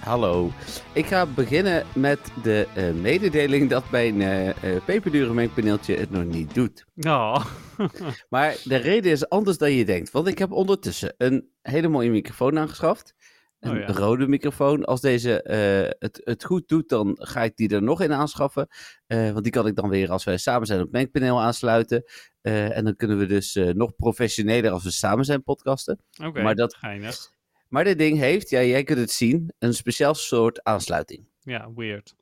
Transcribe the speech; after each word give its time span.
Hallo. 0.00 0.50
Ik 0.94 1.06
ga 1.06 1.26
beginnen 1.26 1.86
met 1.94 2.18
de 2.42 2.66
eh, 2.74 2.90
mededeling 2.92 3.70
dat 3.70 3.90
mijn 3.90 4.20
eh 4.22 4.48
eh, 4.76 4.84
peperdure 4.84 5.32
mengpaneeltje 5.34 5.96
het 5.96 6.10
nog 6.10 6.24
niet 6.24 6.54
doet. 6.54 6.84
Ja. 6.94 7.42
Maar 8.28 8.56
de 8.64 8.76
reden 8.76 9.10
is 9.12 9.28
anders 9.28 9.58
dan 9.58 9.72
je 9.72 9.84
denkt. 9.84 10.10
Want 10.10 10.26
ik 10.26 10.38
heb 10.38 10.52
ondertussen 10.52 11.14
een 11.18 11.48
hele 11.62 11.88
mooie 11.88 12.10
microfoon 12.10 12.58
aangeschaft. 12.58 13.14
Een 13.60 13.70
Oh 13.70 13.78
ja. 13.78 13.86
rode 13.92 14.26
microfoon. 14.28 14.84
Als 14.84 15.00
deze 15.00 15.30
het, 15.98 16.20
het 16.24 16.44
goed 16.44 16.68
doet, 16.68 16.88
dan 16.88 17.16
ga 17.20 17.42
ik 17.42 17.56
die 17.56 17.68
er 17.74 17.82
nog 17.82 18.00
in 18.00 18.12
aanschaffen. 18.12 18.68
Want 19.06 19.42
die 19.42 19.52
kan 19.52 19.66
ik 19.66 19.76
dan 19.76 19.88
weer 19.88 20.10
als 20.10 20.24
wij 20.24 20.36
samen 20.36 20.66
zijn 20.66 20.78
op 20.78 20.84
het 20.84 20.94
mengpaneel 20.94 21.40
aansluiten. 21.42 22.04
En 22.42 22.84
dan 22.84 22.96
kunnen 22.96 23.18
we 23.18 23.26
dus 23.26 23.58
nog 23.72 23.94
professioneler 23.96 24.70
als 24.70 24.84
we 24.84 24.90
samen 24.90 25.24
zijn 25.24 25.42
podcasten. 25.42 25.98
Oké, 26.24 26.42
Maar 26.42 26.54
dat- 26.54 26.74
geinig. 26.76 27.38
Maar 27.70 27.84
dit 27.84 27.98
ding 27.98 28.18
heeft, 28.18 28.50
ja, 28.50 28.62
jij 28.62 28.82
kunt 28.84 28.98
het 28.98 29.10
zien, 29.10 29.52
een 29.58 29.74
speciaal 29.74 30.14
soort 30.14 30.62
aansluiting. 30.62 31.26
Ja, 31.42 31.72
weird. 31.74 32.14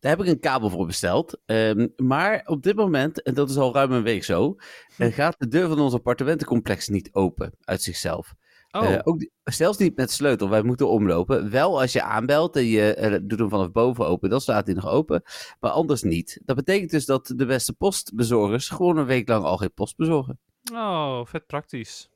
Daar 0.00 0.10
heb 0.10 0.20
ik 0.20 0.26
een 0.26 0.40
kabel 0.40 0.70
voor 0.70 0.86
besteld. 0.86 1.38
Ehm, 1.46 1.88
maar 1.96 2.42
op 2.46 2.62
dit 2.62 2.76
moment, 2.76 3.22
en 3.22 3.34
dat 3.34 3.50
is 3.50 3.56
al 3.56 3.74
ruim 3.74 3.92
een 3.92 4.02
week 4.02 4.24
zo, 4.24 4.56
eh, 4.98 5.12
gaat 5.12 5.34
de 5.38 5.48
deur 5.48 5.68
van 5.68 5.80
ons 5.80 5.94
appartementencomplex 5.94 6.88
niet 6.88 7.08
open 7.12 7.52
uit 7.60 7.82
zichzelf. 7.82 8.34
Oh, 8.70 8.84
Eh, 8.84 9.00
ook 9.02 9.18
die- 9.18 9.32
zelfs 9.44 9.78
niet 9.78 9.96
met 9.96 10.10
sleutel, 10.10 10.48
wij 10.48 10.62
moeten 10.62 10.88
omlopen. 10.88 11.50
Wel 11.50 11.80
als 11.80 11.92
je 11.92 12.02
aanbelt 12.02 12.56
en 12.56 12.64
je 12.64 12.94
eh, 12.94 13.18
doet 13.22 13.38
hem 13.38 13.48
vanaf 13.48 13.70
boven 13.70 14.06
open, 14.06 14.30
dan 14.30 14.40
staat 14.40 14.66
hij 14.66 14.74
nog 14.74 14.86
open. 14.88 15.22
Maar 15.60 15.70
anders 15.70 16.02
niet. 16.02 16.40
Dat 16.44 16.56
betekent 16.56 16.90
dus 16.90 17.04
dat 17.06 17.32
de 17.36 17.46
beste 17.46 17.72
postbezorgers 17.72 18.68
gewoon 18.68 18.96
een 18.96 19.06
week 19.06 19.28
lang 19.28 19.44
al 19.44 19.56
geen 19.56 19.72
post 19.74 19.96
bezorgen. 19.96 20.38
oh 20.72 21.24
vet 21.26 21.46
praktisch. 21.46 22.10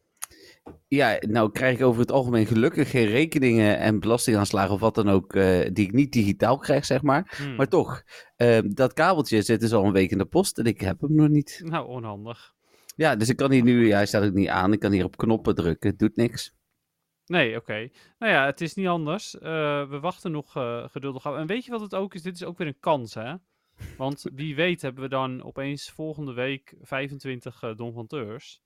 Ja, 0.89 1.17
nou 1.21 1.53
krijg 1.53 1.79
ik 1.79 1.85
over 1.85 2.01
het 2.01 2.13
algemeen 2.13 2.47
gelukkig 2.47 2.91
geen 2.91 3.07
rekeningen 3.07 3.79
en 3.79 4.01
belastingaanslagen 4.01 4.75
of 4.75 4.81
wat 4.81 4.95
dan 4.95 5.09
ook, 5.09 5.35
eh, 5.35 5.71
die 5.73 5.87
ik 5.87 5.93
niet 5.93 6.13
digitaal 6.13 6.59
krijg, 6.59 6.85
zeg 6.85 7.03
maar. 7.03 7.35
Hmm. 7.37 7.55
Maar 7.55 7.69
toch, 7.69 8.03
eh, 8.37 8.59
dat 8.65 8.93
kabeltje 8.93 9.43
zit 9.43 9.61
dus 9.61 9.73
al 9.73 9.85
een 9.85 9.93
week 9.93 10.11
in 10.11 10.19
de 10.19 10.25
post 10.25 10.59
en 10.59 10.65
ik 10.65 10.81
heb 10.81 11.01
hem 11.01 11.15
nog 11.15 11.29
niet. 11.29 11.61
Nou, 11.65 11.89
onhandig. 11.89 12.55
Ja, 12.97 13.17
dus 13.17 13.29
ik 13.29 13.37
kan 13.37 13.51
hier 13.51 13.63
nu, 13.63 13.87
ja, 13.87 13.97
hij 13.97 14.07
staat 14.07 14.25
ook 14.25 14.33
niet 14.33 14.49
aan, 14.49 14.73
ik 14.73 14.79
kan 14.79 14.93
hier 14.93 15.05
op 15.05 15.17
knoppen 15.17 15.55
drukken, 15.55 15.91
het 15.91 15.99
doet 15.99 16.17
niks. 16.17 16.55
Nee, 17.27 17.57
oké. 17.57 17.91
Nou 18.19 18.33
ja, 18.33 18.47
het 18.47 18.61
is 18.61 18.75
niet 18.75 18.87
anders. 18.87 19.39
Eh, 19.39 19.89
we 19.89 19.99
wachten 20.01 20.31
nog 20.31 20.53
geduldig 20.91 21.27
af. 21.27 21.37
En 21.37 21.47
weet 21.47 21.65
je 21.65 21.71
wat 21.71 21.81
het 21.81 21.95
ook 21.95 22.15
is? 22.15 22.23
Dit 22.23 22.35
is 22.35 22.45
ook 22.45 22.59
weer 22.59 22.67
een 22.67 22.81
kans, 22.81 23.15
hè? 23.15 23.35
Want 23.97 24.25
wie 24.35 24.55
weet 24.55 24.83
hebben 24.83 25.03
we 25.03 25.09
dan 25.09 25.45
opeens 25.45 25.91
volgende 25.91 26.33
week 26.33 26.75
25 26.81 27.63
eh 27.63 27.77
donfanteurs. 27.77 28.63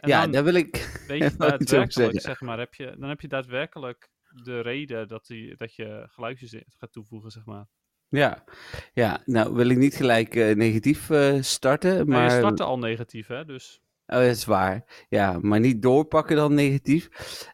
En 0.00 0.08
ja, 0.08 0.20
dan 0.22 0.30
daar 0.30 0.44
wil 0.44 0.54
ik, 0.54 1.02
weet 1.06 1.22
je 1.32 1.36
daadwerkelijk, 1.36 2.20
zeg 2.20 2.40
maar, 2.40 2.58
heb 2.58 2.74
je, 2.74 2.96
dan 2.98 3.08
heb 3.08 3.20
je 3.20 3.28
daadwerkelijk 3.28 4.08
de 4.44 4.60
reden 4.60 5.08
dat, 5.08 5.26
die, 5.26 5.56
dat 5.56 5.74
je 5.74 6.06
geluidjes 6.08 6.62
gaat 6.76 6.92
toevoegen, 6.92 7.30
zeg 7.30 7.44
maar. 7.44 7.66
ja, 8.08 8.44
ja, 8.92 9.22
nou 9.24 9.54
wil 9.54 9.68
ik 9.68 9.76
niet 9.76 9.94
gelijk 9.94 10.34
eh, 10.34 10.54
negatief 10.54 11.10
eh, 11.10 11.36
starten, 11.40 11.96
Maar 11.96 12.06
maar... 12.06 12.32
je 12.32 12.38
startte 12.38 12.62
al 12.62 12.78
negatief, 12.78 13.26
hè? 13.26 13.44
Dus 13.44 13.82
Oh, 14.08 14.16
dat 14.16 14.26
is 14.26 14.44
waar. 14.44 15.04
Ja, 15.08 15.38
maar 15.42 15.60
niet 15.60 15.82
doorpakken 15.82 16.36
dan 16.36 16.54
negatief. 16.54 17.08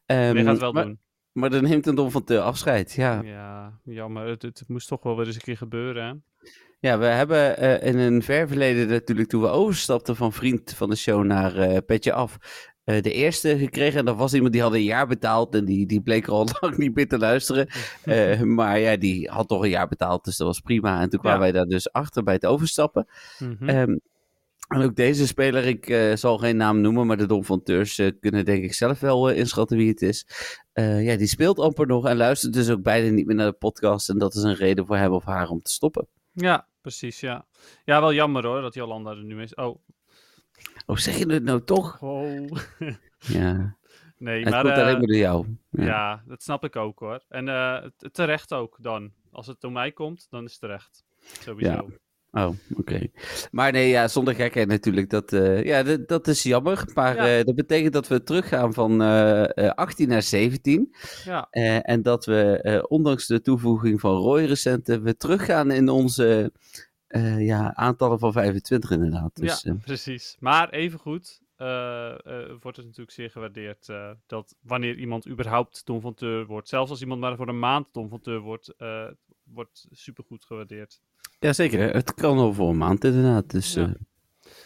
Ehm, 0.06 0.36
je 0.36 0.42
gaat 0.42 0.46
het 0.46 0.60
wel 0.60 0.72
maar, 0.72 0.84
doen. 0.84 1.00
maar 1.32 1.50
dan 1.50 1.62
neemt 1.62 1.86
een 1.86 1.94
Don 1.94 2.10
van 2.10 2.24
Teur 2.24 2.40
afscheid, 2.40 2.92
ja. 2.92 3.22
Ja, 3.22 3.80
jammer. 3.84 4.26
Het, 4.26 4.42
het 4.42 4.68
moest 4.68 4.88
toch 4.88 5.02
wel 5.02 5.16
weer 5.16 5.26
eens 5.26 5.34
een 5.34 5.40
keer 5.40 5.56
gebeuren, 5.56 6.04
hè? 6.04 6.12
Ja, 6.84 6.98
we 6.98 7.04
hebben 7.04 7.56
eh, 7.58 7.88
in 7.88 7.98
een 7.98 8.22
ver 8.22 8.48
verleden 8.48 8.88
natuurlijk 8.88 9.28
toen 9.28 9.40
we 9.42 9.48
overstapten 9.48 10.16
van 10.16 10.32
vriend 10.32 10.72
van 10.74 10.90
de 10.90 10.96
show 10.96 11.24
naar 11.24 11.56
eh, 11.56 11.76
Petje 11.86 12.12
Af. 12.12 12.36
eh, 12.84 13.02
de 13.02 13.12
eerste 13.12 13.58
gekregen 13.58 13.98
en 13.98 14.04
dat 14.04 14.16
was 14.16 14.34
iemand 14.34 14.52
die 14.52 14.62
had 14.62 14.72
een 14.72 14.82
jaar 14.82 15.06
betaald 15.06 15.54
en 15.54 15.64
die, 15.64 15.86
die 15.86 16.00
bleek 16.02 16.26
er 16.26 16.32
al 16.32 16.48
lang 16.60 16.76
niet 16.76 16.94
meer 16.94 17.08
te 17.08 17.18
luisteren. 17.18 17.68
Maar 18.56 18.78
ja, 18.78 18.96
die 18.96 19.28
had 19.30 19.48
toch 19.48 19.62
een 19.62 19.68
jaar 19.70 19.88
betaald, 19.88 20.24
dus 20.24 20.36
dat 20.36 20.46
was 20.46 20.60
prima. 20.60 21.00
En 21.00 21.08
toen 21.08 21.20
kwamen 21.20 21.38
Ja. 21.38 21.44
wij 21.44 21.60
daar 21.60 21.66
dus 21.66 21.92
achter 21.92 22.22
bij 22.22 22.34
het 22.34 22.46
overstappen. 22.46 23.06
Mhm. 23.38 23.68
Ehm, 23.68 23.96
en 24.68 24.82
ook 24.82 24.96
deze 24.96 25.26
speler, 25.26 25.64
ik 25.66 26.12
zal 26.18 26.38
geen 26.38 26.56
naam 26.56 26.80
noemen, 26.80 27.06
maar 27.06 27.16
de 27.16 27.26
Don 27.26 27.44
van 27.44 27.62
Teurs 27.62 28.00
kunnen 28.20 28.44
denk 28.44 28.64
ik 28.64 28.74
zelf 28.74 29.00
wel 29.00 29.30
inschatten 29.30 29.76
wie 29.76 29.88
het 29.88 30.02
is. 30.02 30.26
Ja, 30.74 31.16
die 31.16 31.26
speelt 31.26 31.58
amper 31.58 31.86
nog 31.86 32.06
en 32.06 32.16
luistert 32.16 32.52
dus 32.52 32.70
ook 32.70 32.82
bijna 32.82 33.10
niet 33.10 33.26
meer 33.26 33.36
naar 33.36 33.50
de 33.50 33.56
podcast. 33.58 34.08
En 34.08 34.18
dat 34.18 34.34
is 34.34 34.42
een 34.42 34.54
reden 34.54 34.86
voor 34.86 34.96
hem 34.96 35.12
of 35.12 35.24
haar 35.24 35.48
om 35.48 35.62
te 35.62 35.70
stoppen. 35.70 36.06
Ja, 36.32 36.66
precies, 36.84 37.20
ja. 37.20 37.46
Ja, 37.84 38.00
wel 38.00 38.12
jammer 38.12 38.46
hoor, 38.46 38.60
dat 38.60 38.74
Jolanda 38.74 39.10
er 39.10 39.24
nu 39.24 39.42
is. 39.42 39.54
Oh, 39.54 39.82
Oh, 40.86 40.96
zeg 40.96 41.16
je 41.18 41.26
het 41.26 41.42
nou 41.42 41.64
toch? 41.64 42.02
oh. 42.02 42.50
Ja, 43.18 43.76
nee, 44.18 44.42
het 44.42 44.50
maar, 44.50 44.62
komt 44.62 44.74
eh, 44.74 44.82
alleen 44.82 44.98
maar 44.98 45.06
door 45.06 45.16
jou. 45.16 45.46
Ja. 45.70 45.84
ja. 45.84 46.22
dat 46.26 46.42
snap 46.42 46.64
ik 46.64 46.76
ook 46.76 46.98
hoor. 46.98 47.24
En 47.28 47.48
eh, 47.48 47.84
terecht 48.12 48.52
ook 48.52 48.76
dan. 48.80 49.12
Als 49.30 49.46
het 49.46 49.60
door 49.60 49.72
mij 49.72 49.92
komt, 49.92 50.26
dan 50.30 50.44
is 50.44 50.50
het 50.50 50.60
terecht. 50.60 51.04
Sowieso. 51.20 51.72
Ja. 51.72 51.84
Oh, 52.34 52.48
oké. 52.76 53.06
Maar 53.50 53.72
nee, 53.72 53.88
ja, 53.88 54.08
zonder 54.08 54.34
gekheid 54.34 54.68
natuurlijk. 54.68 55.10
Dat, 55.10 55.32
eh, 55.32 55.64
ja, 55.64 55.82
dat, 55.82 56.08
dat 56.08 56.26
is 56.28 56.42
jammer. 56.42 56.84
Maar 56.94 57.16
Ja. 57.16 57.38
eh, 57.38 57.44
dat 57.44 57.54
betekent 57.54 57.92
dat 57.92 58.08
we 58.08 58.22
teruggaan 58.22 58.74
van 58.74 59.02
eh, 59.02 59.58
eh, 59.66 59.70
18 59.70 60.08
naar 60.08 60.22
17. 60.22 60.94
Ja, 61.24 61.46
Eh, 61.50 61.88
en 61.90 62.02
dat 62.02 62.24
we, 62.24 62.60
eh, 62.62 62.82
ondanks 62.88 63.26
de 63.26 63.40
toevoeging 63.40 64.00
van 64.00 64.16
Roy 64.16 64.44
recenten, 64.44 65.02
we 65.02 65.16
teruggaan 65.16 65.70
in 65.70 65.88
onze 65.88 66.52
eh, 67.06 67.46
ja, 67.46 67.74
aantallen 67.74 68.18
van 68.18 68.32
25 68.32 68.90
inderdaad. 68.90 69.30
Dus, 69.36 69.62
ja 69.62 69.74
precies. 69.84 70.36
Maar 70.38 70.70
evengoed 70.70 71.42
eh 71.56 72.10
eh, 72.10 72.50
wordt 72.60 72.76
het 72.76 72.86
natuurlijk 72.86 73.10
zeer 73.16 73.30
gewaardeerd 73.30 73.88
eh, 73.88 74.10
dat 74.26 74.56
wanneer 74.62 74.96
iemand 74.96 75.28
überhaupt 75.28 75.86
donfonteur 75.86 76.46
wordt, 76.46 76.68
zelfs 76.68 76.90
als 76.90 77.00
iemand 77.00 77.20
maar 77.20 77.36
voor 77.36 77.48
een 77.48 77.58
maand 77.58 77.86
donfonteur 77.92 78.40
wordt, 78.40 78.74
eh 78.76 79.04
wordt 79.04 79.16
supergoed 79.90 80.44
gewaardeerd. 80.44 81.00
ja, 81.40 81.52
zeker. 81.52 81.94
Het 81.94 82.14
kan 82.14 82.38
al 82.38 82.52
voor 82.52 82.68
een 82.68 82.78
maand 82.78 83.04
inderdaad. 83.04 83.50
Dus, 83.50 83.74
Ja. 83.74 83.82
ja. 83.82 83.88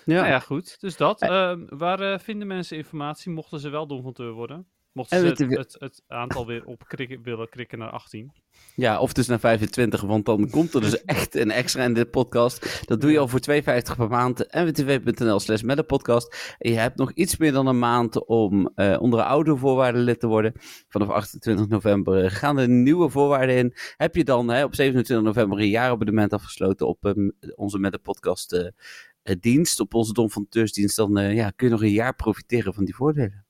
ja. 0.04 0.14
Nou 0.14 0.26
ja, 0.26 0.38
goed. 0.40 0.80
Dus 0.80 0.96
dat. 0.96 1.20
Ehm, 1.22 1.64
waar 1.68 2.00
eh, 2.00 2.18
vinden 2.18 2.46
mensen 2.46 2.76
informatie 2.76 3.32
mochten 3.32 3.60
ze 3.60 3.68
wel 3.68 3.86
donfonteur 3.86 4.32
worden? 4.32 4.66
Mochten 4.92 5.18
En 5.18 5.36
ze 5.36 5.44
het, 5.44 5.56
het, 5.58 5.76
het 5.78 6.02
aantal 6.06 6.46
weer 6.46 6.64
opkrikken, 6.64 7.22
willen 7.22 7.48
krikken 7.48 7.78
naar 7.78 7.90
18? 7.90 8.32
Ja, 8.74 9.00
of 9.00 9.12
dus 9.12 9.26
naar 9.26 9.40
25, 9.40 10.00
want 10.00 10.26
dan 10.26 10.50
komt 10.50 10.74
er 10.74 10.80
dus 10.80 11.04
echt 11.18 11.34
een 11.34 11.50
extra 11.50 11.84
in 11.84 11.94
dit 11.94 12.10
podcast. 12.10 12.88
Dat 12.88 13.00
doe 13.00 13.10
je 13.10 13.18
al 13.18 13.28
voor 13.28 13.40
2,50 13.50 13.60
per 13.96 14.08
maand. 14.08 14.38
nwtv.nl 14.50 15.40
slash 15.40 15.62
met 15.62 15.86
podcast. 15.86 16.54
En 16.58 16.70
je 16.70 16.78
hebt 16.78 16.98
nog 16.98 17.12
iets 17.12 17.36
meer 17.36 17.52
dan 17.52 17.66
een 17.66 17.78
maand 17.78 18.26
om 18.26 18.70
eh, 18.74 18.96
onder 19.00 19.18
de 19.18 19.24
oude 19.24 19.56
voorwaarden 19.56 20.02
lid 20.02 20.20
te 20.20 20.26
worden. 20.26 20.52
Vanaf 20.88 21.08
28 21.08 21.68
november 21.68 22.24
eh, 22.24 22.30
gaan 22.30 22.58
er 22.58 22.68
nieuwe 22.68 23.10
voorwaarden 23.10 23.56
in. 23.56 23.74
Heb 23.96 24.14
je 24.14 24.24
dan 24.24 24.48
hè, 24.48 24.64
op 24.64 24.74
27 24.74 25.26
november 25.26 25.58
een 25.58 25.68
jaarabonnement 25.68 26.32
afgesloten 26.32 26.86
op 26.86 27.04
ehm, 27.04 27.30
onze 27.54 27.78
met 27.78 27.92
de 27.92 27.98
podcast 27.98 28.52
eh, 28.52 29.34
dienst, 29.40 29.80
op 29.80 29.94
onze 29.94 30.12
Don 30.12 30.30
van 30.30 30.46
Teursdienst, 30.48 30.96
dan 30.96 31.34
ja, 31.34 31.50
kun 31.50 31.66
je 31.66 31.72
nog 31.72 31.82
een 31.82 31.90
jaar 31.90 32.14
profiteren 32.14 32.74
van 32.74 32.84
die 32.84 32.94
voordelen. 32.94 33.47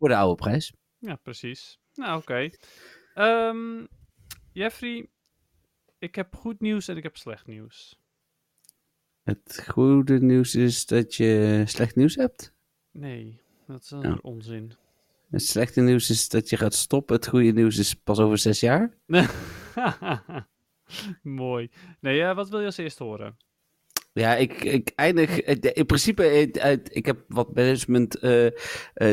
Voor 0.00 0.08
de 0.08 0.16
oude 0.16 0.34
prijs. 0.34 0.72
Ja, 0.98 1.16
precies. 1.16 1.78
Nou, 1.94 2.20
oké. 2.20 2.50
Ehm, 3.14 3.86
Jeffrey, 4.52 5.08
ik 5.98 6.14
heb 6.14 6.34
goed 6.36 6.60
nieuws 6.60 6.88
en 6.88 6.96
ik 6.96 7.02
heb 7.02 7.16
slecht 7.16 7.46
nieuws. 7.46 7.98
Het 9.22 9.64
goede 9.68 10.20
nieuws 10.20 10.54
is 10.54 10.86
dat 10.86 11.14
je 11.14 11.62
slecht 11.66 11.96
nieuws 11.96 12.14
hebt. 12.14 12.54
Nee, 12.90 13.40
dat 13.66 13.82
is 13.82 13.90
een 13.90 14.22
onzin. 14.22 14.72
Het 15.30 15.42
slechte 15.42 15.80
nieuws 15.80 16.10
is 16.10 16.28
dat 16.28 16.50
je 16.50 16.56
gaat 16.56 16.74
stoppen. 16.74 17.16
Het 17.16 17.28
goede 17.28 17.52
nieuws 17.52 17.78
is 17.78 17.94
pas 17.94 18.18
over 18.18 18.38
zes 18.38 18.60
jaar. 18.60 18.96
Mooi. 21.22 21.70
Nee, 22.00 22.22
eh, 22.22 22.34
wat 22.34 22.48
wil 22.48 22.60
je 22.60 22.66
als 22.66 22.76
eerst 22.76 22.98
horen? 22.98 23.36
Ja, 24.12 24.36
ik, 24.36 24.64
ik 24.64 24.92
eindig. 24.94 25.40
eh, 25.40 25.70
In 25.72 25.86
principe, 25.86 26.24
eh, 26.24 26.62
uit- 26.62 26.96
ik 26.96 27.06
heb 27.06 27.24
wat 27.28 27.54
management 27.54 28.18
eh, 28.18 28.46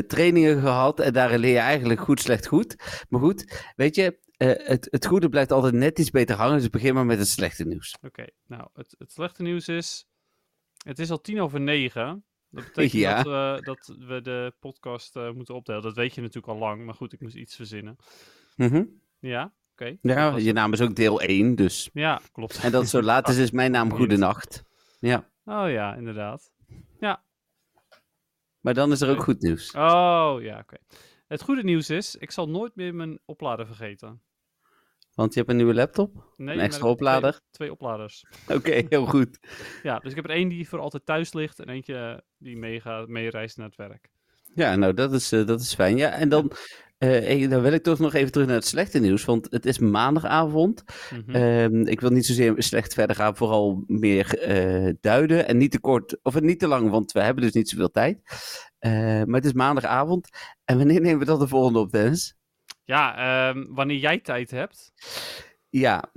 trainingen 0.08 0.60
gehad. 0.62 1.00
En 1.00 1.14
daarin 1.14 1.40
leer 1.40 1.52
je 1.52 1.58
eigenlijk 1.58 2.00
goed, 2.00 2.20
slecht, 2.22 2.48
goed. 2.48 2.76
Maar 3.10 3.20
goed, 3.22 3.72
weet 3.76 3.96
je, 3.96 4.20
het, 4.38 4.88
het 4.92 5.06
goede 5.06 5.30
blijft 5.30 5.52
altijd 5.52 5.74
net 5.74 6.00
iets 6.00 6.10
beter 6.10 6.36
hangen. 6.36 6.58
Dus 6.58 6.70
begin 6.70 6.94
maar 6.94 7.06
met 7.06 7.18
het 7.20 7.28
slechte 7.28 7.64
nieuws. 7.66 7.96
Oké, 8.02 8.26
nou, 8.48 8.68
het, 8.74 8.96
het 8.98 9.12
slechte 9.12 9.42
nieuws 9.44 9.68
is... 9.68 10.06
Het 10.86 11.00
is 11.00 11.12
al 11.12 11.22
tien 11.22 11.42
over 11.42 11.60
negen. 11.62 12.26
Dat 12.50 12.64
betekent 12.74 12.92
Ja. 13.02 13.24
dat, 13.24 13.26
we, 13.26 13.62
dat 13.64 13.96
we 14.08 14.22
de 14.22 14.54
podcast 14.60 15.16
moeten 15.34 15.56
opdelen. 15.56 15.82
Dat 15.82 15.96
weet 15.96 16.16
je 16.16 16.22
natuurlijk 16.22 16.48
al 16.54 16.58
lang, 16.58 16.86
maar 16.86 16.94
goed, 16.94 17.14
ik 17.14 17.22
moest 17.22 17.36
iets 17.36 17.56
verzinnen. 17.56 17.96
Mhm. 18.56 18.84
Ja? 19.20 19.54
Oké. 19.72 19.98
Ja, 20.02 20.38
je 20.38 20.54
naam 20.54 20.74
is 20.74 20.82
ook 20.82 20.96
deel 20.96 21.22
1, 21.22 21.56
dus. 21.56 21.90
Ja, 21.94 22.22
klopt. 22.32 22.60
En 22.64 22.72
dat 22.72 22.88
zo 22.88 23.02
laat 23.02 23.30
is, 23.30 23.38
is 23.38 23.52
mijn 23.52 23.72
naam 23.72 23.92
Goedenacht. 23.98 24.64
Ja, 25.00 25.30
Oh 25.46 25.70
ja, 25.70 25.96
inderdaad. 25.96 26.52
maar 28.60 28.74
dan 28.74 28.92
is 28.92 29.02
er 29.02 29.10
ook 29.10 29.24
goed 29.24 29.42
nieuws. 29.42 29.72
Oh 29.72 30.36
ja, 30.40 30.60
oké. 30.60 30.78
Het 31.28 31.42
goede 31.42 31.64
nieuws 31.64 31.90
is, 31.90 32.16
ik 32.16 32.32
zal 32.32 32.50
nooit 32.50 32.76
meer 32.76 32.96
mijn 32.96 33.20
oplader 33.26 33.66
vergeten. 33.66 34.22
Want 35.14 35.34
je 35.34 35.40
hebt 35.40 35.52
een 35.52 35.58
nieuwe 35.58 35.74
laptop? 35.74 36.34
Nee, 36.36 36.56
Een 36.56 36.62
extra 36.62 36.88
oplader? 36.88 37.32
Twee, 37.32 37.42
twee 37.52 37.72
opladers. 37.72 38.26
Oké, 38.56 38.86
heel 38.90 39.06
goed. 39.06 39.40
Ja, 39.84 40.00
dus 40.00 40.10
ik 40.10 40.16
heb 40.16 40.26
er 40.26 40.32
één 40.36 40.50
die 40.50 40.70
voor 40.70 40.80
altijd 40.80 41.06
thuis 41.06 41.34
ligt 41.34 41.60
en 41.60 41.70
eentje 41.70 42.24
die 42.38 42.58
meereist 43.08 43.58
naar 43.58 43.68
het 43.68 43.76
werk. 43.76 44.10
Ja, 44.54 44.76
nou, 44.76 44.94
dat 44.94 45.14
is, 45.14 45.32
eh, 45.32 45.46
dat 45.46 45.62
is 45.62 45.74
fijn. 45.76 45.98
Ja, 45.98 46.10
en 46.12 46.30
dan, 46.30 46.52
eh, 46.98 47.44
eh, 47.44 47.50
dan 47.50 47.62
wil 47.62 47.72
ik 47.72 47.84
toch 47.84 48.00
nog 48.00 48.14
even 48.14 48.32
terug 48.32 48.48
naar 48.48 48.56
het 48.56 48.66
slechte 48.66 49.00
nieuws. 49.00 49.26
Want 49.26 49.48
het 49.52 49.66
is 49.66 49.80
maandagavond. 49.80 50.84
Mhm. 51.12 51.36
Ehm, 51.36 51.82
ik 51.88 52.02
wil 52.02 52.10
niet 52.10 52.26
zozeer 52.26 52.54
slecht 52.58 52.94
verder 52.94 53.16
gaan, 53.16 53.36
vooral 53.36 53.84
meer 53.88 54.40
eh, 54.40 54.94
duiden. 55.02 55.48
En 55.48 55.58
niet 55.58 55.72
te 55.72 55.80
kort, 55.80 56.18
of 56.24 56.42
niet 56.42 56.60
te 56.60 56.68
lang, 56.68 56.90
want 56.90 57.12
we 57.12 57.22
hebben 57.22 57.44
dus 57.44 57.54
niet 57.54 57.70
zoveel 57.70 57.92
tijd. 57.92 58.22
Eh, 58.80 58.92
maar 59.24 59.36
het 59.36 59.46
is 59.46 59.54
maandagavond. 59.54 60.30
En 60.66 60.78
wanneer 60.78 61.02
nemen 61.02 61.20
we 61.20 61.26
dan 61.26 61.40
de 61.40 61.48
volgende 61.48 61.80
op, 61.80 61.92
Dennis? 61.92 62.36
Ja, 62.84 63.18
ehm, 63.50 63.66
wanneer 63.70 63.98
jij 63.98 64.20
tijd 64.20 64.52
hebt. 64.52 64.92
Ja, 65.70 66.12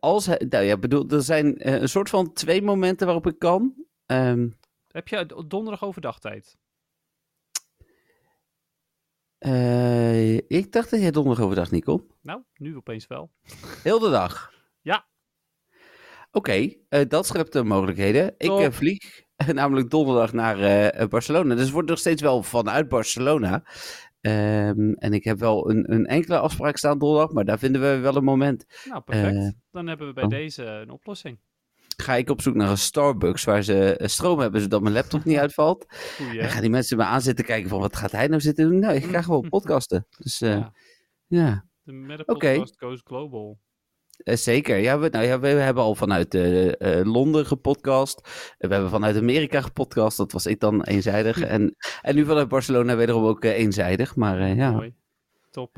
als 0.00 0.26
nou 0.26 0.64
ja, 0.64 0.76
bedoel, 0.76 1.08
er 1.08 1.22
zijn 1.22 1.72
een 1.72 1.88
soort 1.88 2.08
van 2.08 2.32
twee 2.32 2.62
momenten 2.62 3.06
waarop 3.06 3.26
ik 3.26 3.38
kan. 3.38 3.74
Ehm, 4.06 4.48
Heb 4.88 5.08
je 5.08 5.44
donderdag 5.46 5.84
overdag 5.84 6.18
tijd? 6.18 6.56
Eh, 9.38 10.36
ik 10.36 10.72
dacht 10.72 10.90
dat 10.90 11.00
jij 11.00 11.10
donderdag 11.10 11.44
overdag 11.44 11.70
niet 11.70 11.84
kon. 11.84 12.10
Nou, 12.22 12.42
nu 12.54 12.76
opeens 12.76 13.06
wel. 13.06 13.30
Heel 13.82 13.98
de 13.98 14.10
dag. 14.10 14.52
Ja. 14.80 15.06
Oké, 16.30 16.72
eh, 16.88 17.08
dat 17.08 17.26
schept 17.26 17.52
de 17.52 17.64
mogelijkheden. 17.64 18.34
Ik 18.38 18.50
eh, 18.50 18.70
vlieg 18.70 19.22
namelijk 19.52 19.90
donderdag 19.90 20.32
naar 20.32 21.08
Barcelona. 21.08 21.54
Dus 21.54 21.64
het 21.64 21.72
wordt 21.72 21.88
nog 21.88 21.98
steeds 21.98 22.22
wel 22.22 22.42
vanuit 22.42 22.88
Barcelona. 22.88 23.64
Ehm, 24.20 24.92
en 24.92 25.12
ik 25.12 25.24
heb 25.24 25.38
wel 25.38 25.70
een, 25.70 25.92
een 25.92 26.06
enkele 26.06 26.38
afspraak 26.38 26.76
staan 26.76 26.98
donderdag, 26.98 27.32
maar 27.32 27.44
daar 27.44 27.58
vinden 27.58 27.80
we 27.80 27.98
wel 27.98 28.16
een 28.16 28.24
moment. 28.24 28.66
Nou, 28.84 29.00
perfect. 29.00 29.54
Dan 29.70 29.86
hebben 29.86 30.06
we 30.06 30.12
bij 30.12 30.24
oh. 30.24 30.30
deze 30.30 30.64
een 30.64 30.90
oplossing. 30.90 31.38
Ga 32.02 32.14
ik 32.14 32.30
op 32.30 32.40
zoek 32.42 32.54
naar 32.54 32.70
een 32.70 32.78
Starbucks 32.78 33.44
waar 33.44 33.62
ze 33.62 33.96
eh, 33.96 34.08
stroom 34.08 34.38
hebben, 34.38 34.60
zodat 34.60 34.82
mijn 34.82 34.94
laptop 34.94 35.24
niet 35.24 35.38
uitvalt. 35.38 35.86
Goeie, 36.16 36.40
En 36.40 36.48
gaan 36.48 36.60
die 36.60 36.70
mensen 36.70 36.96
me 36.96 37.04
aan 37.04 37.20
zitten 37.20 37.44
kijken 37.44 37.68
van 37.68 37.80
wat 37.80 37.96
gaat 37.96 38.12
hij 38.12 38.26
nou 38.26 38.40
zitten 38.40 38.70
doen? 38.70 38.78
Nou, 38.78 38.94
ik 38.94 39.04
ga 39.04 39.22
gewoon 39.22 39.48
podcasten. 39.58 40.06
Dus 40.18 40.40
eh, 40.40 40.50
Ja, 40.50 40.72
ja. 41.26 41.64
de 41.82 41.92
Meta 41.92 42.22
Oké. 42.26 42.54
Podcast 42.54 42.78
Goes 42.78 43.00
Global. 43.04 43.58
Eh, 44.18 44.36
zeker. 44.36 44.76
Ja 44.76 44.98
we, 44.98 45.08
nou 45.08 45.24
ja, 45.24 45.40
we 45.40 45.48
hebben 45.48 45.82
al 45.82 45.94
vanuit 45.94 46.34
eh, 46.34 46.98
eh, 46.98 47.06
Londen 47.06 47.46
gepodcast. 47.46 48.20
We 48.58 48.68
hebben 48.68 48.90
vanuit 48.90 49.16
Amerika 49.16 49.60
gepodcast. 49.60 50.16
Dat 50.16 50.32
was 50.32 50.46
ik 50.46 50.60
dan 50.60 50.82
eenzijdig. 50.82 51.40
En, 51.48 51.76
en 52.02 52.14
nu 52.14 52.24
vanuit 52.24 52.48
Barcelona 52.48 52.96
wederom 52.96 53.24
ook 53.24 53.44
eenzijdig. 53.44 54.16
Maar 54.16 54.48
ja, 54.48 54.70
Mooi. 54.70 54.94
Top. 55.50 55.76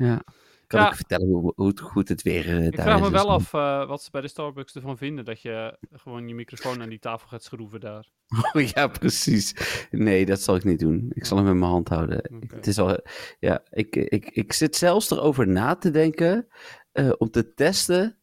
Kan 0.71 0.81
Ja. 0.81 0.89
ik 0.89 0.95
vertellen 0.95 1.27
hoe, 1.55 1.73
goed 1.81 2.09
het 2.09 2.21
weer 2.21 2.47
eh, 2.47 2.65
Ik 2.65 2.75
daar 2.75 2.85
vraag 2.85 2.95
is. 2.99 3.01
me 3.05 3.09
Dus 3.11 3.21
wel 3.23 3.25
dan- 3.25 3.35
af 3.35 3.53
eh, 3.53 3.87
wat 3.87 4.03
ze 4.03 4.11
bij 4.11 4.21
de 4.21 4.27
Starbucks 4.27 4.75
ervan 4.75 4.97
vinden 4.97 5.25
dat 5.25 5.41
je 5.41 5.77
gewoon 5.91 6.27
je 6.27 6.35
microfoon 6.35 6.81
aan 6.81 6.89
die 6.89 6.99
tafel 6.99 7.27
gaat 7.27 7.43
schroeven 7.43 7.79
daar. 7.79 8.09
Oh, 8.53 8.61
ja, 8.61 8.87
precies. 8.87 9.53
Nee, 9.91 10.25
dat 10.25 10.41
zal 10.41 10.55
ik 10.55 10.63
niet 10.63 10.79
doen. 10.79 11.11
Ik 11.13 11.25
zal 11.25 11.37
hem 11.37 11.47
in 11.47 11.59
mijn 11.59 11.71
hand 11.71 11.87
houden. 11.89 12.45
Het 12.47 12.67
is 12.67 12.79
al, 12.79 12.99
ja, 13.39 13.63
ik, 13.69 13.95
ik, 13.95 14.29
ik 14.29 14.53
zit 14.53 14.75
zelfs 14.75 15.11
erover 15.11 15.47
na 15.47 15.75
te 15.75 15.91
denken 15.91 16.47
eh, 16.91 17.11
om 17.17 17.29
te 17.29 17.53
testen 17.53 18.15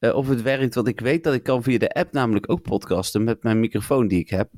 of 0.00 0.28
het 0.28 0.42
werkt. 0.42 0.74
Want 0.74 0.88
ik 0.88 1.00
weet 1.00 1.24
dat 1.24 1.34
ik 1.34 1.42
kan 1.42 1.62
via 1.62 1.78
de 1.78 1.92
app 1.94 2.12
namelijk 2.12 2.50
ook 2.50 2.62
podcasten 2.62 3.24
met 3.24 3.42
mijn 3.42 3.60
microfoon 3.60 4.08
die 4.08 4.18
ik 4.20 4.28
heb. 4.30 4.50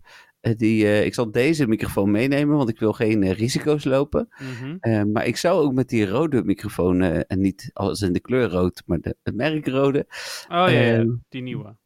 Eh, 0.46 0.56
die, 0.56 0.84
eh, 0.84 1.04
ik 1.04 1.14
zal 1.14 1.31
deze 1.31 1.66
microfoon 1.66 2.10
meenemen, 2.10 2.56
want 2.56 2.69
ik 2.69 2.78
wil 2.78 2.93
geen 2.93 3.22
eh, 3.22 3.32
risico's 3.32 3.84
lopen. 3.84 4.28
Mhm. 4.38 5.12
Maar 5.12 5.26
ik 5.26 5.37
zou 5.37 5.64
ook 5.64 5.72
met 5.72 5.88
die 5.88 6.06
rode 6.06 6.44
microfoon, 6.44 7.02
en 7.02 7.40
niet 7.40 7.70
als 7.72 8.00
in 8.00 8.12
de 8.12 8.20
kleur 8.20 8.50
rood, 8.50 8.82
maar 8.87 9.00
de, 9.00 9.16
het 9.22 9.34
merk 9.34 9.66
rode. 9.66 10.06
Oh 10.08 10.48
ja, 10.48 10.69
ja, 10.69 10.98
Ehm, 10.98 11.10
die 11.28 11.43
nieuwe. 11.43 11.76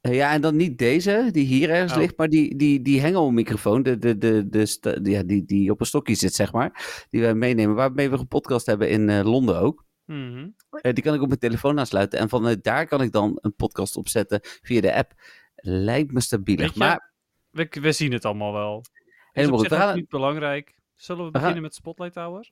Ja, 0.00 0.32
en 0.32 0.40
dan 0.40 0.56
niet 0.56 0.78
deze, 0.78 1.28
die 1.32 1.44
hier 1.44 1.70
ergens 1.70 1.92
Oh. 1.92 1.98
ligt, 1.98 2.16
maar 2.16 2.28
die, 2.28 2.56
die, 2.56 2.82
die 2.82 3.00
hengelmicrofoon, 3.00 3.82
de, 3.82 3.98
de, 3.98 4.18
de, 4.18 4.48
de, 4.48 5.00
ja, 5.02 5.22
die, 5.22 5.44
die 5.44 5.70
op 5.70 5.80
een 5.80 5.86
stokje 5.86 6.14
zit, 6.14 6.34
zeg 6.34 6.52
maar. 6.52 7.04
Die 7.10 7.20
wij 7.20 7.34
meenemen, 7.34 7.74
waarmee 7.74 8.10
we 8.10 8.18
gepodcast 8.18 8.66
hebben 8.66 8.90
in 8.90 9.22
Londen 9.22 9.60
ook. 9.60 9.84
Mhm. 10.04 10.48
Die 10.70 11.02
kan 11.02 11.14
ik 11.14 11.20
op 11.20 11.28
mijn 11.28 11.40
telefoon 11.40 11.78
aansluiten. 11.78 12.18
En 12.18 12.28
vanuit 12.28 12.64
daar 12.64 12.86
kan 12.86 13.02
ik 13.02 13.12
dan 13.12 13.38
een 13.40 13.54
podcast 13.54 13.96
opzetten 13.96 14.40
via 14.42 14.80
de 14.80 14.94
app. 14.94 15.12
Lijkt 15.54 16.12
me 16.12 16.20
stabieler. 16.20 16.72
Maar 16.74 17.09
We, 17.50 17.66
we 17.80 17.92
zien 17.92 18.12
het 18.12 18.24
allemaal 18.24 18.52
wel. 18.52 18.80
Is 18.80 18.88
helemaal 19.32 19.54
op 19.58 19.60
goed. 19.60 19.68
zich 19.68 19.78
We 19.78 19.84
ook 19.84 19.90
gaan, 19.90 19.98
niet 19.98 20.08
belangrijk. 20.08 20.74
Zullen 20.96 21.24
we 21.24 21.30
We 21.30 21.32
gaan- 21.32 21.40
beginnen 21.40 21.62
met 21.62 21.74
Spotlight 21.74 22.14
Tower? 22.14 22.50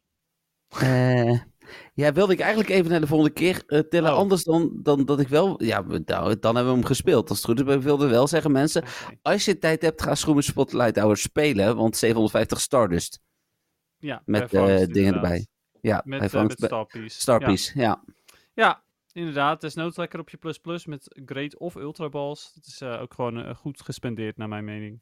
eh, 0.69 1.41
ja, 1.95 2.13
wilde 2.13 2.33
ik 2.33 2.41
eigenlijk 2.41 2.71
even 2.71 2.91
naar 2.91 3.01
de 3.01 3.07
volgende 3.07 3.33
keer 3.33 3.63
eh 3.67 3.81
tillen. 3.81 4.13
Oh. 4.13 4.19
Anders 4.19 4.45
dan, 4.45 4.71
dan 4.83 5.05
dat 5.05 5.21
ik 5.21 5.29
wel... 5.29 5.63
Ja, 5.65 5.81
nou, 6.05 6.39
dan 6.39 6.55
hebben 6.55 6.73
we 6.73 6.79
hem 6.79 6.89
gespeeld. 6.89 7.29
Als 7.29 7.39
het 7.39 7.47
goed 7.47 7.59
is, 7.59 7.65
maar 7.65 7.75
ik 7.77 7.83
wilde 7.83 8.07
wel 8.09 8.27
zeggen, 8.27 8.53
mensen... 8.53 8.85
Als 9.23 9.45
je 9.45 9.59
tijd 9.59 9.83
hebt, 9.83 10.03
ga 10.03 10.15
Schroemen 10.15 10.45
Spotlight 10.45 10.97
Hours 10.99 11.23
spelen. 11.23 11.77
Want 11.77 11.97
750 11.97 12.61
Stardust. 12.61 13.21
Ja, 13.97 14.23
Met 14.25 14.55
eh, 14.55 14.87
dingen 14.87 15.15
erbij. 15.15 15.47
Ja, 15.81 16.03
Met, 16.05 16.31
Vangst- 16.31 16.59
met 16.61 16.69
Starpiece. 16.69 17.21
Starpiece, 17.21 17.79
ja. 17.79 17.83
Ja. 17.85 18.03
ja, 18.55 18.83
inderdaad. 19.13 19.61
Desnoods 19.61 19.97
lekker 19.97 20.19
op 20.21 20.29
je 20.31 20.37
plus 20.37 20.59
plus 20.59 20.87
met 20.87 21.21
Great 21.25 21.59
of 21.59 21.75
Ultra 21.75 22.09
Balls. 22.09 22.51
Het 22.55 22.67
is 22.67 22.81
eh, 22.81 23.01
ook 23.01 23.15
gewoon 23.15 23.45
eh, 23.45 23.55
goed 23.55 23.81
gespendeerd, 23.83 24.37
naar 24.37 24.49
mijn 24.49 24.65
mening. 24.65 25.01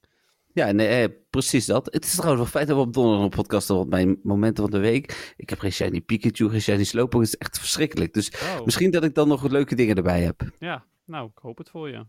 Ja, 0.53 0.71
nee, 0.73 0.89
eh, 0.89 1.17
precies 1.31 1.67
dat. 1.67 1.87
Het 1.93 2.05
is 2.05 2.15
trouwens 2.15 2.43
wel 2.43 2.51
fijn 2.51 2.67
dat 2.67 2.77
we 2.77 2.83
op 2.83 2.93
donderdag 2.93 3.23
een 3.25 3.31
podcast 3.31 3.69
hebben, 3.69 3.89
want 3.89 4.05
mijn 4.05 4.21
momenten 4.23 4.63
van 4.63 4.73
de 4.73 4.79
week... 4.79 5.35
Ik 5.37 5.51
heb 5.51 5.59
geen 5.59 5.73
Shiny 5.73 6.01
Pikachu, 6.01 6.49
geen 6.49 6.61
Shiny 6.61 6.85
Slowpoke, 6.85 7.25
het 7.25 7.35
is 7.35 7.37
echt 7.39 7.59
verschrikkelijk. 7.59 8.13
Dus 8.15 8.31
Oh, 8.31 8.65
misschien 8.65 8.91
dat 8.91 9.05
ik 9.05 9.15
dan 9.15 9.29
nog 9.29 9.49
leuke 9.51 9.75
dingen 9.75 9.97
erbij 9.97 10.23
heb. 10.23 10.43
ja. 10.59 10.85
Nou, 11.05 11.29
ik 11.35 11.39
hoop 11.39 11.59
het 11.59 11.71
voor 11.71 11.89
je. 11.89 12.07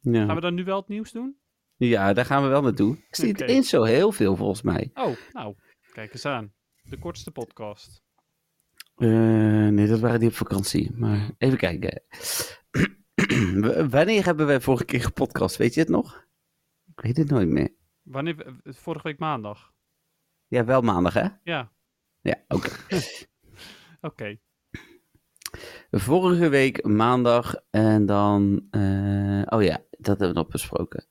Ja, 0.00 0.24
Gaan 0.26 0.34
we 0.34 0.40
dan 0.40 0.54
nu 0.54 0.64
wel 0.64 0.76
het 0.78 0.88
nieuws 0.88 1.12
doen? 1.12 1.36
ja 1.76 2.12
daar 2.12 2.24
gaan 2.24 2.42
we 2.42 2.48
wel 2.48 2.62
naartoe. 2.62 2.96
Ik 2.96 3.14
zie 3.16 3.28
het 3.28 3.40
eens 3.40 3.68
zo 3.68 3.82
heel 3.82 4.12
veel, 4.12 4.36
volgens 4.36 4.62
mij. 4.62 4.90
Oh, 4.94 5.16
nou, 5.32 5.54
kijk 5.92 6.12
eens 6.12 6.24
aan. 6.24 6.52
De 6.82 6.98
kortste 6.98 7.30
podcast. 7.30 8.02
Eh, 9.02 9.68
nee, 9.68 9.86
dat 9.86 10.00
waren 10.00 10.20
die 10.20 10.28
op 10.28 10.34
vakantie. 10.34 10.92
Maar 10.94 11.30
even 11.38 11.58
kijken. 11.58 12.02
Wanneer 13.90 14.24
hebben 14.24 14.46
wij 14.46 14.60
vorige 14.60 14.84
keer 14.84 15.00
gepodcast? 15.02 15.56
Weet 15.56 15.74
je 15.74 15.80
het 15.80 15.88
nog? 15.88 16.26
Ik 16.94 17.00
weet 17.00 17.16
het 17.16 17.30
nooit 17.30 17.48
meer. 17.48 17.70
Wanneer? 18.02 18.36
we- 18.36 18.72
Vorige 18.74 19.02
week 19.08 19.18
maandag. 19.18 19.72
Ja, 20.46 20.64
wel 20.64 20.80
maandag, 20.80 21.14
hè? 21.14 21.28
Ja, 21.42 21.72
Ja, 22.20 22.34
oké. 22.48 22.70
oké. 24.10 24.38
Vorige 25.90 26.48
week 26.48 26.84
maandag 26.84 27.54
en 27.70 28.06
dan... 28.06 28.66
eh, 28.70 29.42
oh 29.46 29.62
ja, 29.62 29.78
dat 29.90 30.06
hebben 30.06 30.28
we 30.28 30.34
nog 30.34 30.48
besproken. 30.48 31.06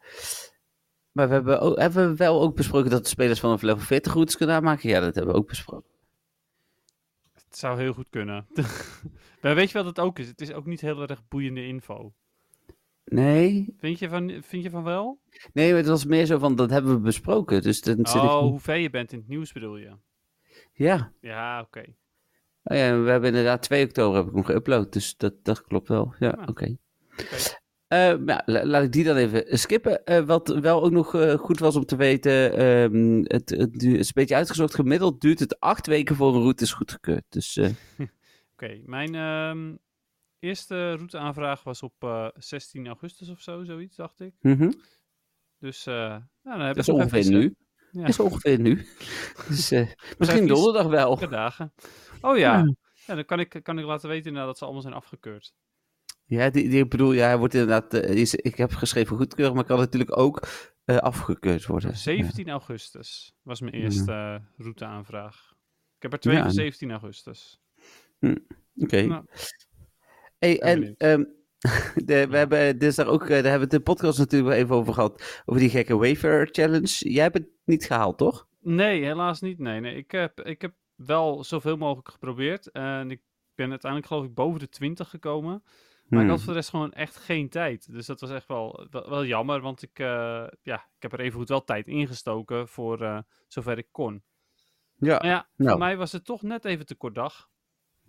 Maar 1.12 1.28
we 1.28 1.34
hebben, 1.34 1.60
ook, 1.62 1.78
hebben 1.80 2.10
we 2.10 2.16
wel 2.16 2.42
ook 2.42 2.56
besproken 2.56 2.90
dat 2.90 3.04
de 3.04 3.10
spelers 3.10 3.40
vanaf 3.40 3.62
level 3.62 3.84
40 3.84 4.14
routes 4.14 4.38
kunnen 4.38 4.56
aanmaken? 4.56 4.90
Ja, 4.90 5.00
dat 5.00 5.16
hebben 5.16 5.34
we 5.34 5.40
ook 5.40 5.48
besproken. 5.48 5.90
Het 7.52 7.60
zou 7.60 7.80
heel 7.80 7.94
goed 7.94 8.10
kunnen. 8.10 8.48
maar 9.42 9.56
weet 9.56 9.72
je 9.72 9.78
wat 9.78 9.86
het 9.86 10.00
ook 10.00 10.20
is? 10.20 10.28
Het 10.28 10.42
is 10.42 10.54
ook 10.54 10.66
niet 10.66 10.82
heel 10.82 11.02
erg 11.02 11.28
boeiende 11.28 11.66
info. 11.66 12.14
Nee, 13.06 13.74
Vind 13.78 14.00
je 14.00 14.10
van, 14.10 14.42
vind 14.44 14.64
je 14.64 14.70
van 14.70 14.84
wel? 14.84 15.20
nee, 15.54 15.70
maar 15.70 15.78
het 15.78 15.88
was 15.88 16.06
meer 16.06 16.26
zo 16.26 16.38
van, 16.38 16.56
dat 16.56 16.70
hebben 16.70 16.94
we 16.94 17.00
besproken. 17.00 17.62
Dus 17.62 17.82
dan 17.82 17.96
zit 17.96 18.16
ik... 18.24 18.30
Oh, 18.30 18.40
hoe 18.40 18.60
ver 18.60 18.76
je 18.76 18.90
bent 18.90 19.12
in 19.12 19.20
het 19.20 19.28
nieuws 19.28 19.52
bedoel 19.52 19.78
je? 19.78 19.92
Ja. 20.74 21.14
Ja, 21.22 21.62
oké. 21.62 21.80
Oh 22.64 22.78
ja, 22.78 23.02
we 23.02 23.10
hebben 23.10 23.30
inderdaad 23.30 23.62
2 23.62 23.86
oktober 23.86 24.18
heb 24.18 24.28
ik 24.28 24.34
hem 24.34 24.44
geüpload, 24.46 24.90
dus 24.90 25.18
dat, 25.18 25.34
dat 25.44 25.62
klopt 25.62 25.88
wel. 25.88 26.14
Ja, 26.20 26.36
Ja. 26.38 26.46
oké. 26.46 26.78
Nou, 27.98 28.42
la- 28.46 28.66
laat 28.66 28.84
ik 28.84 28.92
die 28.92 29.04
dan 29.04 29.16
even 29.16 29.58
skippen. 29.60 30.06
Eh, 30.06 30.24
wat 30.24 30.48
wel 30.48 30.84
ook 30.84 30.92
nog 30.92 31.16
eh, 31.16 31.34
goed 31.34 31.60
was 31.60 31.76
om 31.76 31.86
te 31.86 31.96
weten, 31.96 32.54
ehm, 32.58 33.22
het, 33.24 33.50
het, 33.50 33.84
is 33.84 34.08
een 34.08 34.12
beetje 34.14 34.36
uitgezocht. 34.36 34.76
Gemiddeld 34.76 35.22
duurt 35.22 35.40
het 35.40 35.60
acht 35.60 35.88
weken 35.88 36.16
voor 36.16 36.36
een 36.36 36.42
route 36.42 36.64
is 36.64 36.74
goedgekeurd. 36.74 37.24
Dus 37.30 37.58
eh, 37.58 37.70
Oké, 38.54 38.82
mijn 38.86 39.16
ehm, 39.16 39.76
eerste 40.40 40.94
routeaanvraag 40.96 41.64
was 41.64 41.84
op 41.84 41.94
eh, 42.00 42.28
16 42.34 42.88
augustus 42.88 43.30
of 43.30 43.42
zo, 43.42 43.64
zoiets 43.64 43.96
dacht 43.96 44.20
ik. 44.20 44.34
mhm. 44.42 44.72
Dus 45.60 45.86
eh, 45.86 45.94
nou, 45.96 46.22
dan 46.44 46.60
heb 46.60 46.76
dat 46.76 46.88
is 46.88 46.94
ongeveer 46.94 47.20
even, 47.20 47.32
nu. 47.32 47.56
Ja, 47.92 48.00
Dat 48.02 48.10
is 48.10 48.20
ongeveer 48.20 48.60
nu. 48.60 48.86
dus 49.48 49.72
eh, 49.72 49.88
misschien 50.18 50.48
donderdag 50.48 50.86
wel. 50.88 51.30
dagen. 51.30 51.74
Oh 52.22 52.38
ja. 52.38 52.58
Ja. 52.58 52.74
ja, 53.06 53.16
dan 53.16 53.26
kan 53.26 53.40
ik, 53.40 53.60
kan 53.64 53.80
ik 53.80 53.86
laten 53.86 54.10
weten 54.10 54.26
inderdaad 54.26 54.48
dat 54.50 54.58
ze 54.58 54.64
allemaal 54.64 54.82
zijn 54.82 54.94
afgekeurd. 54.94 55.54
Ja, 56.38 56.50
die, 56.50 56.70
die, 56.70 56.84
ik 56.84 56.90
bedoel, 56.90 57.12
ja, 57.12 57.26
hij 57.28 57.38
wordt 57.38 57.54
inderdaad, 57.54 57.94
eh, 57.94 58.16
is- 58.16 58.36
ik 58.36 58.56
heb 58.56 58.72
geschreven 58.74 59.18
goedkeuren, 59.18 59.56
maar 59.56 59.64
kan 59.64 59.78
natuurlijk 59.80 60.18
ook 60.18 60.48
eh, 60.86 60.98
afgekeurd 60.98 61.66
worden. 61.66 61.98
17 61.98 62.50
augustus 62.50 63.36
was 63.42 63.62
mijn 63.62 63.74
eerste 63.74 64.12
eh, 64.12 64.36
routeaanvraag. 64.58 65.54
Ik 65.96 66.02
heb 66.02 66.14
er 66.14 66.20
twee 66.20 66.34
Ja, 66.36 66.40
van 66.40 66.50
en- 66.50 66.56
17 66.56 66.92
augustus. 66.92 67.62
Oké. 68.76 69.02
Nou. 69.02 69.26
Hey, 70.40 70.60
en 70.62 70.96
ehm, 70.98 71.24
de, 72.06 72.28
we 72.28 72.38
hebben 72.38 72.78
dinsdag 72.80 73.08
ook, 73.08 73.20
daar 73.28 73.30
hebben 73.30 73.54
we 73.54 73.60
het 73.64 73.74
in 73.74 73.78
de 73.78 73.84
podcast 73.84 74.18
natuurlijk 74.18 74.52
wel 74.52 74.60
even 74.64 74.76
over 74.76 74.94
gehad, 74.94 75.42
over 75.46 75.62
die 75.62 75.70
gekke 75.70 75.98
Wayfair 75.98 76.48
Challenge. 76.52 77.10
Jij 77.12 77.24
hebt 77.24 77.38
het 77.38 77.48
niet 77.66 77.86
gehaald, 77.86 78.18
toch? 78.18 78.48
Nee, 78.60 79.04
helaas 79.04 79.42
niet. 79.42 79.60
Nee, 79.60 79.80
nee. 79.80 79.96
Ik, 79.96 80.12
heb, 80.12 80.42
ik 80.42 80.62
heb 80.62 80.74
wel 80.96 81.44
zoveel 81.44 81.78
mogelijk 81.78 82.10
geprobeerd. 82.12 82.72
En 82.72 83.12
ik 83.12 83.22
ben 83.56 83.70
uiteindelijk 83.70 84.12
geloof 84.12 84.26
ik 84.26 84.34
boven 84.34 84.60
de 84.60 84.70
20 84.70 85.10
gekomen. 85.10 85.64
Maar 86.12 86.20
ik 86.22 86.26
Hmm. 86.26 86.36
had 86.36 86.40
voor 86.46 86.54
de 86.54 86.60
rest 86.60 86.70
gewoon 86.70 86.92
echt 86.94 87.16
geen 87.18 87.50
tijd. 87.50 87.92
Dus 87.94 88.06
dat 88.06 88.20
was 88.22 88.30
echt 88.30 88.48
wel, 88.48 88.88
wel, 88.92 89.10
wel 89.10 89.26
jammer. 89.26 89.62
Want 89.62 89.82
ik, 89.82 90.00
eh, 90.00 90.48
ja, 90.62 90.76
ik 90.76 91.02
heb 91.02 91.14
er 91.14 91.20
even 91.20 91.40
goed 91.40 91.50
wel 91.50 91.64
tijd 91.64 91.88
ingestoken 91.88 92.68
voor 92.68 93.02
eh, 93.02 93.20
zover 93.48 93.78
ik 93.78 93.88
kon. 93.92 94.24
Ja, 94.98 95.18
Maar 95.18 95.26
ja, 95.26 95.48
nou. 95.56 95.70
voor 95.70 95.80
mij 95.80 95.98
was 95.98 96.12
het 96.12 96.26
toch 96.26 96.42
net 96.42 96.66
even 96.66 96.86
te 96.86 96.96
kort 96.96 97.16
dag. 97.16 97.50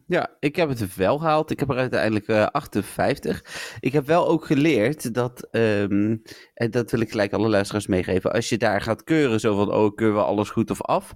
ja, 0.06 0.37
ik 0.38 0.56
heb 0.56 0.68
het 0.68 0.94
wel 0.97 1.18
gehaald. 1.18 1.50
Ik 1.50 1.61
heb 1.61 1.71
er 1.71 1.76
uiteindelijk 1.76 2.26
eh 2.28 2.47
58. 2.47 3.76
Ik 3.80 3.92
heb 3.92 4.06
wel 4.06 4.28
ook 4.28 4.44
geleerd 4.47 5.14
dat, 5.14 5.49
ehm, 5.50 6.16
en 6.54 6.71
dat 6.71 6.90
wil 6.90 7.00
ik 7.00 7.11
gelijk 7.11 7.32
alle 7.32 7.49
luisteraars 7.49 7.87
meegeven, 7.87 8.32
als 8.32 8.49
je 8.49 8.56
daar 8.59 8.80
gaat 8.80 9.04
keuren, 9.04 9.40
zo 9.40 9.56
van, 9.56 9.73
oh, 9.75 9.94
keuren 9.94 10.16
we 10.16 10.25
alles 10.25 10.50
goed 10.50 10.71
of 10.71 10.82
af. 10.82 11.14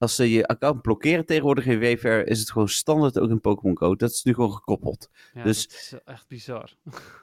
Als 0.00 0.14
ze 0.14 0.30
je 0.30 0.46
account 0.46 0.82
blokkeren 0.82 1.26
tegenwoordig 1.26 1.66
in 1.66 1.80
Wayfair, 1.80 2.26
is 2.26 2.38
het 2.40 2.50
gewoon 2.50 2.68
standaard 2.68 3.18
ook 3.18 3.30
in 3.30 3.40
Pokémon 3.40 3.78
Go. 3.78 3.94
Dat 3.96 4.10
is 4.10 4.22
nu 4.22 4.34
gewoon 4.34 4.52
gekoppeld. 4.52 5.08
Ja, 5.34 5.42
Dus- 5.42 5.68
dat 5.68 5.76
is 5.76 5.94
echt 6.04 6.28
bizar. 6.28 6.70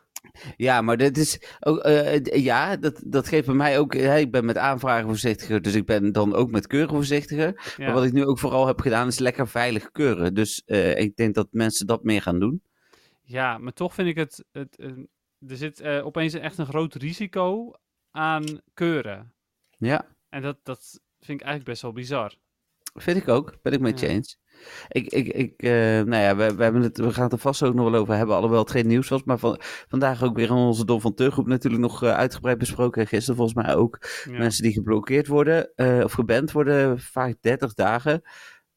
Ja, 0.58 0.82
maar 0.82 0.98
dit 0.98 1.18
is 1.18 1.40
ook, 1.60 1.78
eh, 1.80 2.14
d- 2.16 2.36
ja, 2.36 2.78
dat, 2.78 3.02
dat 3.06 3.28
geeft 3.28 3.46
bij 3.46 3.56
mij 3.56 3.80
ook, 3.80 3.94
hè, 3.94 4.18
ik 4.18 4.32
ben 4.32 4.46
met 4.46 4.58
aanvragen 4.58 5.08
voorzichtiger, 5.08 5.62
dus 5.62 5.76
ik 5.76 5.86
ben 5.86 6.12
dan 6.12 6.34
ook 6.36 6.52
met 6.52 6.68
keuren 6.68 6.94
voorzichtiger. 6.96 7.74
Ja. 7.78 7.86
Maar 7.86 7.94
wat 7.94 8.04
ik 8.04 8.12
nu 8.14 8.26
ook 8.26 8.40
vooral 8.40 8.68
heb 8.68 8.80
gedaan, 8.80 9.08
is 9.08 9.20
lekker 9.20 9.48
veilig 9.48 9.92
keuren. 9.92 10.34
Dus 10.34 10.64
eh, 10.66 10.98
ik 11.00 11.16
denk 11.16 11.36
dat 11.36 11.48
mensen 11.52 11.88
dat 11.88 12.04
meer 12.04 12.22
gaan 12.22 12.40
doen. 12.40 12.62
Ja, 13.24 13.58
maar 13.58 13.74
toch 13.74 13.94
vind 13.94 14.08
ik 14.08 14.16
het. 14.18 14.46
het 14.52 14.78
eh, 14.78 14.88
er 15.48 15.58
zit 15.58 15.80
eh, 15.80 16.06
opeens 16.06 16.34
echt 16.34 16.58
een 16.58 16.66
groot 16.66 16.96
risico 16.96 17.72
aan 18.12 18.44
keuren. 18.74 19.34
Ja, 19.78 20.06
En 20.30 20.42
dat, 20.42 20.58
dat 20.64 21.00
vind 21.20 21.40
ik 21.40 21.46
eigenlijk 21.46 21.64
best 21.70 21.82
wel 21.82 21.94
bizar. 21.94 22.34
Vind 23.02 23.18
ik 23.18 23.28
ook. 23.28 23.58
Ben 23.62 23.74
ik 23.74 23.80
met 23.80 24.00
je 24.00 24.08
eens. 24.08 24.40
Ik, 24.88 25.08
ik, 25.08 25.28
ik, 25.28 25.54
eh, 25.62 25.72
nou 26.02 26.16
ja, 26.16 26.36
we, 26.36 26.56
we, 26.56 26.64
hebben 26.64 26.82
het, 26.82 26.98
we 26.98 27.14
gaan 27.14 27.24
het 27.24 27.32
er 27.34 27.40
vast 27.40 27.64
ook 27.64 27.74
nog 27.74 27.90
wel 27.92 28.00
over 28.02 28.16
hebben, 28.16 28.36
alhoewel 28.36 28.60
het 28.60 28.72
geen 28.72 28.88
nieuws 28.88 29.08
was. 29.10 29.24
Maar 29.24 29.38
van, 29.40 29.60
vandaag 29.88 30.24
ook 30.24 30.36
weer 30.36 30.46
in 30.50 30.54
onze 30.56 30.86
Dom 30.86 31.02
van 31.02 31.14
Teuggroep 31.14 31.48
natuurlijk 31.48 31.82
nog 31.82 32.04
eh, 32.04 32.14
uitgebreid 32.14 32.58
besproken. 32.58 33.02
En 33.02 33.08
gisteren 33.08 33.36
volgens 33.36 33.66
mij 33.66 33.76
ook. 33.76 34.08
Ja. 34.26 34.38
Mensen 34.38 34.64
die 34.64 34.74
geblokkeerd 34.74 35.28
worden, 35.28 35.72
eh, 35.76 36.02
of 36.04 36.12
geband 36.12 36.52
worden, 36.52 37.00
vaak 37.00 37.36
30 37.42 37.74
dagen. 37.74 38.22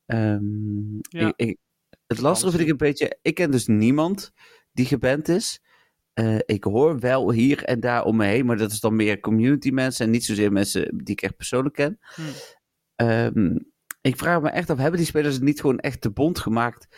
Ehm, 0.06 0.94
Ja. 1.00 1.26
ik, 1.26 1.32
ik- 1.36 1.58
het 2.06 2.20
lastige 2.20 2.50
vind 2.50 2.62
ik 2.62 2.68
een 2.70 2.76
beetje, 2.76 3.18
ik 3.22 3.34
ken 3.34 3.50
dus 3.50 3.66
niemand 3.66 4.32
die 4.72 4.86
geband 4.86 5.28
is. 5.28 5.60
Ik 6.46 6.64
hoor 6.64 6.98
wel 6.98 7.30
hier 7.32 7.64
en 7.64 7.80
daar 7.80 8.04
om 8.04 8.16
me 8.16 8.24
heen, 8.26 8.46
maar 8.46 8.56
dat 8.56 8.70
is 8.72 8.80
dan 8.80 8.96
meer 8.96 9.20
community 9.20 9.70
mensen 9.70 10.04
en 10.04 10.10
niet 10.10 10.24
zozeer 10.24 10.52
mensen 10.52 10.96
die 11.04 11.14
ik 11.14 11.22
echt 11.22 11.36
persoonlijk 11.36 11.74
ken. 11.74 11.98
Hm. 12.14 12.22
Ehm, 12.96 13.56
ik 14.00 14.16
vraag 14.16 14.40
me 14.40 14.48
echt 14.50 14.70
af, 14.70 14.78
hebben 14.78 14.98
die 14.98 15.06
spelers 15.08 15.34
het 15.34 15.42
niet 15.42 15.60
gewoon 15.60 15.78
echt 15.78 16.00
te 16.00 16.10
bond 16.10 16.38
gemaakt? 16.38 16.88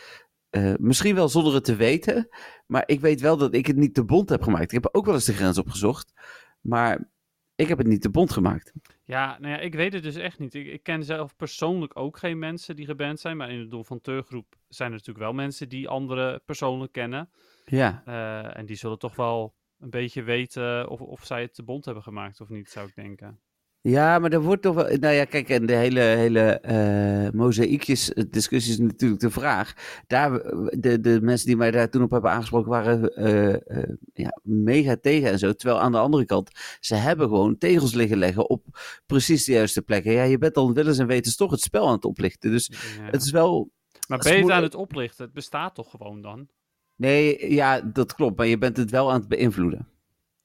Eh, 0.49 0.73
misschien 0.77 1.15
wel 1.15 1.29
zonder 1.29 1.53
het 1.53 1.63
te 1.65 1.75
weten, 1.75 2.27
maar 2.65 2.83
ik 2.85 2.99
weet 2.99 3.21
wel 3.21 3.37
dat 3.37 3.53
ik 3.53 3.65
het 3.67 3.75
niet 3.75 3.93
te 3.93 4.05
bond 4.05 4.29
heb 4.29 4.41
gemaakt. 4.41 4.71
Ik 4.71 4.83
heb 4.83 4.95
ook 4.95 5.05
wel 5.05 5.13
eens 5.13 5.25
de 5.25 5.33
grens 5.33 5.57
opgezocht, 5.57 6.13
maar 6.61 7.11
ik 7.55 7.67
heb 7.67 7.77
het 7.77 7.87
niet 7.87 8.01
te 8.01 8.09
bond 8.09 8.31
gemaakt. 8.31 8.73
Ja, 9.03 9.37
nou 9.39 9.53
ja, 9.53 9.59
ik 9.59 9.73
weet 9.75 9.93
het 9.93 10.03
dus 10.03 10.15
echt 10.15 10.39
niet. 10.39 10.53
Ik, 10.53 10.67
ik 10.67 10.83
ken 10.83 11.03
zelf 11.03 11.35
persoonlijk 11.35 11.99
ook 11.99 12.17
geen 12.17 12.39
mensen 12.39 12.75
die 12.75 12.85
geband 12.85 13.19
zijn. 13.19 13.37
Maar 13.37 13.51
in 13.51 13.59
de 13.59 13.67
Doel 13.67 13.83
van 13.83 14.01
Teurgroep 14.01 14.55
zijn 14.67 14.89
er 14.89 14.97
natuurlijk 14.97 15.25
wel 15.25 15.33
mensen 15.33 15.69
die 15.69 15.89
andere 15.89 16.41
persoonlijk 16.45 16.91
kennen. 16.91 17.29
Ja, 17.65 18.01
Eh, 18.05 18.57
en 18.57 18.65
die 18.65 18.75
zullen 18.75 18.99
toch 18.99 19.15
wel 19.15 19.55
een 19.79 19.89
beetje 19.89 20.23
weten 20.23 20.89
of, 20.89 21.01
of 21.01 21.25
zij 21.25 21.41
het 21.41 21.53
te 21.53 21.63
bond 21.63 21.85
hebben 21.85 22.03
gemaakt 22.03 22.41
of 22.41 22.49
niet, 22.49 22.69
zou 22.69 22.87
ik 22.87 22.95
denken. 22.95 23.39
Ja, 23.83 24.19
maar 24.19 24.31
er 24.31 24.41
wordt 24.41 24.61
toch 24.61 24.75
wel. 24.75 24.97
Nou 24.97 25.13
ja, 25.13 25.25
kijk, 25.25 25.49
en 25.49 25.65
de 25.65 25.73
hele, 25.73 25.99
hele 25.99 26.59
eh 26.59 27.31
mozaïekjes 27.31 28.13
eh, 28.13 28.51
is 28.51 28.77
natuurlijk 28.77 29.21
de 29.21 29.29
vraag. 29.29 29.73
Daar, 30.07 30.31
de, 30.79 30.99
de 31.01 31.21
mensen 31.21 31.47
die 31.47 31.55
mij 31.55 31.71
daar 31.71 31.89
toen 31.89 32.03
op 32.03 32.11
hebben 32.11 32.31
aangesproken 32.31 32.71
waren 32.71 33.15
eh, 33.15 33.77
eh, 33.77 33.89
ja, 34.13 34.39
mega 34.43 34.97
tegen 35.01 35.29
en 35.29 35.39
zo. 35.39 35.53
Terwijl 35.53 35.79
aan 35.81 35.91
de 35.91 35.97
andere 35.97 36.25
kant, 36.25 36.51
ze 36.79 36.95
hebben 36.95 37.27
gewoon 37.27 37.57
tegels 37.57 37.93
liggen 37.93 38.17
leggen 38.17 38.49
op 38.49 38.65
precies 39.05 39.45
de 39.45 39.51
juiste 39.51 39.81
plekken. 39.81 40.11
Ja, 40.11 40.23
je 40.23 40.37
bent 40.37 40.53
dan 40.53 40.73
willens 40.73 40.97
en 40.97 41.07
wetens 41.07 41.35
toch 41.35 41.51
het 41.51 41.61
spel 41.61 41.87
aan 41.87 41.95
het 41.95 42.05
oplichten. 42.05 42.51
Dus 42.51 42.67
Ja. 42.97 43.03
het 43.11 43.21
is 43.21 43.31
wel. 43.31 43.71
maar 44.07 44.17
ben 44.19 44.35
je 44.35 44.41
het 44.41 44.51
aan 44.51 44.63
het 44.63 44.75
oplichten? 44.75 45.25
Het 45.25 45.33
bestaat 45.33 45.75
toch 45.75 45.89
gewoon 45.89 46.21
dan? 46.21 46.47
Nee, 46.95 47.53
ja, 47.53 47.81
dat 47.81 48.15
klopt. 48.15 48.37
Maar 48.37 48.47
je 48.47 48.57
bent 48.57 48.77
het 48.77 48.91
wel 48.91 49.11
aan 49.11 49.19
het 49.19 49.27
beïnvloeden. 49.29 49.87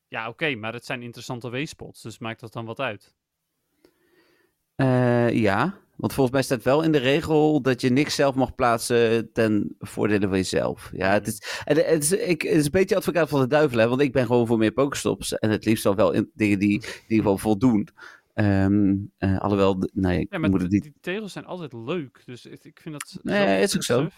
Ja, 0.08 0.28
oké, 0.28 0.54
maar 0.54 0.72
het 0.72 0.84
zijn 0.84 1.02
interessante 1.02 1.50
weespots, 1.50 2.02
dus 2.02 2.18
maakt 2.18 2.40
dat 2.40 2.52
dan 2.52 2.64
wat 2.64 2.80
uit? 2.80 3.16
Eh, 4.78 5.30
ja, 5.32 5.78
want 5.96 6.12
volgens 6.12 6.34
mij 6.34 6.42
staat 6.44 6.62
wel 6.62 6.82
in 6.82 6.92
de 6.92 6.98
regel 6.98 7.60
dat 7.62 7.80
je 7.80 7.90
niks 7.90 8.14
zelf 8.14 8.34
mag 8.34 8.54
plaatsen 8.54 9.32
ten 9.32 9.74
voordele 9.78 10.28
van 10.28 10.36
jezelf. 10.36 10.90
Ja, 10.92 11.12
het 11.12 11.26
is, 11.26 11.62
en 11.64 11.76
het 11.76 12.02
is, 12.02 12.12
ik, 12.12 12.42
het 12.42 12.56
is 12.56 12.64
een 12.64 12.70
beetje 12.70 12.96
advocaat 12.96 13.28
van 13.28 13.40
de 13.40 13.46
duivel, 13.46 13.78
hè, 13.78 13.88
want 13.88 14.00
ik 14.00 14.12
ben 14.12 14.26
gewoon 14.26 14.46
voor 14.46 14.58
meer 14.58 14.72
pokestops. 14.72 15.34
En 15.34 15.50
het 15.50 15.64
liefst 15.64 15.82
dan 15.84 15.94
wel 15.96 16.12
in 16.12 16.30
dingen 16.34 16.58
die, 16.58 16.82
die 17.08 17.18
gewoon 17.20 17.38
voldoen. 17.38 17.88
Ehm, 18.34 18.94
eh, 19.18 19.38
alhoewel, 19.38 19.78
de- 19.78 19.90
nou 19.94 20.14
ja, 20.14 20.24
Ja, 20.30 20.38
maar 20.38 20.50
moet 20.50 20.60
het 20.62 20.70
die, 20.70 20.82
niet... 20.82 20.92
die 20.92 21.02
tegels 21.02 21.32
zijn 21.32 21.44
altijd 21.46 21.72
leuk, 21.72 22.22
dus 22.24 22.46
ik, 22.46 22.80
vind 22.82 22.92
dat... 22.92 23.18
Nee, 23.22 23.62
is 23.62 23.76
ook 23.76 23.82
zo. 23.82 24.08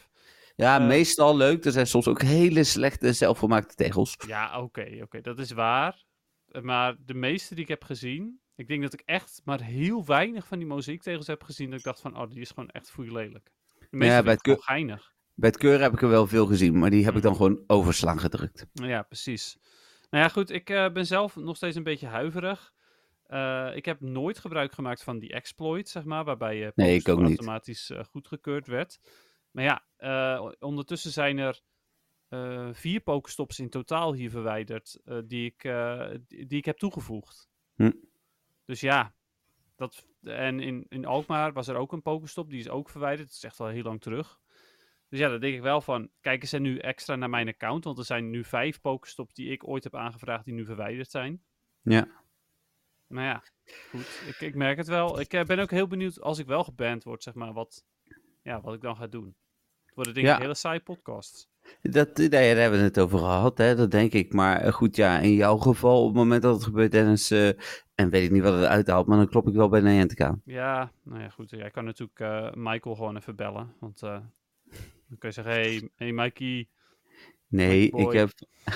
Ja, 0.56 0.80
eh, 0.80 0.86
meestal 0.86 1.36
leuk. 1.36 1.64
Er 1.64 1.72
zijn 1.72 1.86
soms 1.86 2.08
ook 2.08 2.22
hele 2.22 2.64
slechte 2.64 3.12
zelfgemaakte 3.12 3.74
tegels. 3.74 4.16
Ja, 4.26 4.60
oké, 4.62 4.86
oké, 5.02 5.20
dat 5.20 5.38
is 5.38 5.50
waar. 5.52 6.04
Eh, 6.48 6.62
Maar 6.62 6.96
de 7.06 7.14
meeste 7.14 7.54
die 7.54 7.62
ik 7.62 7.68
heb 7.70 7.84
gezien, 7.84 8.39
ik 8.60 8.68
denk 8.68 8.82
dat 8.82 8.92
ik 8.92 9.02
echt 9.04 9.40
maar 9.44 9.62
heel 9.62 10.04
weinig 10.04 10.46
van 10.46 10.58
die 10.58 10.66
mozaïektegels 10.66 11.26
heb 11.26 11.42
gezien. 11.42 11.70
Dat 11.70 11.78
ik 11.78 11.84
dacht 11.84 12.00
van, 12.00 12.16
oh, 12.20 12.30
die 12.30 12.40
is 12.40 12.48
gewoon 12.48 12.68
echt 12.70 12.90
foei 12.90 13.12
lelijk. 13.12 13.50
De 13.78 13.86
meeste 13.96 14.14
Ja, 14.14 14.22
bij 14.22 14.32
het 14.32 14.42
gewoon 14.42 14.62
geinig. 14.62 15.12
Bij 15.34 15.48
het 15.48 15.58
keuren 15.58 15.80
heb 15.82 15.92
ik 15.92 16.02
er 16.02 16.08
wel 16.08 16.26
veel 16.26 16.46
gezien, 16.46 16.78
maar 16.78 16.90
die 16.90 17.04
heb 17.04 17.16
ik 17.16 17.22
dan 17.22 17.32
Mhm. 17.32 17.40
gewoon 17.40 17.64
overslaan 17.66 18.18
gedrukt. 18.20 18.66
Ja, 18.72 19.02
precies. 19.02 19.58
Nou 20.10 20.24
ja, 20.24 20.28
goed, 20.30 20.50
ik 20.50 20.70
eh, 20.70 20.92
ben 20.92 21.06
zelf 21.06 21.36
nog 21.36 21.56
steeds 21.56 21.76
een 21.76 21.82
beetje 21.82 22.06
huiverig. 22.06 22.72
Eh, 23.26 23.70
ik 23.74 23.84
heb 23.84 24.00
nooit 24.00 24.38
gebruik 24.38 24.72
gemaakt 24.72 25.02
van 25.02 25.18
die 25.18 25.32
exploit, 25.32 25.88
zeg 25.88 26.04
maar, 26.04 26.24
waarbij 26.24 26.56
je 26.56 26.72
Nee, 26.74 26.96
ik 26.96 27.08
ook 27.08 27.18
niet. 27.18 27.26
automatisch 27.26 27.90
eh, 27.90 28.04
goedgekeurd 28.04 28.66
werd. 28.66 29.00
Maar 29.50 29.64
ja, 29.64 29.84
eh, 29.96 30.50
ondertussen 30.58 31.10
zijn 31.10 31.38
er 31.38 31.60
eh, 32.28 32.68
vier 32.72 33.00
pokestops 33.00 33.58
in 33.58 33.68
totaal 33.70 34.12
hier 34.14 34.30
verwijderd 34.30 35.00
eh, 35.04 35.18
die, 35.24 35.44
ik, 35.46 35.64
eh, 35.64 36.08
die, 36.26 36.46
die 36.46 36.58
ik 36.58 36.64
heb 36.64 36.78
toegevoegd. 36.78 37.48
Hm. 37.74 37.90
Dus 38.70 38.80
ja, 38.80 39.14
dat, 39.76 40.06
en 40.22 40.60
in, 40.60 40.86
in 40.88 41.04
Alkmaar 41.04 41.52
was 41.52 41.68
er 41.68 41.76
ook 41.76 41.92
een 41.92 42.02
pokestop, 42.02 42.50
die 42.50 42.58
is 42.58 42.68
ook 42.68 42.90
verwijderd. 42.90 43.28
Dat 43.28 43.36
is 43.36 43.44
echt 43.44 43.60
al 43.60 43.66
heel 43.66 43.82
lang 43.82 44.00
terug. 44.00 44.40
Dus 45.08 45.18
ja, 45.18 45.28
dan 45.28 45.40
denk 45.40 45.54
ik 45.54 45.60
wel 45.60 45.80
van, 45.80 46.10
kijken 46.20 46.48
ze 46.48 46.58
nu 46.58 46.78
extra 46.78 47.16
naar 47.16 47.30
mijn 47.30 47.48
account, 47.48 47.84
want 47.84 47.98
er 47.98 48.04
zijn 48.04 48.30
nu 48.30 48.44
vijf 48.44 48.80
pokestops 48.80 49.34
die 49.34 49.50
ik 49.50 49.68
ooit 49.68 49.84
heb 49.84 49.94
aangevraagd 49.94 50.44
die 50.44 50.54
nu 50.54 50.64
verwijderd 50.64 51.10
zijn. 51.10 51.44
Ja. 51.82 52.08
Maar 53.06 53.24
ja, 53.24 53.42
goed, 53.88 54.22
ik, 54.26 54.40
ik 54.40 54.54
merk 54.54 54.76
het 54.76 54.88
wel. 54.88 55.20
Ik 55.20 55.32
eh, 55.32 55.44
ben 55.44 55.58
ook 55.58 55.70
heel 55.70 55.86
benieuwd 55.86 56.20
als 56.20 56.38
ik 56.38 56.46
wel 56.46 56.64
geband 56.64 57.04
word, 57.04 57.22
zeg 57.22 57.34
maar, 57.34 57.52
wat, 57.52 57.84
ja, 58.42 58.60
wat 58.60 58.74
ik 58.74 58.80
dan 58.80 58.96
ga 58.96 59.06
doen. 59.06 59.36
Het 59.84 59.94
worden 59.94 60.14
denk 60.14 60.26
ik 60.26 60.32
Ja. 60.32 60.40
hele 60.40 60.54
saaie 60.54 60.80
podcasts. 60.80 61.48
Dat, 61.82 62.16
nee, 62.16 62.28
daar 62.28 62.42
hebben 62.42 62.78
we 62.78 62.84
het 62.84 62.98
over 63.00 63.18
gehad, 63.18 63.58
hè? 63.58 63.76
dat 63.76 63.90
denk 63.90 64.12
ik. 64.12 64.32
Maar 64.32 64.60
eh, 64.60 64.72
goed, 64.72 64.96
ja, 64.96 65.18
in 65.18 65.34
jouw 65.34 65.56
geval, 65.56 66.00
op 66.00 66.06
het 66.06 66.16
moment 66.16 66.42
dat 66.42 66.54
het 66.54 66.64
gebeurt, 66.64 66.92
Dennis, 66.92 67.30
eh, 67.30 67.48
en 67.94 68.10
weet 68.10 68.24
ik 68.24 68.30
niet 68.30 68.42
wat 68.42 68.54
het 68.54 68.64
uithaalt, 68.64 69.06
maar 69.06 69.16
dan 69.16 69.28
klop 69.28 69.48
ik 69.48 69.54
wel 69.54 69.68
bij 69.68 69.80
Niantic 69.80 70.20
aan. 70.20 70.42
Ja, 70.44 70.92
nou 71.02 71.20
ja, 71.20 71.28
goed. 71.28 71.50
Jij 71.50 71.70
kan 71.70 71.84
natuurlijk 71.84 72.20
eh, 72.20 72.52
Michael 72.54 72.94
gewoon 72.94 73.16
even 73.16 73.36
bellen. 73.36 73.74
Want 73.80 74.00
dan 74.00 75.18
kun 75.18 75.28
je 75.28 75.34
zeggen, 75.34 75.52
hey, 75.52 75.90
hey 75.96 76.12
Mikey. 76.12 76.68
Nee, 77.48 77.90
ik 77.90 78.12
heb 78.12 78.30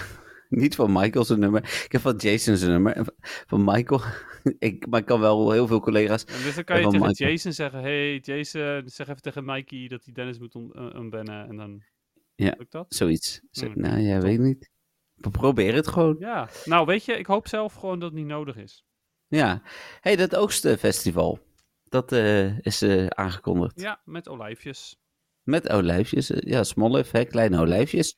niet 0.49 0.75
van 0.75 0.93
Michael 0.93 1.25
zijn 1.25 1.41
nummer. 1.41 1.63
Ik 1.85 1.93
heb 1.93 2.01
van 2.01 2.17
Jason 2.17 2.57
zijn 2.57 2.71
nummer. 2.71 3.07
Van 3.47 3.65
Michael, 3.65 4.01
ik, 4.59 4.87
maar 4.87 5.01
ik 5.01 5.07
kan 5.07 5.21
wel 5.21 5.51
heel 5.51 5.67
veel 5.67 5.81
collega's. 5.81 6.25
En 6.25 6.43
dus 6.43 6.55
dan 6.55 6.65
kan 6.65 6.81
je 6.81 6.89
tegen 6.89 7.07
Michael. 7.07 7.31
Jason 7.31 7.53
zeggen, 7.53 7.81
hey 7.81 8.19
Jason, 8.19 8.83
zeg 8.85 9.09
even 9.09 9.23
tegen 9.23 9.45
Mikey 9.45 9.89
dat 9.89 10.05
hij 10.05 10.15
Dennis 10.15 10.39
moet 10.39 10.55
on- 10.55 10.95
ontbannen. 10.97 11.49
En 11.49 11.57
dan 11.57 11.83
Ja. 12.35 12.55
lukt 12.59 12.73
dat. 12.73 12.95
Zoiets. 12.95 13.41
Zo, 13.51 13.67
Hmm, 13.67 13.81
nou 13.83 13.99
ja, 13.99 14.21
weet 14.21 14.35
ik 14.35 14.41
niet. 14.41 14.71
We 15.15 15.31
proberen 15.31 15.75
het 15.75 15.89
gewoon. 15.89 16.17
Ja, 16.19 16.49
nou 16.65 16.87
weet 16.87 17.05
je, 17.05 17.13
ik 17.19 17.27
hoop 17.27 17.49
zelf 17.49 17.75
gewoon 17.75 17.99
dat 17.99 18.11
het 18.11 18.19
niet 18.19 18.29
nodig 18.29 18.57
is. 18.57 18.85
Ja. 19.27 19.63
hey, 20.01 20.17
dat 20.17 20.37
Oogstfestival. 20.37 21.39
Dat 21.85 22.13
eh, 22.13 22.59
is 22.59 22.83
eh, 22.83 23.07
aangekondigd. 23.07 23.81
Ja, 23.81 24.01
met 24.05 24.29
olijfjes. 24.29 24.97
Met 25.43 25.69
olijfjes. 25.69 26.31
eh, 26.31 26.51
ja, 26.51 26.65
smollef, 26.65 27.11
hè, 27.11 27.25
kleine 27.25 27.61
olijfjes. 27.61 28.17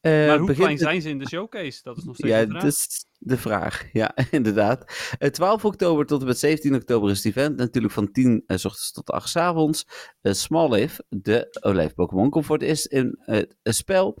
Eh, 0.00 0.26
maar 0.26 0.38
hoe 0.38 0.46
begint 0.46 0.56
klein 0.56 0.78
zijn 0.78 1.02
ze 1.02 1.08
in 1.08 1.18
de 1.18 1.28
showcase? 1.28 1.80
Dat 1.82 1.96
is 1.96 2.04
nog 2.04 2.14
steeds 2.14 2.32
Ja, 2.34 2.40
een 2.40 2.48
vraag. 2.48 2.62
dat 2.62 2.72
is 2.72 3.04
de 3.18 3.36
vraag. 3.36 3.84
Ja, 3.92 4.14
inderdaad. 4.30 4.84
Eh, 5.18 5.30
12 5.30 5.64
oktober 5.64 6.06
tot 6.06 6.20
en 6.20 6.26
met 6.26 6.38
17 6.38 6.74
oktober 6.74 7.10
is 7.10 7.16
het 7.16 7.26
event. 7.36 7.56
Natuurlijk 7.56 7.94
van 7.94 8.12
10 8.12 8.42
eh, 8.46 8.56
s 8.56 8.64
ochtends 8.64 8.92
tot 8.92 9.10
8 9.10 9.28
s 9.28 9.36
avonds. 9.36 9.86
Smallif, 10.22 10.98
de 11.08 11.58
olijf 11.60 11.94
Pokémon, 11.94 12.44
het 12.46 12.62
eerst 12.62 12.86
in 12.86 13.18
eh, 13.24 13.36
het 13.62 13.76
spel. 13.76 14.18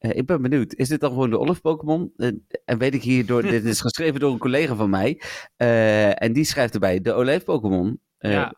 Eh, 0.00 0.16
ik 0.16 0.26
ben 0.26 0.42
benieuwd. 0.42 0.74
Is 0.74 0.88
dit 0.88 1.00
dan 1.00 1.10
gewoon 1.10 1.30
de 1.30 1.38
Olaf 1.38 1.60
Pokémon? 1.60 2.12
Eh, 2.16 2.28
en 2.64 2.78
weet 2.78 2.94
ik 2.94 3.02
hierdoor, 3.02 3.42
dit 3.56 3.64
is 3.64 3.80
geschreven 3.80 4.20
door 4.20 4.32
een 4.32 4.38
collega 4.38 4.74
van 4.74 4.90
mij. 4.90 5.20
Eh, 5.56 6.22
en 6.22 6.32
die 6.32 6.44
schrijft 6.44 6.74
erbij 6.74 7.00
de 7.00 7.12
Olijf 7.12 7.44
Pokémon. 7.44 8.00
Eh, 8.20 8.32
Ja. 8.32 8.52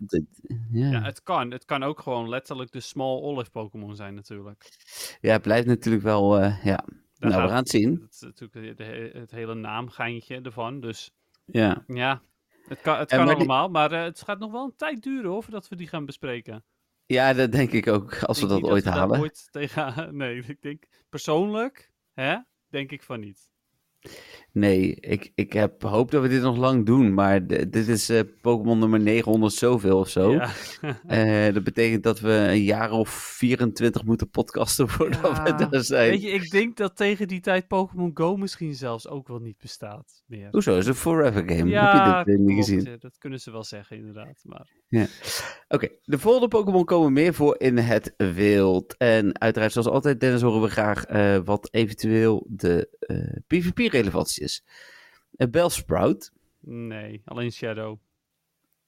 ja. 0.73 1.03
Het 1.03 1.23
kan. 1.23 1.51
Het 1.51 1.65
kan 1.65 1.83
ook 1.83 2.01
gewoon 2.01 2.29
letterlijk 2.29 2.73
de 2.73 2.81
small 2.81 3.21
olive 3.21 3.51
Pokémon 3.51 3.97
zijn 3.97 4.15
natuurlijk. 4.15 4.69
ja, 5.21 5.33
het 5.33 5.43
blijft 5.43 5.67
natuurlijk 5.67 6.05
wel. 6.05 6.39
eh, 6.39 6.65
ja. 6.65 6.85
Daar 7.19 7.31
nou, 7.31 7.43
we 7.43 7.49
gaan 7.49 7.57
het 7.59 7.69
zien. 7.69 7.99
Dat 8.01 8.13
is 8.13 8.21
natuurlijk 8.21 8.77
de 8.77 8.85
he- 8.85 9.19
het 9.21 9.31
hele 9.31 9.55
naamgeintje 9.55 10.41
ervan. 10.41 10.81
Dus 10.81 11.11
Ja. 11.45 11.85
ja, 11.87 12.23
het 12.69 12.81
kan, 12.81 12.99
het 12.99 13.09
kan 13.09 13.19
maar 13.19 13.27
die- 13.27 13.37
allemaal. 13.37 13.69
Maar 13.69 13.93
eh, 13.93 14.03
het 14.03 14.23
gaat 14.23 14.39
nog 14.39 14.53
wel 14.53 14.65
een 14.65 14.77
tijd 14.77 15.03
duren 15.03 15.31
hoor, 15.31 15.43
voordat 15.43 15.69
we 15.69 15.77
die 15.77 15.89
gaan 15.89 16.05
bespreken. 16.05 16.65
ja, 17.07 17.33
dat 17.33 17.53
denk 17.53 17.71
ik 17.73 17.87
ook. 17.89 18.23
Als 18.23 18.39
we 18.39 18.45
Ik 18.45 18.51
dat 18.51 18.63
ooit 18.63 18.85
we 18.85 18.91
halen. 18.91 19.21
ooit 19.21 19.49
tegen... 19.51 19.95
Nee, 20.17 20.43
ik 20.47 20.63
denk 20.63 20.85
persoonlijk, 21.09 21.93
hè, 22.13 22.37
denk 22.69 22.91
ik 22.91 23.03
van 23.03 23.21
niet. 23.21 23.51
Nee, 24.53 24.95
ik, 24.95 25.33
ik 25.35 25.53
heb 25.53 25.83
hoop 25.83 26.11
dat 26.11 26.23
we 26.23 26.29
dit 26.29 26.43
nog 26.43 26.57
lang 26.57 26.87
doen. 26.87 27.15
Maar 27.15 27.47
dit 27.47 27.89
is 27.89 28.09
eh, 28.09 28.21
Pokémon 28.41 28.79
nummer 28.79 29.01
900 29.01 29.53
zoveel 29.53 29.99
of 29.99 30.09
zo. 30.09 30.33
Ja. 30.33 30.51
Eh, 31.07 31.55
dat 31.55 31.65
betekent 31.65 32.03
dat 32.03 32.21
we 32.21 32.31
een 32.33 32.63
jaar 32.63 32.91
of 32.91 33.09
24 33.11 34.05
moeten 34.05 34.31
podcasten 34.31 34.89
voordat 34.93 35.43
we 35.43 35.69
daar 35.69 35.85
zijn. 35.85 36.11
Weet 36.11 36.23
je, 36.23 36.31
ik 36.31 36.51
denk 36.51 36.77
dat 36.77 36.97
tegen 36.97 37.29
die 37.29 37.41
tijd 37.41 37.69
Pokémon 37.69 38.11
Go 38.15 38.37
misschien 38.37 38.75
zelfs 38.75 39.09
ook 39.09 39.29
wel 39.29 39.39
niet 39.39 39.59
bestaat 39.59 40.23
meer. 40.27 40.49
Hoezo? 40.51 40.71
Is 40.71 40.79
het 40.79 40.87
een 40.87 40.95
forever 41.01 41.49
game? 41.49 41.71
Ja, 41.71 42.17
Heb 42.17 42.27
je 42.27 42.33
dit 42.33 42.41
niet 42.41 42.57
gezien? 42.57 42.85
ja, 42.85 42.97
dat 42.99 43.19
kunnen 43.19 43.41
ze 43.41 43.51
wel 43.51 43.65
zeggen 43.65 43.97
inderdaad. 43.97 44.43
Maar 44.43 44.69
Oké, 45.69 45.89
de 46.05 46.19
volgende 46.19 46.49
Pokémon 46.49 46.85
komen 46.85 47.13
meer 47.13 47.35
voor 47.35 47.55
in 47.59 47.79
het 47.79 48.15
wild. 48.17 48.97
En 48.97 49.41
uiteraard, 49.41 49.73
zoals 49.73 49.89
altijd, 49.89 50.21
Dennis, 50.21 50.43
horen 50.43 50.63
we 50.63 50.69
graag 50.69 51.05
eh, 51.05 51.39
wat 51.45 51.69
eventueel 51.71 52.47
de 52.49 52.89
PvP-relevantie 53.47 54.42
is. 54.43 54.65
Uh, 55.37 55.49
Bellsprout, 55.49 56.33
nee, 56.61 57.23
alleen 57.25 57.53
Shadow. 57.53 57.99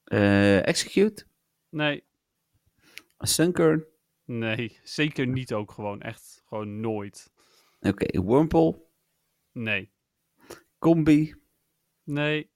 eh, 0.04 0.66
Execute, 0.66 1.26
Nee, 1.68 2.04
Sunkern, 3.18 3.84
nee, 4.24 4.78
zeker 4.82 5.26
niet 5.26 5.52
ook 5.52 5.70
gewoon. 5.72 6.00
Echt 6.00 6.42
gewoon 6.46 6.80
nooit. 6.80 7.32
oké, 7.80 8.22
Wurmple, 8.24 8.82
Nee, 9.52 9.90
Combi, 10.78 11.34
nee. 12.02 12.50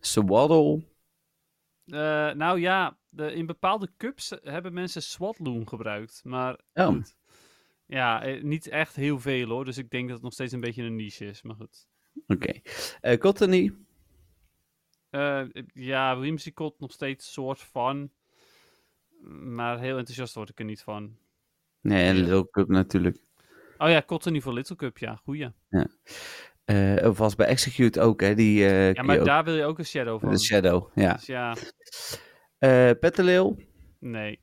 Swaddle, 0.00 0.82
Eh, 1.86 2.30
nou 2.32 2.60
ja, 2.60 2.98
de, 3.08 3.32
in 3.32 3.46
bepaalde 3.46 3.90
cups 3.96 4.32
hebben 4.42 4.72
mensen 4.72 5.02
Swatloon 5.02 5.68
gebruikt. 5.68 6.20
Maar 6.24 6.60
Oh. 6.74 6.86
goed. 6.86 7.16
Ja, 7.86 8.22
eh, 8.22 8.42
niet 8.42 8.66
echt 8.68 8.96
heel 8.96 9.20
veel 9.20 9.48
hoor. 9.48 9.64
Dus 9.64 9.78
ik 9.78 9.90
denk 9.90 10.04
dat 10.04 10.14
het 10.14 10.22
nog 10.24 10.32
steeds 10.32 10.52
een 10.52 10.60
beetje 10.60 10.82
een 10.82 10.96
niche 10.96 11.24
is. 11.26 11.42
Maar 11.42 11.56
goed. 11.56 11.88
Oké, 12.26 12.52
Eh, 13.00 13.18
Cottony, 13.18 13.72
Eh, 15.10 15.42
ja, 15.72 16.18
Whimsicott 16.18 16.80
nog 16.80 16.92
steeds 16.92 17.32
soort 17.32 17.60
van. 17.60 18.10
Maar 19.30 19.78
heel 19.80 19.96
enthousiast 19.98 20.34
word 20.34 20.48
ik 20.48 20.58
er 20.58 20.64
niet 20.64 20.82
van. 20.82 21.16
nee, 21.80 22.06
en 22.08 22.14
Ja. 22.16 22.20
Little 22.20 22.50
Cup 22.50 22.68
natuurlijk. 22.68 23.18
Oh 23.78 23.88
ja, 23.88 24.02
Cottony 24.02 24.40
voor 24.40 24.52
Little 24.52 24.76
Cup, 24.76 24.98
ja, 24.98 25.14
goeie. 25.14 25.52
Eh 26.64 26.96
of 27.08 27.18
was 27.18 27.34
bij 27.34 27.46
Execute 27.46 28.00
ook, 28.00 28.20
hè? 28.20 28.34
Die, 28.34 28.58
Ja, 28.64 29.02
maar 29.02 29.18
ook- 29.18 29.24
daar 29.24 29.44
wil 29.44 29.54
je 29.54 29.64
ook 29.64 29.78
een 29.78 29.84
shadow 29.86 30.20
van. 30.20 30.30
de 30.30 30.38
Shadow, 30.38 30.90
ja. 30.94 31.12
Dus 31.12 31.26
ja, 31.26 31.56
Petalil, 32.94 33.58
nee. 33.98 34.40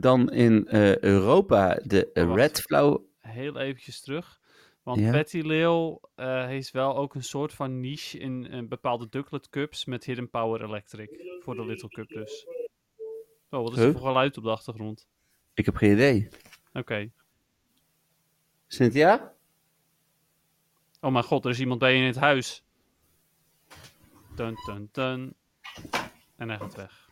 dan 0.00 0.32
in 0.32 0.66
Europa 1.00 1.74
de 1.84 2.10
Oh. 2.14 2.34
Red 2.34 2.60
Flow. 2.60 3.04
Heel 3.20 3.58
eventjes 3.58 4.00
terug. 4.00 4.40
Want 4.86 5.00
Ja. 5.00 5.10
Patty 5.10 5.40
Lil 5.40 6.00
eh 6.14 6.44
heeft 6.44 6.70
wel 6.70 6.96
ook 6.96 7.14
een 7.14 7.22
soort 7.22 7.52
van 7.52 7.80
niche 7.80 8.18
in 8.18 8.46
eh, 8.46 8.62
bepaalde 8.62 9.08
Ducklet 9.08 9.48
Cups 9.48 9.84
met 9.84 10.04
Hidden 10.04 10.30
Power 10.30 10.64
Electric. 10.64 11.40
Voor 11.40 11.54
de 11.54 11.66
Little 11.66 11.88
Cup 11.88 12.08
dus. 12.08 12.46
Oh, 13.50 13.62
wat 13.62 13.72
is 13.72 13.78
er 13.78 13.92
voor 13.92 14.00
geluid 14.00 14.36
op 14.36 14.44
de 14.44 14.50
achtergrond? 14.50 15.06
Ik 15.54 15.64
heb 15.64 15.76
geen 15.76 15.92
idee. 15.92 16.28
Oké. 16.72 17.10
Cynthia? 18.66 19.32
Oh 21.00 21.12
mijn 21.12 21.24
god, 21.24 21.44
er 21.44 21.50
is 21.50 21.60
iemand 21.60 21.80
bij 21.80 21.92
je 21.92 22.00
in 22.00 22.06
het 22.06 22.16
huis. 22.16 22.64
Dun, 24.34 24.54
dun, 24.66 24.88
dun. 24.92 25.34
En 26.36 26.48
hij 26.48 26.58
gaat 26.58 26.74
weg. 26.74 27.05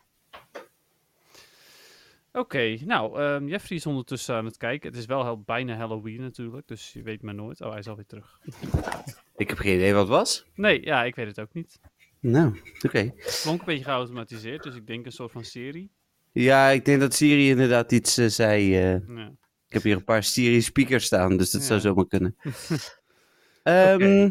Oké, 2.35 2.77
nou, 2.85 3.19
ehm, 3.19 3.47
Jeffrey 3.47 3.77
is 3.77 3.85
ondertussen 3.85 4.35
aan 4.35 4.45
het 4.45 4.57
kijken. 4.57 4.89
Het 4.89 4.97
is 4.99 5.05
wel 5.05 5.23
heel, 5.23 5.41
bijna 5.41 5.75
Halloween 5.75 6.21
natuurlijk, 6.21 6.67
dus 6.67 6.93
je 6.93 7.01
weet 7.03 7.21
maar 7.21 7.33
nooit. 7.35 7.61
Oh, 7.61 7.69
hij 7.69 7.79
is 7.79 7.87
alweer 7.87 8.05
terug. 8.05 8.39
Ik 9.37 9.49
heb 9.49 9.57
geen 9.57 9.75
idee 9.75 9.91
wat 9.93 10.01
het 10.01 10.09
was. 10.11 10.45
Nee, 10.55 10.85
ja, 10.85 11.03
ik 11.03 11.15
weet 11.15 11.27
het 11.27 11.39
ook 11.39 11.53
niet. 11.53 11.79
Nou, 12.19 12.59
oké. 12.81 13.11
Klonk 13.41 13.59
een 13.59 13.65
beetje 13.65 13.83
geautomatiseerd, 13.83 14.63
dus 14.63 14.75
ik 14.75 14.87
denk 14.87 15.05
een 15.05 15.11
soort 15.11 15.31
van 15.31 15.43
serie. 15.43 15.91
Ja, 16.31 16.67
ik 16.69 16.85
denk 16.85 16.99
dat 16.99 17.13
Siri 17.13 17.49
inderdaad 17.49 17.91
iets 17.91 18.17
eh, 18.17 18.27
zei. 18.27 18.75
eh, 18.75 19.07
Ja. 19.07 19.31
ik 19.67 19.73
heb 19.73 19.83
hier 19.83 19.95
een 19.95 20.03
paar 20.03 20.23
Siri 20.23 20.61
speakers 20.61 21.05
staan, 21.05 21.37
dus 21.37 21.51
dat 21.51 21.61
Ja. 21.61 21.67
zou 21.67 21.79
zomaar 21.79 22.07
kunnen. 22.07 22.35
Ehm 23.63 24.29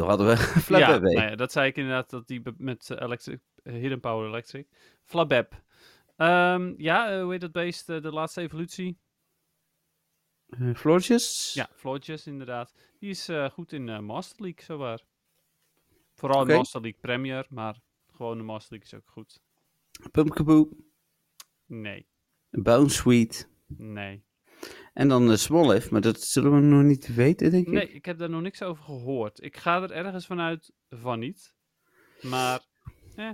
hadden 0.00 0.26
we. 0.26 0.36
Flap 0.68 0.80
ja, 0.80 0.98
nou 0.98 1.10
ja, 1.20 1.36
dat 1.36 1.52
zei 1.52 1.68
ik 1.68 1.76
inderdaad, 1.76 2.10
dat 2.10 2.26
die 2.26 2.42
met 2.56 2.90
eh, 2.90 3.00
electric, 3.04 3.38
Hidden 3.62 4.00
Power 4.00 4.28
Electric. 4.28 4.66
Flabeb. 5.04 5.62
Ehm, 6.18 6.74
ja, 6.76 7.10
eh, 7.10 7.22
hoe 7.22 7.30
heet 7.32 7.40
dat 7.40 7.52
beest? 7.52 7.88
eh, 7.88 8.02
de 8.02 8.12
laatste 8.12 8.40
evolutie? 8.40 8.98
Uh, 10.48 10.74
Floortjes? 10.74 11.52
Ja, 11.54 11.68
Floortjes 11.74 12.26
inderdaad. 12.26 12.74
Die 12.98 13.10
is 13.10 13.28
goed 13.52 13.72
in 13.72 13.88
eh, 13.88 13.98
Master 13.98 14.42
League, 14.42 14.64
zowaar. 14.64 15.04
Vooral 16.14 16.40
Oké. 16.42 16.50
in 16.50 16.56
Master 16.56 16.80
League 16.80 17.00
Premier, 17.00 17.46
maar 17.48 17.80
gewoon 18.12 18.36
de 18.38 18.42
Master 18.44 18.70
League 18.78 18.88
is 18.92 19.04
ook 19.04 19.12
goed. 19.12 19.40
Pumpkaboo, 20.10 20.68
Nee, 21.66 22.06
Bounce 22.50 22.96
Sweet. 22.96 23.48
nee. 23.66 24.24
En 24.94 25.08
dan 25.08 25.26
de 25.26 25.36
Smoliv, 25.36 25.90
maar 25.90 26.00
dat 26.00 26.20
zullen 26.20 26.54
we 26.54 26.60
nog 26.60 26.82
niet 26.82 27.14
weten, 27.14 27.50
denk 27.50 27.66
ik. 27.66 27.72
Nee, 27.72 27.88
ik 27.92 28.04
heb 28.04 28.18
daar 28.18 28.30
nog 28.30 28.40
niks 28.42 28.62
over 28.62 28.84
gehoord. 28.84 29.42
Ik 29.42 29.56
ga 29.56 29.82
er 29.82 29.90
ergens 29.92 30.26
vanuit 30.26 30.72
van 30.88 31.18
niet. 31.18 31.54
Maar, 32.22 32.64
eh, 33.14 33.30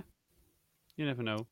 you 0.93 1.07
never 1.09 1.23
know. 1.23 1.47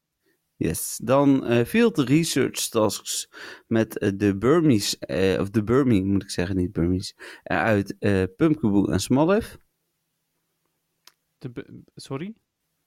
Yes. 0.56 1.00
Dan 1.04 1.46
eh 1.46 1.66
Field 1.66 1.98
Research 1.98 2.68
Tasks 2.70 3.30
met 3.68 3.98
eh, 3.98 4.12
de 4.16 4.38
Burmese, 4.38 4.98
eh, 5.00 5.40
of 5.42 5.50
de 5.50 5.64
Burmese 5.64 6.04
moet 6.04 6.24
ik 6.24 6.30
zeggen, 6.32 6.56
niet 6.56 6.72
Burmese, 6.72 7.14
uit 7.44 7.96
Pumpkaboo 8.36 8.86
en. 8.88 9.58
De 11.38 11.50
be- 11.50 11.82
sorry? 11.96 12.34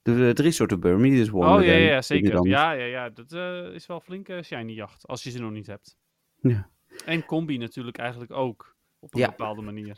De, 0.01 0.15
de 0.15 0.33
drie 0.33 0.51
soorten 0.51 0.79
Burmese, 0.79 1.15
dus 1.15 1.27
Oh 1.27 1.33
Wonder 1.33 1.63
ja, 1.65 1.71
ja, 1.73 1.89
ja, 1.89 2.01
zeker. 2.01 2.47
Ja, 2.47 2.71
ja, 2.71 2.85
ja. 2.85 3.09
Dat 3.09 3.31
is 3.73 3.85
wel 3.85 3.99
flinke 3.99 4.41
shiny 4.43 4.73
jacht, 4.73 5.07
als 5.07 5.23
je 5.23 5.29
ze 5.31 5.39
nog 5.39 5.51
niet 5.51 5.67
hebt. 5.67 5.97
Ja. 6.41 6.69
En 7.05 7.25
combi 7.25 7.57
natuurlijk 7.57 7.97
eigenlijk 7.97 8.31
ook, 8.31 8.75
op 8.99 9.13
een 9.13 9.19
Ja. 9.19 9.27
bepaalde 9.29 9.61
manier. 9.61 9.97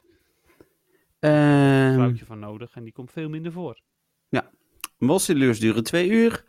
Ehm, 1.19 1.93
Vrouwtje 1.93 2.25
van 2.25 2.39
nodig 2.39 2.75
en 2.75 2.83
die 2.83 2.93
komt 2.93 3.11
veel 3.11 3.29
minder 3.29 3.51
voor. 3.51 3.81
Mossileurs 4.99 5.59
duren 5.59 5.83
twee 5.83 6.09
uur 6.09 6.43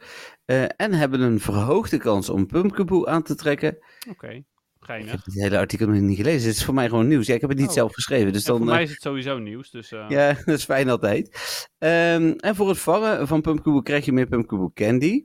eh, 0.45 0.63
en 0.77 0.93
hebben 0.93 1.21
een 1.21 1.41
verhoogde 1.41 1.99
kans 1.99 2.29
om 2.29 2.47
Pumpkaboo 2.47 3.07
aan 3.07 3.23
te 3.23 3.35
trekken. 3.35 3.79
Oké, 4.11 4.29
Ik 4.29 4.45
geinig. 4.81 5.11
heb 5.11 5.25
het 5.25 5.35
hele 5.35 5.59
artikel 5.59 5.87
nog 5.87 6.01
niet 6.01 6.17
gelezen. 6.17 6.49
Het 6.49 6.57
is 6.57 6.65
voor 6.65 6.75
mij 6.75 6.89
gewoon 6.89 7.09
nieuws. 7.09 7.27
Ja, 7.27 7.35
ik 7.35 7.41
heb 7.41 7.51
het 7.51 7.59
niet 7.59 7.69
Oh. 7.69 7.75
zelf 7.75 7.93
geschreven. 7.95 8.33
Dus 8.33 8.45
En 8.45 8.49
dan, 8.53 8.57
voor 8.59 8.67
eh, 8.69 8.73
mij 8.75 8.83
is 8.83 8.91
het 8.91 9.01
sowieso 9.03 9.39
nieuws, 9.39 9.71
dus... 9.71 9.93
eh, 9.93 10.05
Ja, 10.09 10.33
dat 10.45 10.59
is 10.59 10.65
fijn 10.65 10.89
altijd. 10.89 11.39
Ehm, 11.79 12.33
en 12.37 12.55
voor 12.55 12.69
het 12.69 12.79
vangen 12.79 13.27
van 13.27 13.41
Pumpkaboo 13.41 13.81
krijg 13.81 14.05
je 14.05 14.13
meer 14.13 14.27
Pumpkaboo 14.27 14.71
Candy. 14.75 15.25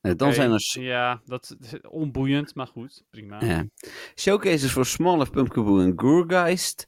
Nou, 0.00 0.16
dan 0.16 0.32
zijn 0.32 0.50
er 0.52 0.66
Ja, 0.80 1.20
dat 1.24 1.56
is 1.60 1.80
onboeiend, 1.80 2.54
maar 2.54 2.66
goed, 2.66 3.04
prima. 3.10 3.44
ja, 3.44 3.66
showcases 4.16 4.72
voor 4.72 4.86
Small 4.86 5.26
Pumpkaboo 5.30 5.80
en 5.80 5.92
Gourgeist. 5.96 6.86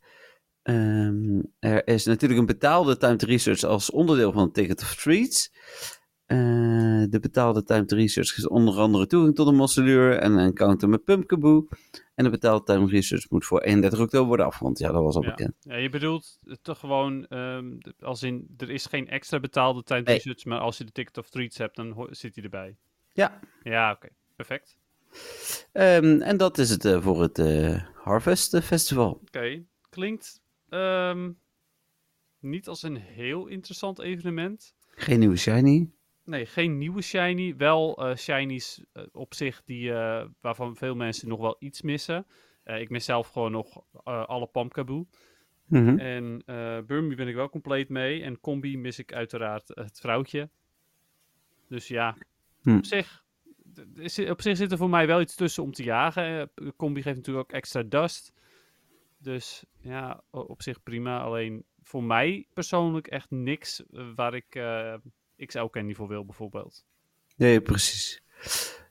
Ehm, 0.67 1.41
er 1.59 1.87
is 1.87 2.05
natuurlijk 2.05 2.41
een 2.41 2.47
betaalde 2.47 2.97
timed 2.97 3.23
research 3.23 3.63
als 3.63 3.91
onderdeel 3.91 4.33
van 4.33 4.53
Ticket 4.53 4.81
of 4.83 4.95
Treats. 4.95 5.53
Eh, 6.27 6.37
de 7.09 7.19
betaalde 7.21 7.63
timed 7.63 7.93
research 7.93 8.37
is 8.37 8.49
onder 8.49 8.75
andere 8.75 9.07
toegang 9.07 9.35
tot 9.35 9.47
een 9.47 9.55
mosseleur 9.55 10.19
en 10.19 10.33
een 10.33 10.39
encounter 10.47 10.89
met 10.89 11.05
Pumpkaboo. 11.05 11.69
En 12.15 12.25
de 12.25 12.31
betaalde 12.31 12.65
timed 12.65 12.91
research 12.91 13.31
moet 13.31 13.45
voor 13.45 13.61
31 13.61 14.01
oktober 14.01 14.27
worden 14.27 14.47
afgerond. 14.47 14.79
Ja, 14.79 14.93
dat 14.93 15.03
was 15.03 15.15
al 15.15 15.23
Ja. 15.23 15.29
bekend. 15.31 15.55
Ja, 15.61 15.77
je 15.77 15.89
bedoelt 15.89 16.39
eh, 16.47 16.55
toch 16.63 16.79
gewoon, 16.79 17.27
ehm, 17.27 17.79
de- 17.79 17.95
als 18.01 18.23
in, 18.23 18.55
er 18.57 18.71
is 18.71 18.87
geen 18.87 19.09
extra 19.09 19.41
betaalde 19.41 19.83
time 19.83 20.03
Nee. 20.03 20.15
research, 20.15 20.45
maar 20.45 20.59
als 20.59 20.79
je 20.79 20.85
de 20.85 20.93
ticket 20.93 21.19
of 21.19 21.29
treats 21.29 21.59
hebt, 21.59 21.77
dan 21.77 22.09
zit 22.11 22.35
hij 22.35 22.45
erbij. 22.45 22.77
Ja. 23.13 23.41
Ja, 23.63 23.91
oké. 23.93 24.09
Perfect. 24.37 24.77
Ehm, 25.73 26.21
en 26.21 26.37
dat 26.37 26.59
is 26.59 26.71
het 26.71 26.85
eh, 26.85 27.03
voor 27.03 27.23
het 27.23 27.39
Harvest 27.95 28.59
Festival. 28.63 29.11
Oké. 29.27 29.63
Klinkt 29.91 30.41
ehm, 30.69 31.33
niet 32.41 32.69
als 32.69 32.83
een 32.83 32.97
heel 32.97 33.47
interessant 33.47 33.99
evenement. 33.99 34.75
Geen 34.91 35.19
nieuwe 35.19 35.37
shiny. 35.37 35.91
Nee, 36.25 36.47
geen 36.47 36.79
nieuwe 36.79 37.03
shiny. 37.03 37.57
Wel 37.57 37.97
eh 37.97 38.17
shinies 38.17 38.85
eh, 38.93 39.03
op 39.13 39.35
zich 39.35 39.63
die, 39.65 39.93
eh, 39.93 40.27
waarvan 40.41 40.77
veel 40.77 40.95
mensen 40.95 41.29
nog 41.29 41.41
wel 41.41 41.57
iets 41.59 41.83
missen. 41.83 42.27
Ik 42.65 42.91
mis 42.91 43.05
zelf 43.05 43.29
gewoon 43.29 43.53
nog 43.53 43.85
alle 44.05 44.47
Pamkaboe. 44.47 45.07
Mhm. 45.67 45.99
En 45.99 46.43
Burmy 46.87 47.15
ben 47.15 47.29
ik 47.29 47.35
wel 47.35 47.49
compleet 47.49 47.89
mee. 47.89 48.23
En 48.23 48.41
Combi 48.41 48.79
mis 48.79 48.99
ik 48.99 49.13
uiteraard 49.13 49.69
het 49.69 50.01
vrouwtje. 50.01 50.51
Dus 51.69 51.89
ja, 51.89 52.17
Hm. 52.63 52.77
op, 52.77 52.85
zich, 52.85 53.25
op 54.31 54.43
zich 54.43 54.57
zit 54.57 54.73
er 54.73 54.79
voor 54.79 54.91
mij 54.91 55.07
wel 55.07 55.21
iets 55.21 55.35
tussen 55.35 55.63
om 55.63 55.73
te 55.73 55.83
jagen. 55.83 56.51
Combi 56.77 57.03
geeft 57.03 57.17
natuurlijk 57.17 57.49
ook 57.49 57.57
extra 57.57 57.83
dust. 57.83 58.33
Dus 59.27 59.65
ja, 59.81 60.23
op 60.31 60.63
zich 60.63 60.83
prima. 60.83 61.21
Alleen 61.21 61.65
voor 61.83 62.03
mij 62.03 62.47
persoonlijk 62.53 63.07
echt 63.07 63.31
niks 63.31 63.87
eh, 63.87 64.05
waar 64.15 64.35
ik 64.35 64.55
eh 64.55 64.95
XL 65.47 65.65
Candy 65.65 65.95
voor 65.95 66.09
wil 66.09 66.25
bijvoorbeeld. 66.25 66.85
Nee, 67.37 67.61
precies. 67.61 68.23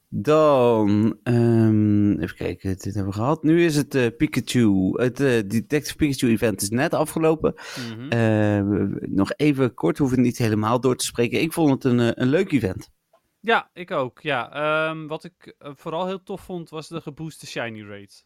Dan, 0.09 1.19
ehm, 1.23 2.19
even 2.19 2.35
kijken, 2.35 2.69
dit 2.69 2.83
hebben 2.83 3.05
we 3.05 3.11
gehad. 3.19 3.43
Nu 3.43 3.65
is 3.65 3.75
het 3.75 3.95
eh, 3.95 4.07
Pikachu. 4.17 4.91
Het 5.01 5.19
eh, 5.19 5.41
Detective 5.47 5.95
Pikachu 5.95 6.29
event 6.29 6.61
is 6.61 6.69
net 6.69 6.93
afgelopen. 6.93 7.53
Mhm. 7.89 8.09
Eh, 8.09 8.61
nog 9.09 9.33
even 9.35 9.73
kort, 9.73 9.97
hoeven 9.97 10.17
het 10.17 10.25
niet 10.25 10.37
helemaal 10.37 10.79
door 10.79 10.95
te 10.95 11.05
spreken. 11.05 11.41
Ik 11.41 11.53
vond 11.53 11.83
het 11.83 11.93
een, 11.93 12.21
een 12.21 12.27
leuk 12.27 12.51
event. 12.51 12.89
Ja, 13.39 13.69
ik 13.73 13.91
ook. 13.91 14.21
Ja, 14.21 14.51
Ehm, 14.51 15.07
wat 15.07 15.23
ik 15.23 15.55
vooral 15.59 16.05
heel 16.07 16.23
tof 16.23 16.41
vond 16.41 16.69
was 16.69 16.87
de 16.87 17.01
gebooste 17.01 17.47
shiny 17.47 17.81
rate. 17.81 18.23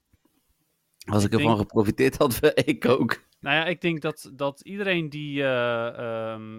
Als 1.06 1.24
ik, 1.24 1.32
Ik 1.32 1.38
ervan 1.40 1.56
denk- 1.56 1.68
geprofiteerd 1.68 2.18
had, 2.18 2.40
ik 2.66 2.86
ook. 2.86 3.24
Nou 3.40 3.56
ja, 3.56 3.66
ik 3.66 3.82
denk 3.82 4.02
dat, 4.02 4.32
dat 4.34 4.62
iedereen 4.62 5.10
die, 5.10 5.44
eh, 5.44 5.88
ehm, 5.88 6.58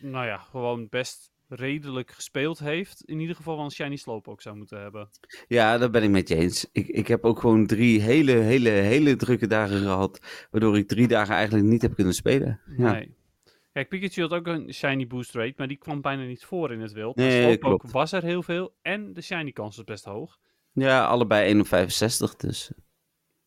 nou 0.00 0.26
ja, 0.26 0.36
gewoon 0.38 0.88
best 0.88 1.30
redelijk 1.48 2.10
gespeeld 2.10 2.58
heeft, 2.58 3.02
in 3.04 3.20
ieder 3.20 3.36
geval 3.36 3.56
wel 3.56 3.64
een 3.64 3.70
shiny 3.70 3.96
Slowpoke 3.96 4.42
zou 4.42 4.56
moeten 4.56 4.80
hebben. 4.80 5.08
Ja, 5.48 5.78
daar 5.78 5.90
ben 5.90 6.02
ik 6.02 6.10
met 6.10 6.28
je 6.28 6.34
eens. 6.36 6.68
Ik, 6.72 6.86
ik 6.88 7.08
heb 7.08 7.24
ook 7.24 7.40
gewoon 7.40 7.66
drie 7.66 8.00
hele, 8.00 8.32
hele, 8.32 8.68
hele 8.68 9.16
drukke 9.16 9.46
dagen 9.46 9.78
gehad. 9.80 10.46
Waardoor 10.50 10.76
ik 10.76 10.88
drie 10.88 11.08
dagen 11.08 11.34
eigenlijk 11.34 11.66
niet 11.66 11.82
heb 11.82 11.94
kunnen 11.94 12.14
spelen. 12.14 12.60
Ja, 12.76 12.92
Nee. 12.92 13.14
Kijk, 13.72 13.88
Pikachu 13.88 14.20
had 14.22 14.32
ook 14.32 14.46
een 14.46 14.74
shiny 14.74 15.06
boost 15.06 15.34
rate, 15.34 15.54
maar 15.56 15.68
die 15.68 15.76
kwam 15.76 16.00
bijna 16.00 16.22
niet 16.24 16.44
voor 16.44 16.72
in 16.72 16.80
het 16.80 16.92
wild. 16.92 17.16
Nee, 17.16 17.42
Slowpoke 17.42 17.76
klopt. 17.78 17.90
was 17.92 18.12
er 18.12 18.22
heel 18.22 18.42
veel 18.42 18.74
en 18.82 19.12
de 19.12 19.20
shiny 19.22 19.52
kans 19.52 19.76
was 19.76 19.84
best 19.84 20.04
hoog. 20.04 20.38
ja 20.72 21.04
allebei 21.06 21.46
1 21.48 21.60
op 21.60 21.66
65 21.66 22.36
dus. 22.36 22.70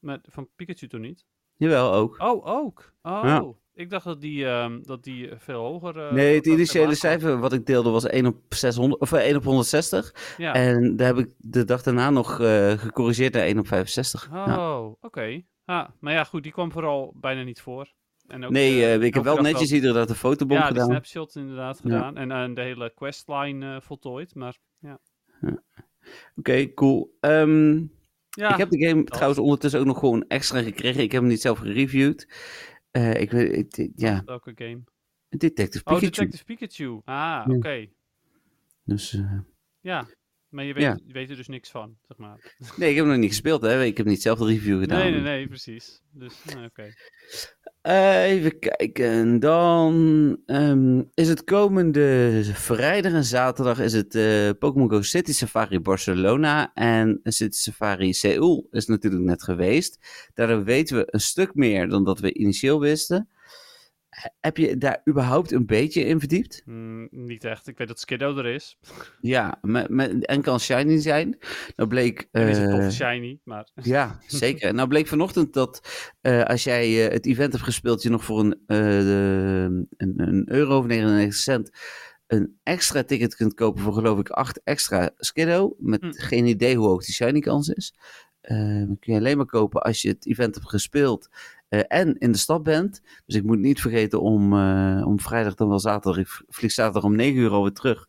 Maar 0.06 0.20
van 0.24 0.50
Pikachu 0.56 0.88
toen 0.88 1.02
niet. 1.02 1.26
Jawel, 1.58 1.94
ook. 1.94 2.16
Oh, 2.22 2.46
ook. 2.48 2.94
Oh, 3.02 3.20
Ja. 3.24 3.46
ik 3.74 3.90
dacht 3.90 4.06
dat 4.06 4.22
die, 4.22 4.46
ehm, 4.46 4.82
dat 4.84 5.04
die 5.04 5.30
eh, 5.30 5.40
veel 5.40 5.62
hoger... 5.62 6.00
eh, 6.08 6.12
Nee, 6.14 6.36
het 6.36 6.46
initiële 6.46 6.96
cijfer 6.96 7.40
wat 7.40 7.54
ik 7.54 7.66
deelde 7.66 7.90
was 7.90 8.06
1 8.06 8.26
op, 8.26 8.38
600, 8.50 9.02
of 9.02 9.12
eh, 9.12 9.20
1 9.28 9.36
op 9.36 9.44
160. 9.44 10.36
Ja. 10.38 10.54
En 10.54 10.96
daar 10.96 11.08
heb 11.08 11.18
ik 11.18 11.34
de 11.38 11.64
dag 11.66 11.82
daarna 11.84 12.10
nog 12.10 12.40
eh, 12.40 12.72
gecorrigeerd 12.72 13.34
naar 13.34 13.44
1 13.44 13.60
op 13.60 13.68
65. 13.68 14.28
Oh, 14.28 14.34
Ja. 14.46 14.80
oké. 15.02 15.42
Ah, 15.66 15.88
maar 16.00 16.14
ja, 16.14 16.24
goed, 16.24 16.44
die 16.44 16.52
kwam 16.52 16.72
vooral 16.72 17.14
bijna 17.16 17.44
niet 17.44 17.62
voor. 17.62 17.94
En 18.28 18.46
ook, 18.46 18.52
Nee, 18.52 18.82
eh, 18.84 18.94
eh, 18.96 19.02
ik 19.02 19.14
heb 19.14 19.24
wel 19.24 19.42
netjes 19.42 19.72
iedere 19.72 19.94
dag 19.94 20.06
de 20.06 20.16
fotobom 20.16 20.58
Ja, 20.58 20.62
de 20.64 20.68
gedaan. 20.68 20.86
snapshot 20.86 21.36
inderdaad 21.36 21.76
Ja. 21.78 21.82
gedaan. 21.84 22.18
En 22.18 22.32
eh, 22.32 22.56
de 22.56 22.62
hele 22.62 22.92
questline 22.96 23.76
eh, 23.76 23.82
voltooid. 23.82 24.36
Maar 24.36 24.58
ja. 24.80 25.00
Oké, 26.36 26.74
cool. 26.74 27.18
Ehm, 27.20 27.84
ja. 28.36 28.52
ik 28.52 28.58
heb 28.58 28.70
de 28.70 28.88
game 28.88 29.04
trouwens 29.04 29.40
ondertussen 29.40 29.80
ook 29.80 29.86
nog 29.86 30.00
gewoon 30.00 30.26
extra 30.28 30.62
gekregen. 30.62 31.04
Ik 31.04 31.12
heb 31.12 31.22
hem 31.22 31.30
niet 31.30 31.42
zelf 31.42 31.60
gereviewd. 31.60 32.28
Eh, 32.92 33.22
ik 33.22 33.32
weet, 33.32 33.90
ja, 33.96 34.22
Welke 34.26 34.52
game? 34.56 34.84
Detective 35.30 35.84
Oh, 35.86 35.94
Pikachu. 36.00 36.10
Detective 36.26 36.44
Pikachu. 36.44 37.02
Ah, 37.06 37.46
oké. 37.50 37.88
Dus, 38.84 39.14
eh, 39.14 39.40
Ja. 39.82 40.08
Maar 40.50 40.64
je 40.66 40.74
weet, 40.74 40.84
Ja. 40.84 41.00
je 41.06 41.14
weet 41.14 41.30
er 41.30 41.36
dus 41.36 41.48
niks 41.48 41.70
van, 41.72 41.98
zeg 42.08 42.18
maar. 42.18 42.56
nee, 42.78 42.90
ik 42.90 42.96
heb 42.96 43.04
hem 43.06 43.14
nog 43.14 43.22
niet 43.22 43.30
gespeeld, 43.30 43.62
hè. 43.62 43.84
Ik 43.84 43.98
heb 43.98 44.06
niet 44.06 44.22
zelf 44.22 44.40
de 44.40 44.46
review 44.46 44.80
gedaan. 44.80 45.00
Nee, 45.00 45.12
nee, 45.12 45.22
nee, 45.22 45.48
precies. 45.48 46.02
Dus, 46.12 46.44
nou, 46.44 46.66
oké. 46.66 46.94
Even 47.88 48.60
kijken. 48.60 49.40
Dan 49.40 50.38
ehm, 50.46 51.02
is 51.14 51.28
het 51.28 51.44
komende 51.44 52.42
vrijdag 52.44 53.12
en 53.12 53.24
zaterdag 53.24 53.80
is 53.80 53.94
het 53.94 54.16
eh, 54.16 54.50
Pokémon 54.60 54.90
Go 54.90 55.02
City 55.02 55.34
Safari 55.34 55.80
Barcelona. 55.80 56.74
En 56.74 57.20
City 57.24 57.58
Safari 57.58 58.14
Seoul 58.14 58.68
is 58.72 58.86
natuurlijk 58.86 59.24
net 59.24 59.44
geweest. 59.44 60.00
Daardoor 60.34 60.64
weten 60.64 60.98
we 60.98 61.08
een 61.10 61.20
stuk 61.20 61.56
meer 61.56 61.90
dan 61.90 62.04
dat 62.04 62.20
we 62.20 62.34
initieel 62.34 62.80
wisten. 62.80 63.30
Heb 64.40 64.58
je 64.58 64.78
daar 64.78 65.02
überhaupt 65.10 65.52
een 65.52 65.66
beetje 65.66 66.02
in 66.06 66.20
verdiept? 66.20 66.62
Mm, 66.66 67.08
niet 67.12 67.44
echt. 67.44 67.68
Ik 67.68 67.78
weet 67.78 67.88
dat 67.88 68.00
Skiddo 68.00 68.38
er 68.38 68.46
is. 68.46 68.78
Ja, 69.22 69.58
met, 69.62 69.90
met, 69.90 70.26
en 70.26 70.42
kan 70.42 70.60
shiny 70.60 71.00
zijn. 71.02 71.38
Nou 71.76 71.90
bleek... 71.90 72.28
En 72.32 72.48
is 72.48 72.58
toffe 72.58 72.92
shiny, 72.92 73.40
maar... 73.44 73.70
Ja, 73.84 74.20
zeker. 74.28 74.74
Nou 74.74 74.88
bleek 74.88 75.08
vanochtend 75.08 75.54
dat 75.54 75.82
eh, 76.22 76.44
als 76.44 76.64
jij 76.64 77.06
eh, 77.08 77.14
het 77.14 77.26
event 77.26 77.52
hebt 77.52 77.64
gespeeld, 77.66 78.02
je 78.02 78.10
nog 78.10 78.24
voor 78.24 78.40
een, 78.40 78.54
eh, 78.68 78.78
de- 78.78 79.86
een, 79.98 80.14
een 80.16 80.52
euro 80.52 80.78
of 80.78 80.86
99 80.86 81.36
cent 81.40 81.70
een 82.28 82.60
extra 82.64 83.04
ticket 83.04 83.36
kunt 83.36 83.54
kopen 83.54 83.82
voor 83.84 83.94
geloof 83.94 84.20
ik 84.20 84.30
8 84.30 84.62
extra 84.64 85.10
Skiddo. 85.18 85.76
Met 85.80 86.02
Hm. 86.02 86.12
geen 86.12 86.46
idee 86.46 86.76
hoe 86.76 86.88
hoog 86.88 87.06
die 87.06 87.14
shiny 87.14 87.40
kans 87.40 87.68
is. 87.70 87.94
Eh, 88.46 88.88
dat 88.88 89.00
kun 89.00 89.14
je 89.14 89.20
alleen 89.20 89.38
maar 89.38 89.46
kopen 89.46 89.82
als 89.82 90.02
je 90.02 90.08
het 90.10 90.26
event 90.26 90.56
hebt 90.56 90.70
gespeeld 90.70 91.30
eh, 91.70 91.80
en 91.88 92.18
in 92.18 92.32
de 92.32 92.38
stad 92.38 92.64
bent. 92.64 93.02
Dus 93.26 93.36
ik 93.36 93.44
moet 93.44 93.60
niet 93.60 93.82
vergeten 93.82 94.22
om, 94.22 94.54
eh, 94.54 95.04
om 95.06 95.20
vrijdag 95.20 95.56
dan 95.56 95.70
wel 95.70 95.80
zaterdag, 95.80 96.18
ik 96.22 96.44
vlieg 96.50 96.72
zaterdag 96.72 97.04
om 97.04 97.16
9 97.16 97.40
uur 97.40 97.52
alweer 97.52 97.72
terug. 97.74 98.08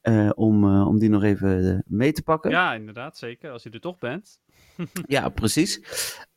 eh, 0.00 0.30
om, 0.34 0.82
om 0.82 0.98
die 0.98 1.08
nog 1.08 1.22
even 1.22 1.82
mee 1.86 2.12
te 2.12 2.22
pakken. 2.22 2.50
Ja, 2.50 2.74
inderdaad, 2.74 3.18
zeker. 3.18 3.50
Als 3.50 3.62
je 3.62 3.70
er 3.70 3.80
toch 3.80 3.98
bent. 3.98 4.40
Ja, 5.06 5.28
precies. 5.28 5.80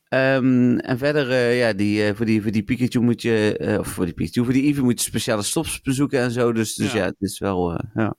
Ehm, 0.08 0.78
en 0.78 0.98
verder, 0.98 1.52
ja, 1.54 1.72
die, 1.72 2.14
voor, 2.14 2.26
die, 2.26 2.42
voor 2.42 2.50
die 2.50 2.62
Pikachu 2.62 3.00
moet 3.00 3.22
je, 3.22 3.76
of 3.80 3.88
voor 3.88 4.04
die 4.04 4.14
Pikachu, 4.14 4.44
voor 4.44 4.52
die 4.52 4.62
Eevee 4.62 4.82
moet 4.82 4.98
je 5.00 5.06
speciale 5.06 5.42
stops 5.42 5.80
bezoeken 5.80 6.20
en 6.20 6.30
zo. 6.30 6.52
Dus, 6.52 6.74
dus 6.74 6.92
Ja. 6.92 6.98
ja. 6.98 7.04
het 7.04 7.16
is 7.18 7.38
wel, 7.38 7.72
ja. 7.72 8.14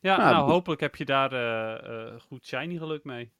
Ja, 0.00 0.16
Nou, 0.16 0.32
nou, 0.34 0.50
hopelijk 0.50 0.80
heb 0.80 0.96
je 0.96 1.04
daar 1.04 1.30
goed 2.20 2.46
shiny 2.46 2.76
geluk 2.76 3.04
mee. 3.04 3.30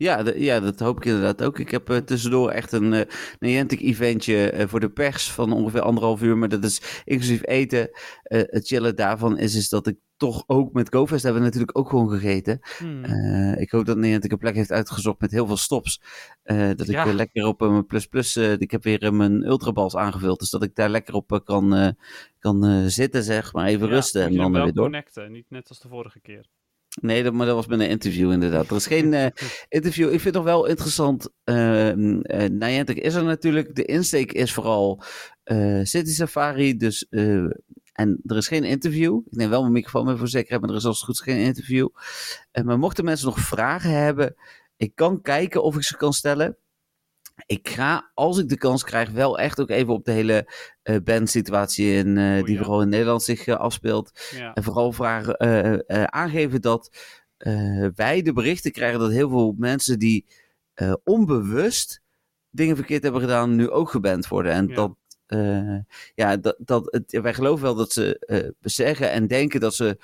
Ja, 0.00 0.24
ja, 0.36 0.60
dat 0.60 0.78
hoop 0.80 0.96
ik 0.96 1.04
inderdaad 1.04 1.42
ook. 1.42 1.58
Ik 1.58 1.70
heb 1.70 1.90
eh, 1.90 1.96
tussendoor 1.96 2.50
echt 2.50 2.72
een 2.72 2.92
eh 2.92 3.06
Niantic 3.38 3.80
eventje 3.80 4.50
eh, 4.50 4.68
voor 4.68 4.80
de 4.80 4.90
pers 4.90 5.30
van 5.30 5.52
ongeveer 5.52 5.80
anderhalf 5.80 6.22
uur, 6.22 6.38
maar 6.38 6.48
dat 6.48 6.64
is 6.64 7.02
inclusief 7.04 7.46
eten. 7.46 7.90
Eh, 8.22 8.40
het 8.44 8.66
chillen 8.66 8.96
daarvan 8.96 9.38
is, 9.38 9.54
is 9.54 9.68
dat 9.68 9.86
ik 9.86 9.98
toch 10.16 10.44
ook 10.46 10.72
met 10.72 10.94
GoFest 10.94 11.22
hebben 11.22 11.40
we 11.40 11.46
natuurlijk 11.46 11.78
ook 11.78 11.88
gewoon 11.88 12.10
gegeten. 12.10 12.58
Hmm. 12.78 13.04
Eh, 13.04 13.60
ik 13.60 13.70
hoop 13.70 13.84
dat 13.86 13.96
Niantic 13.96 14.32
een 14.32 14.38
plek 14.38 14.54
heeft 14.54 14.72
uitgezocht 14.72 15.20
met 15.20 15.30
heel 15.30 15.46
veel 15.46 15.56
stops. 15.56 16.02
Eh, 16.42 16.70
dat 16.76 16.88
ik 16.88 16.98
weer 17.04 17.14
lekker 17.14 17.46
op 17.46 17.62
eh, 17.62 17.70
mijn 17.70 17.86
plus 17.86 18.06
plus, 18.06 18.36
eh, 18.36 18.52
ik 18.52 18.70
heb 18.70 18.82
weer 18.84 19.02
eh, 19.02 19.10
mijn 19.10 19.46
ultrabals 19.46 19.96
aangevuld, 19.96 20.38
dus 20.38 20.50
dat 20.50 20.62
ik 20.62 20.74
daar 20.74 20.88
lekker 20.88 21.14
op 21.14 21.32
eh, 21.32 21.38
kan, 21.44 21.74
eh, 21.74 21.88
kan 22.38 22.64
eh, 22.64 22.84
zitten 22.86 23.22
zeg, 23.22 23.52
maar 23.52 23.66
even 23.66 23.86
Ja, 23.86 23.92
rusten 23.94 24.22
en 24.22 24.34
dan 24.36 24.52
weer 24.52 24.72
door. 24.72 24.84
connecten, 24.84 25.32
niet 25.32 25.46
net 25.48 25.68
als 25.68 25.80
de 25.80 25.88
vorige 25.88 26.20
keer. 26.20 26.46
Nee, 27.00 27.22
dat, 27.22 27.32
maar 27.32 27.46
dat 27.46 27.54
was 27.54 27.66
met 27.66 27.80
een 27.80 27.88
interview 27.88 28.32
inderdaad. 28.32 28.70
Er 28.70 28.76
is 28.76 28.86
geen 28.86 29.14
eh, 29.14 29.26
interview. 29.68 30.04
Ik 30.04 30.20
vind 30.20 30.24
het 30.24 30.34
nog 30.34 30.44
wel 30.44 30.66
interessant. 30.66 31.28
Niantic 32.50 32.96
is 32.96 33.14
er 33.14 33.24
natuurlijk. 33.24 33.74
De 33.74 33.84
insteek 33.84 34.32
is 34.32 34.52
vooral 34.52 35.02
eh, 35.42 35.80
City 35.82 36.10
Safari. 36.10 36.76
Dus, 36.76 37.06
en 37.92 38.20
er 38.26 38.36
is 38.36 38.48
geen 38.48 38.64
interview. 38.64 39.20
Ik 39.30 39.36
neem 39.36 39.50
wel 39.50 39.60
mijn 39.60 39.72
microfoon 39.72 40.06
mee 40.06 40.16
voor 40.16 40.28
zekerheid, 40.28 40.60
maar 40.60 40.70
er 40.70 40.76
is 40.76 40.84
als 40.84 40.96
het 40.96 41.06
goed 41.06 41.14
is 41.14 41.32
geen 41.32 41.44
interview. 41.44 41.88
Maar 42.64 42.78
mochten 42.78 43.04
mensen 43.04 43.26
nog 43.26 43.38
vragen 43.38 43.90
hebben, 43.90 44.34
ik 44.76 44.94
kan 44.94 45.22
kijken 45.22 45.62
of 45.62 45.76
ik 45.76 45.82
ze 45.82 45.96
kan 45.96 46.12
stellen. 46.12 46.56
Ik 47.46 47.68
ga, 47.68 48.10
als 48.14 48.38
ik 48.38 48.48
de 48.48 48.56
kans 48.58 48.84
krijg, 48.84 49.10
wel 49.10 49.38
echt 49.38 49.60
ook 49.60 49.70
even 49.70 49.92
op 49.92 50.04
de 50.04 50.12
hele 50.12 50.52
eh 50.82 50.96
bandsituatie 51.04 51.92
in, 51.94 52.18
eh, 52.18 52.38
Oh, 52.38 52.44
die 52.44 52.54
ja. 52.54 52.62
vooral 52.62 52.82
in 52.82 52.88
Nederland 52.88 53.22
zich 53.22 53.46
eh, 53.46 53.56
afspeelt. 53.56 54.10
Ja. 54.30 54.54
En 54.54 54.62
vooral 54.62 54.92
vragen, 54.92 55.38
aangeven 56.12 56.60
dat 56.60 56.96
wij 57.94 58.22
de 58.22 58.32
berichten 58.32 58.72
krijgen 58.72 58.98
dat 59.00 59.10
heel 59.10 59.28
veel 59.28 59.54
mensen 59.58 59.98
die 59.98 60.26
onbewust 61.04 62.00
dingen 62.50 62.76
verkeerd 62.76 63.02
hebben 63.02 63.20
gedaan, 63.20 63.56
nu 63.56 63.70
ook 63.70 63.90
geband 63.90 64.28
worden. 64.28 64.52
En 64.52 64.66
Ja. 64.66 64.74
dat, 64.74 64.96
ja, 66.14 66.36
dat, 66.36 66.56
dat 66.58 66.86
het, 66.86 67.18
wij 67.22 67.34
geloven 67.34 67.64
wel 67.64 67.74
dat 67.74 67.92
ze 67.92 68.54
zeggen 68.60 69.10
en 69.10 69.26
denken 69.26 69.60
dat 69.60 69.74
ze 69.74 69.98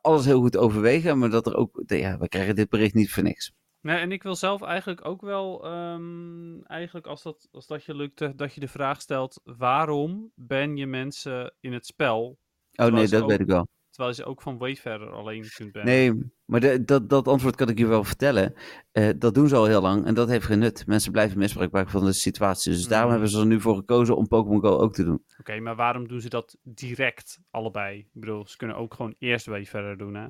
alles 0.00 0.24
heel 0.24 0.40
goed 0.40 0.56
overwegen, 0.56 1.18
maar 1.18 1.30
dat 1.30 1.46
er 1.46 1.56
ook, 1.56 1.82
ja, 1.86 2.18
wij 2.18 2.28
krijgen 2.28 2.54
dit 2.54 2.68
bericht 2.68 2.94
niet 2.94 3.10
voor 3.10 3.22
niks. 3.22 3.52
Nee, 3.86 3.96
en 3.96 4.12
ik 4.12 4.22
wil 4.22 4.34
zelf 4.34 4.62
eigenlijk 4.62 5.04
ook 5.04 5.20
wel, 5.20 5.64
ehm, 5.64 6.60
eigenlijk 6.62 7.06
als 7.06 7.22
dat, 7.22 7.48
als 7.52 7.66
dat 7.66 7.84
je 7.84 7.94
lukt, 7.94 8.20
eh, 8.20 8.30
dat 8.36 8.54
je 8.54 8.60
de 8.60 8.68
vraag 8.68 9.00
stelt, 9.00 9.40
waarom 9.44 10.32
ben 10.34 10.76
je 10.76 10.86
mensen 10.86 11.54
in 11.60 11.72
het 11.72 11.86
spel? 11.86 12.38
Oh 12.74 12.86
nee, 12.86 13.08
dat 13.08 13.22
ook- 13.22 13.28
weet 13.28 13.40
ik 13.40 13.46
wel. 13.46 13.68
Terwijl 13.96 14.16
je 14.16 14.22
ze 14.22 14.28
ook 14.28 14.42
van 14.42 14.58
Wayfarer 14.58 15.10
alleen 15.10 15.44
kunt 15.56 15.72
bannen. 15.72 15.92
Nee, 15.94 16.30
maar 16.44 16.60
de, 16.60 16.84
dat, 16.84 17.08
dat 17.10 17.28
antwoord 17.28 17.56
kan 17.56 17.68
ik 17.68 17.78
je 17.78 17.86
wel 17.86 18.04
vertellen. 18.04 18.54
Eh, 18.92 19.08
dat 19.18 19.34
doen 19.34 19.48
ze 19.48 19.56
al 19.56 19.64
heel 19.66 19.80
lang 19.80 20.04
en 20.06 20.14
dat 20.14 20.28
heeft 20.28 20.44
geen 20.46 20.58
nut. 20.58 20.86
Mensen 20.86 21.12
blijven 21.12 21.38
misbruik 21.38 21.70
maken 21.72 21.90
van 21.90 22.04
de 22.04 22.12
situatie. 22.12 22.72
Dus 22.72 22.88
daarom 22.88 23.06
Mm. 23.06 23.12
hebben 23.12 23.30
ze 23.30 23.40
er 23.40 23.46
nu 23.46 23.60
voor 23.60 23.76
gekozen 23.76 24.16
om 24.16 24.28
Pokémon 24.28 24.60
Go 24.60 24.78
ook 24.78 24.94
te 24.94 25.04
doen. 25.04 25.22
Oké, 25.40 25.60
maar 25.60 25.76
waarom 25.76 26.08
doen 26.08 26.20
ze 26.20 26.28
dat 26.28 26.56
direct 26.62 27.38
allebei? 27.50 27.98
Ik 27.98 28.06
bedoel, 28.12 28.46
ze 28.46 28.56
kunnen 28.56 28.76
ook 28.76 28.94
gewoon 28.94 29.14
eerst 29.18 29.46
Wayfarer 29.46 29.96
doen, 29.98 30.14
hè? 30.14 30.26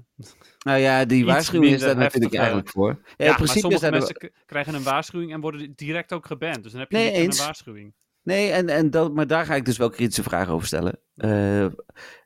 Nou 0.59 0.79
ja, 0.79 1.05
die 1.05 1.18
Iets 1.18 1.26
waarschuwing 1.26 1.72
is 1.74 1.81
daar 1.81 1.96
natuurlijk 1.96 2.22
heftig, 2.22 2.38
eigenlijk 2.40 2.68
voor. 2.70 2.88
Ja, 2.88 2.94
Ja, 3.02 3.14
in 3.16 3.26
maar 3.26 3.35
principe 3.35 3.59
sommige 3.61 3.81
zijn 3.81 3.92
er... 3.92 3.98
mensen 3.98 4.33
krijgen 4.46 4.74
een 4.74 4.83
waarschuwing 4.83 5.33
en 5.33 5.40
worden 5.40 5.72
direct 5.76 6.12
ook 6.12 6.26
geband. 6.26 6.62
Dus 6.62 6.72
dan 6.72 6.81
heb 6.81 6.90
je 6.90 6.96
Nee, 6.96 7.07
niet 7.11 7.16
eens. 7.16 7.38
een 7.38 7.44
waarschuwing. 7.44 7.94
Nee, 8.27 8.51
en, 8.51 8.69
en 8.69 8.91
dat, 8.91 9.15
maar 9.15 9.27
daar 9.27 9.47
ga 9.47 9.55
ik 9.55 9.65
dus 9.65 9.77
wel 9.77 9.91
kritische 9.91 10.23
vragen 10.23 10.53
over 10.53 10.67
stellen. 10.67 10.99
Eh, 11.17 11.67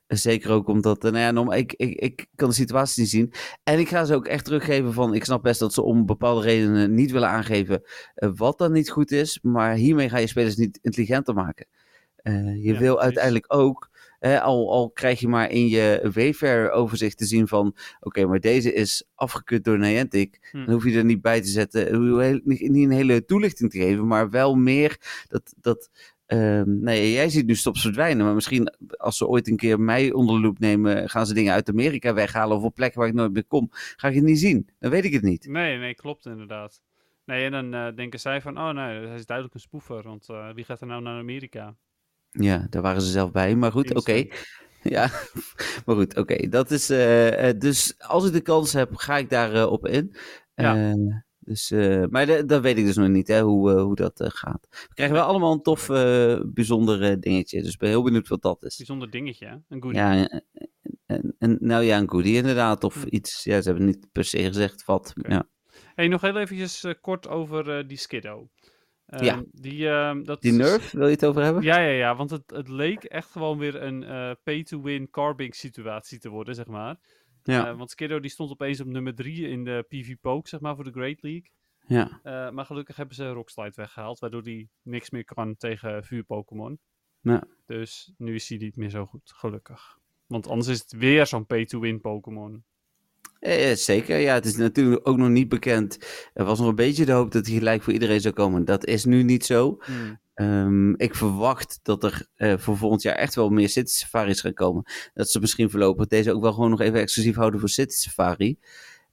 zeker 0.07 0.51
ook 0.51 0.67
omdat, 0.67 1.05
eh, 1.05 1.11
nou 1.11 1.49
ja, 1.49 1.55
ik, 1.55 1.73
ik, 1.73 1.99
ik 1.99 2.25
kan 2.35 2.49
de 2.49 2.55
situatie 2.55 3.01
niet 3.01 3.11
zien. 3.11 3.33
En 3.63 3.79
ik 3.79 3.87
ga 3.89 4.05
ze 4.05 4.15
ook 4.15 4.27
echt 4.27 4.45
teruggeven 4.45 4.93
van, 4.93 5.13
ik 5.13 5.25
snap 5.25 5.43
best 5.43 5.59
dat 5.59 5.73
ze 5.73 5.81
om 5.81 6.05
bepaalde 6.05 6.41
redenen 6.41 6.93
niet 6.93 7.11
willen 7.11 7.29
aangeven 7.29 7.81
eh, 8.13 8.29
wat 8.35 8.57
dan 8.57 8.71
niet 8.71 8.89
goed 8.89 9.11
is. 9.11 9.39
Maar 9.41 9.73
hiermee 9.73 10.09
ga 10.09 10.17
je 10.17 10.27
spelers 10.27 10.55
niet 10.55 10.79
intelligenter 10.81 11.33
maken. 11.33 11.67
Je 12.23 12.59
Ja, 12.61 12.61
wil 12.61 12.77
precies. 12.79 12.97
uiteindelijk 13.03 13.45
ook, 13.53 13.89
eh, 14.21 14.41
al, 14.41 14.71
al 14.71 14.89
krijg 14.89 15.19
je 15.19 15.27
maar 15.27 15.49
in 15.49 15.67
je 15.67 16.09
Wayfair 16.13 16.71
overzicht 16.71 17.17
te 17.17 17.25
zien 17.25 17.47
van, 17.47 17.75
oké, 17.99 18.25
maar 18.25 18.39
deze 18.39 18.73
is 18.73 19.03
afgekeurd 19.15 19.63
door 19.63 19.79
Niantic. 19.79 20.49
Hm. 20.51 20.65
Dan 20.65 20.73
hoef 20.73 20.83
je 20.85 20.97
er 20.97 21.05
niet 21.05 21.21
bij 21.21 21.41
te 21.41 21.47
zetten. 21.47 21.87
Heel- 21.87 22.39
niet, 22.43 22.69
niet 22.69 22.85
een 22.85 22.91
hele 22.91 23.25
toelichting 23.25 23.71
te 23.71 23.77
geven, 23.77 24.07
maar 24.07 24.29
wel 24.29 24.55
meer 24.55 24.97
dat, 25.27 25.53
dat 25.61 25.89
Ehm, 26.31 26.79
nee, 26.79 27.11
jij 27.11 27.29
ziet 27.29 27.45
nu 27.45 27.55
stops 27.55 27.81
verdwijnen. 27.81 28.25
Maar 28.25 28.33
misschien 28.33 28.73
als 28.97 29.17
ze 29.17 29.27
ooit 29.27 29.47
een 29.47 29.55
keer 29.55 29.79
mij 29.79 30.11
onder 30.11 30.35
de 30.35 30.41
loep 30.41 30.59
nemen, 30.59 31.09
gaan 31.09 31.25
ze 31.25 31.33
dingen 31.33 31.53
uit 31.53 31.69
Amerika 31.69 32.13
weghalen 32.13 32.57
of 32.57 32.63
op 32.63 32.75
plekken 32.75 32.99
waar 32.99 33.07
ik 33.09 33.13
nooit 33.13 33.33
meer 33.33 33.45
kom. 33.45 33.67
Ga 33.71 34.07
ik 34.07 34.15
het 34.15 34.23
niet 34.23 34.39
zien. 34.39 34.69
Dan 34.79 34.91
weet 34.91 35.05
ik 35.05 35.13
het 35.13 35.21
niet. 35.21 35.47
Nee, 35.47 35.77
nee, 35.77 35.95
klopt 35.95 36.25
inderdaad. 36.25 36.81
Nee, 37.25 37.45
en 37.45 37.51
dan 37.51 37.73
eh, 37.73 37.95
denken 37.95 38.19
zij 38.19 38.41
van, 38.41 38.57
oh 38.57 38.69
nee, 38.69 39.07
hij 39.07 39.15
is 39.15 39.25
duidelijk 39.25 39.55
een 39.55 39.61
spoefer, 39.61 40.03
want 40.03 40.29
eh, 40.29 40.49
wie 40.53 40.63
gaat 40.63 40.81
er 40.81 40.87
nou 40.87 41.01
naar 41.01 41.19
Amerika? 41.19 41.75
Ja, 42.31 42.67
daar 42.69 42.81
waren 42.81 43.01
ze 43.01 43.11
zelf 43.11 43.31
bij. 43.31 43.55
Maar 43.55 43.71
goed, 43.71 43.95
oké. 43.95 44.25
Ja, 44.83 45.09
maar 45.85 45.95
goed, 45.95 46.17
oké. 46.17 46.47
Dat 46.49 46.71
is. 46.71 46.89
eh, 46.89 47.49
eh, 47.49 47.59
dus 47.59 47.93
als 47.99 48.25
ik 48.27 48.33
de 48.33 48.41
kans 48.41 48.73
heb, 48.73 48.95
ga 48.95 49.17
ik 49.17 49.29
daarop 49.29 49.71
op 49.71 49.87
in. 49.87 50.15
Ja. 50.55 50.89
Eh, 50.89 50.93
dus, 51.39 51.71
eh, 51.71 52.03
maar 52.09 52.25
de- 52.25 52.45
dat 52.45 52.61
weet 52.61 52.77
ik 52.77 52.85
dus 52.85 52.95
nog 52.95 53.07
niet, 53.07 53.27
hè, 53.27 53.41
hoe, 53.41 53.71
eh, 53.71 53.81
hoe 53.81 53.95
dat 53.95 54.19
eh, 54.19 54.27
gaat. 54.29 54.67
We 54.71 54.93
krijgen 54.93 55.15
wel 55.15 55.25
allemaal 55.25 55.51
een 55.51 55.61
tof, 55.61 55.89
eh, 55.89 56.39
bijzonder 56.45 57.01
eh, 57.03 57.15
dingetje. 57.19 57.61
Dus 57.61 57.73
ik 57.73 57.79
ben 57.79 57.89
heel 57.89 58.03
benieuwd 58.03 58.27
wat 58.27 58.41
dat 58.41 58.63
is. 58.63 58.77
Bijzonder 58.77 59.09
dingetje, 59.11 59.45
hè? 59.45 59.55
Een 59.69 59.81
goodie. 59.81 59.99
Ja, 59.99 60.27
en, 60.27 60.45
en, 61.05 61.35
en- 61.39 61.57
nou 61.59 61.83
ja, 61.83 61.97
een 61.97 62.09
goodie 62.09 62.35
inderdaad. 62.35 62.83
Of 62.83 62.95
Hm. 63.01 63.07
iets. 63.09 63.43
Ja, 63.43 63.61
ze 63.61 63.69
hebben 63.69 63.85
niet 63.87 64.07
per 64.11 64.25
se 64.25 64.43
gezegd 64.43 64.85
wat. 64.85 65.13
Ja. 65.15 65.47
Hey, 65.95 66.07
nog 66.07 66.21
heel 66.21 66.37
eventjes 66.37 66.83
eh, 66.83 66.93
kort 67.01 67.27
over 67.27 67.77
eh, 67.77 67.87
die 67.87 67.97
Skiddo. 67.97 68.49
Ehm, 69.11 69.23
Ja. 69.23 69.43
Die, 69.51 69.89
ehm, 69.89 70.23
dat 70.23 70.41
Die 70.41 70.51
is- 70.51 70.57
Nerf, 70.57 70.91
wil 70.91 71.05
je 71.05 71.11
het 71.13 71.25
over 71.25 71.43
hebben? 71.43 71.63
Ja, 71.63 71.79
ja, 71.79 71.89
ja, 71.91 72.15
want 72.15 72.29
het, 72.29 72.43
het 72.51 72.67
leek 72.67 73.03
echt 73.03 73.31
gewoon 73.31 73.57
weer 73.57 73.81
een 73.83 74.03
eh, 74.03 74.31
pay-to-win 74.43 75.09
carbing 75.09 75.55
situatie 75.55 76.19
te 76.19 76.29
worden, 76.29 76.55
zeg 76.55 76.65
maar. 76.65 76.97
Ja. 77.43 77.67
Eh, 77.67 77.77
want 77.77 77.89
Skiddo 77.91 78.19
die 78.19 78.31
stond 78.31 78.51
opeens 78.51 78.79
op 78.79 78.87
nummer 78.87 79.15
3 79.15 79.47
in 79.47 79.63
de 79.63 79.85
PV 79.87 80.15
Poke, 80.21 80.49
zeg 80.49 80.59
maar, 80.59 80.75
voor 80.75 80.83
de 80.83 80.91
Great 80.91 81.21
League. 81.21 81.49
ja. 81.87 82.19
Eh, 82.23 82.49
maar 82.51 82.65
gelukkig 82.65 82.95
hebben 82.95 83.15
ze 83.15 83.29
Rockslide 83.29 83.71
weggehaald, 83.75 84.19
waardoor 84.19 84.43
die 84.43 84.69
niks 84.81 85.09
meer 85.09 85.25
kan 85.25 85.55
tegen 85.57 86.03
vuur-Pokémon. 86.03 86.79
Ja. 87.21 87.43
Dus 87.65 88.13
nu 88.17 88.35
is 88.35 88.49
hij 88.49 88.57
niet 88.57 88.75
meer 88.75 88.89
zo 88.89 89.05
goed, 89.05 89.31
gelukkig. 89.35 89.97
Want 90.27 90.47
anders 90.47 90.67
is 90.67 90.79
het 90.79 90.91
weer 90.91 91.25
zo'n 91.25 91.45
pay-to-win 91.45 92.01
Pokémon. 92.01 92.63
Eh, 93.41 93.73
zeker, 93.73 94.17
ja. 94.17 94.33
Het 94.33 94.45
is 94.45 94.55
natuurlijk 94.55 95.07
ook 95.07 95.17
nog 95.17 95.29
niet 95.29 95.49
bekend. 95.49 95.97
Er 96.33 96.45
was 96.45 96.59
nog 96.59 96.67
een 96.67 96.75
beetje 96.75 97.05
de 97.05 97.11
hoop 97.11 97.31
dat 97.31 97.45
hij 97.45 97.55
gelijk 97.57 97.81
voor 97.81 97.93
iedereen 97.93 98.21
zou 98.21 98.33
komen. 98.33 98.65
Dat 98.65 98.85
is 98.85 99.05
nu 99.05 99.23
niet 99.23 99.45
zo. 99.45 99.77
Hmm. 99.81 100.19
Ehm, 100.33 100.93
ik 100.93 101.15
verwacht 101.15 101.79
dat 101.83 102.03
er 102.03 102.27
eh, 102.35 102.57
voor 102.57 102.77
volgend 102.77 103.01
jaar 103.01 103.15
echt 103.15 103.35
wel 103.35 103.49
meer 103.49 103.69
City 103.69 103.91
Safaris 103.91 104.41
gaan 104.41 104.53
komen. 104.53 104.83
Dat 105.13 105.29
ze 105.29 105.39
misschien 105.39 105.69
voorlopig 105.69 106.07
deze 106.07 106.33
ook 106.33 106.41
wel 106.41 106.53
gewoon 106.53 106.69
nog 106.69 106.81
even 106.81 106.99
exclusief 106.99 107.35
houden 107.35 107.59
voor 107.59 107.69
City 107.69 107.95
Safari. 107.95 108.57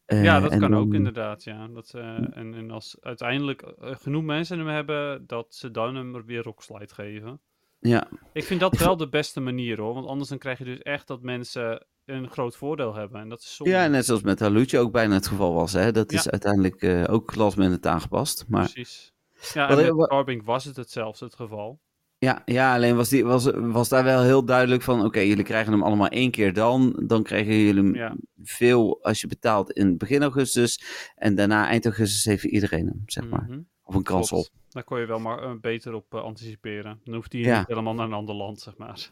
Eh, 0.05 0.25
ja, 0.25 0.41
dat 0.41 0.51
kan 0.51 0.61
dan- 0.61 0.75
ook 0.75 0.95
inderdaad, 0.95 1.45
ja. 1.45 1.69
Dat, 1.69 1.93
eh, 1.95 2.03
en, 2.17 2.55
en 2.55 2.71
als 2.71 2.97
uiteindelijk 3.01 3.63
eh, 3.63 3.95
genoeg 3.97 4.23
mensen 4.25 4.59
hem 4.59 4.69
hebben, 4.69 5.27
dat 5.27 5.47
ze 5.55 5.71
dan 5.71 5.95
hem 5.97 6.25
weer 6.25 6.43
Rockslide 6.43 6.95
geven. 6.95 7.41
Ja, 7.79 8.09
Ik 8.33 8.45
vind 8.45 8.61
dat 8.61 8.77
wel 8.79 8.97
de 8.97 9.09
beste 9.09 9.41
manier 9.41 9.81
hoor, 9.81 9.95
want 9.95 10.07
anders 10.07 10.29
dan 10.29 10.39
krijg 10.39 10.59
je 10.59 10.65
dus 10.65 10.79
echt 10.83 11.07
dat 11.07 11.23
mensen 11.23 11.87
een 12.09 12.31
groot 12.31 12.57
voordeel 12.57 12.95
hebben. 12.95 13.21
En 13.21 13.29
dat 13.29 13.41
is 13.41 13.57
zonde. 13.57 13.73
ja, 13.73 13.87
net 13.87 14.05
zoals 14.05 14.23
met 14.23 14.41
Halucha 14.41 14.79
ook 14.79 14.93
bijna 14.93 15.15
het 15.15 15.27
geval 15.27 15.55
was. 15.55 15.73
Hè? 15.73 15.93
Dat 15.93 16.13
is 16.13 16.25
Ja. 16.25 16.31
uiteindelijk 16.31 16.83
eh, 16.83 17.05
ook 17.09 17.35
minute 17.57 17.89
aangepast. 17.89 18.45
Maar 18.49 18.71
Precies. 18.73 19.13
Ja, 19.53 19.69
en 19.69 19.77
met 19.77 19.89
wat- 19.89 20.09
Carbink 20.09 20.43
was 20.43 20.65
het 20.65 20.77
hetzelfde 20.77 21.25
het 21.25 21.35
geval. 21.35 21.81
Ja, 22.19 22.43
ja 22.45 22.75
alleen 22.75 22.97
was, 22.97 23.09
die, 23.09 23.25
was, 23.25 23.51
was 23.55 23.89
daar 23.89 24.05
wel 24.05 24.23
heel 24.23 24.45
duidelijk 24.45 24.83
van: 24.83 25.05
oké, 25.05 25.21
jullie 25.21 25.45
krijgen 25.45 25.73
hem 25.73 25.83
allemaal 25.83 26.09
één 26.09 26.31
keer 26.31 26.53
dan. 26.53 27.03
Dan 27.07 27.23
krijgen 27.23 27.55
jullie 27.57 27.83
hem 27.83 27.95
Ja. 27.95 28.17
veel 28.43 28.99
als 29.03 29.21
je 29.21 29.27
betaalt 29.27 29.73
in 29.73 29.97
begin 29.97 30.23
augustus. 30.23 30.83
En 31.15 31.35
daarna 31.35 31.67
eind 31.69 31.85
augustus 31.85 32.25
heeft 32.25 32.45
iedereen 32.45 32.87
hem, 32.87 33.03
zeg 33.07 33.29
maar. 33.29 33.45
Mhm. 33.49 33.61
Of 33.89 33.95
een 33.95 34.03
kans 34.03 34.33
op. 34.33 34.49
Daar 34.69 34.85
kon 34.85 35.01
je 35.01 35.07
wel 35.07 35.19
maar 35.19 35.43
eh, 35.43 35.51
beter 35.61 35.95
op 35.95 36.15
eh, 36.15 36.23
anticiperen. 36.23 37.01
Dan 37.05 37.15
hoeft 37.15 37.33
hij 37.33 37.41
Ja. 37.41 37.59
niet 37.59 37.69
helemaal 37.69 37.95
naar 37.95 38.07
een 38.07 38.13
ander 38.13 38.35
land, 38.35 38.61
zeg 38.61 38.77
maar. 38.77 39.11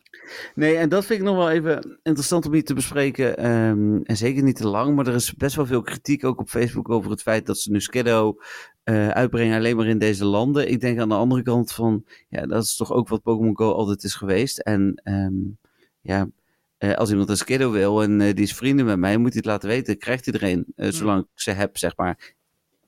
Nee, 0.54 0.76
en 0.76 0.88
dat 0.88 1.04
vind 1.06 1.20
ik 1.20 1.24
nog 1.26 1.36
wel 1.36 1.50
even 1.50 1.98
interessant 2.02 2.46
om 2.46 2.52
hier 2.52 2.64
te 2.64 2.74
bespreken. 2.74 3.36
Ehm, 3.36 3.96
en 4.02 4.16
zeker 4.16 4.42
niet 4.42 4.56
te 4.56 4.66
lang, 4.68 4.94
maar 4.96 5.06
er 5.06 5.14
is 5.14 5.34
best 5.34 5.56
wel 5.56 5.66
veel 5.66 5.82
kritiek 5.82 6.24
ook 6.24 6.40
op 6.40 6.48
Facebook 6.48 6.88
over 6.88 7.10
het 7.10 7.22
feit 7.22 7.46
dat 7.46 7.58
ze 7.58 7.70
nu 7.70 7.80
Skiddo 7.80 8.36
eh, 8.82 9.08
uitbrengen 9.08 9.56
alleen 9.56 9.76
maar 9.76 9.86
in 9.86 9.98
deze 9.98 10.24
landen. 10.24 10.70
Ik 10.70 10.80
denk 10.80 10.98
aan 10.98 11.08
de 11.08 11.14
andere 11.14 11.42
kant 11.42 11.72
van, 11.72 12.04
ja, 12.28 12.46
dat 12.46 12.62
is 12.62 12.76
toch 12.76 12.92
ook 12.92 13.08
wat 13.08 13.22
Pokémon 13.22 13.56
Go 13.56 13.72
altijd 13.72 14.04
is 14.04 14.14
geweest. 14.14 14.58
En 14.58 15.00
ehm, 15.04 15.34
ja, 16.00 16.28
als 16.94 17.10
iemand 17.10 17.28
een 17.28 17.36
Skiddo 17.36 17.70
wil 17.70 18.02
en 18.02 18.18
die 18.18 18.34
is 18.34 18.54
vrienden 18.54 18.86
met 18.86 18.98
mij, 18.98 19.16
moet 19.16 19.28
hij 19.28 19.36
het 19.36 19.46
laten 19.46 19.68
weten. 19.68 19.98
Krijgt 19.98 20.26
iedereen, 20.26 20.66
eh, 20.76 20.90
zolang 20.90 21.22
ik 21.22 21.28
ze 21.34 21.50
heb, 21.50 21.76
zeg 21.76 21.96
maar. 21.96 22.34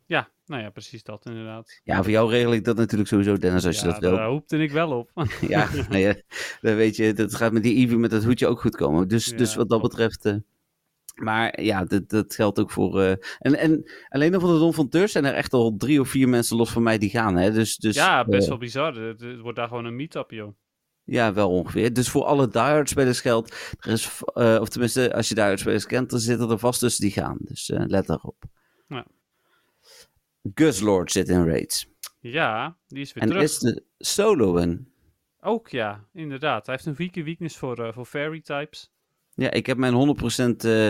Ja, 0.08 0.28
nou 0.46 0.62
ja, 0.62 0.70
precies 0.70 1.02
dat 1.02 1.26
inderdaad. 1.26 1.80
Ja, 1.84 2.02
voor 2.02 2.10
jou 2.12 2.30
regel 2.30 2.52
ik 2.52 2.64
dat 2.64 2.76
natuurlijk 2.76 3.08
sowieso, 3.08 3.36
Dennis, 3.36 3.66
als 3.66 3.80
je 3.80 3.84
dat 3.86 3.98
wil. 3.98 4.16
daar 4.16 4.26
hoopte 4.26 4.58
ik 4.58 4.70
wel 4.70 4.90
op. 4.98 5.10
Ja, 5.48 5.68
nou 5.88 5.98
ja, 5.98 6.14
dan 6.60 6.74
weet 6.76 6.96
je, 6.96 7.12
dat 7.12 7.34
gaat 7.34 7.52
met 7.52 7.62
die 7.62 7.74
Eevee 7.76 7.96
met 7.96 8.10
dat 8.10 8.24
hoedje 8.24 8.46
ook 8.46 8.60
goed 8.60 8.76
komen. 8.76 9.08
Dus, 9.08 9.26
Ja, 9.26 9.36
dus 9.36 9.54
wat 9.54 9.68
dat 9.68 9.82
betreft. 9.82 10.24
eh, 10.24 10.34
maar 11.14 11.62
ja, 11.62 11.84
dat, 11.84 12.08
dat 12.08 12.34
geldt 12.34 12.58
ook 12.58 12.70
voor. 12.70 13.00
eh, 13.00 13.10
en, 13.38 13.54
en 13.58 13.90
alleen 14.08 14.30
nog 14.32 14.40
van 14.40 14.52
de 14.52 14.58
Don 14.58 14.74
van 14.74 14.88
Teurs 14.88 15.12
zijn 15.12 15.24
er 15.24 15.34
echt 15.34 15.52
al 15.52 15.76
drie 15.76 16.00
of 16.00 16.08
vier 16.08 16.28
mensen 16.28 16.56
los 16.56 16.70
van 16.70 16.82
mij 16.82 16.98
die 16.98 17.10
gaan. 17.10 17.36
Hè? 17.36 17.52
Dus, 17.52 17.76
dus, 17.76 17.94
ja, 17.94 18.24
best 18.24 18.42
eh, 18.42 18.48
wel 18.48 18.58
bizar. 18.58 18.94
Het, 18.94 19.20
het 19.20 19.40
wordt 19.40 19.56
daar 19.58 19.68
gewoon 19.68 19.84
een 19.84 19.96
meet-up, 19.96 20.30
joh. 20.30 20.52
ja, 21.04 21.32
wel 21.32 21.50
ongeveer. 21.50 21.92
Dus 21.92 22.08
voor 22.08 22.24
alle 22.24 22.48
diehard 22.48 22.88
spelers 22.88 23.20
geldt. 23.20 23.76
Er 23.80 23.90
is, 23.92 24.22
of 24.34 24.68
tenminste, 24.68 25.14
als 25.14 25.28
je 25.28 25.34
diehard 25.34 25.60
spelers 25.60 25.86
kent, 25.86 26.10
dan 26.10 26.18
zitten 26.20 26.50
er 26.50 26.58
vast 26.58 26.80
tussen 26.80 27.02
die 27.02 27.12
gaan. 27.12 27.36
Dus 27.40 27.70
eh, 27.70 27.82
let 27.86 28.06
daarop. 28.06 28.42
Ja. 28.88 29.06
Guslord 30.54 31.12
zit 31.12 31.28
in 31.28 31.44
raids. 31.46 31.86
Ja, 32.20 32.76
die 32.86 33.00
is 33.00 33.12
weer 33.12 33.22
En 33.22 33.28
terug. 33.28 33.42
is 33.44 33.58
de 33.58 33.84
solo 33.98 34.56
een. 34.56 34.92
Ook 35.40 35.68
ja, 35.68 36.04
inderdaad. 36.12 36.66
Hij 36.66 36.74
heeft 36.74 36.86
een 36.86 36.94
weeke 36.94 37.22
weakness 37.22 37.56
voor, 37.56 37.84
eh, 37.84 37.92
voor 37.92 38.04
fairy 38.04 38.40
types. 38.40 38.92
Ja, 39.34 39.50
ik 39.50 39.66
heb 39.66 39.76
mijn 39.76 39.94
100% 39.94 40.64
eh 40.64 40.88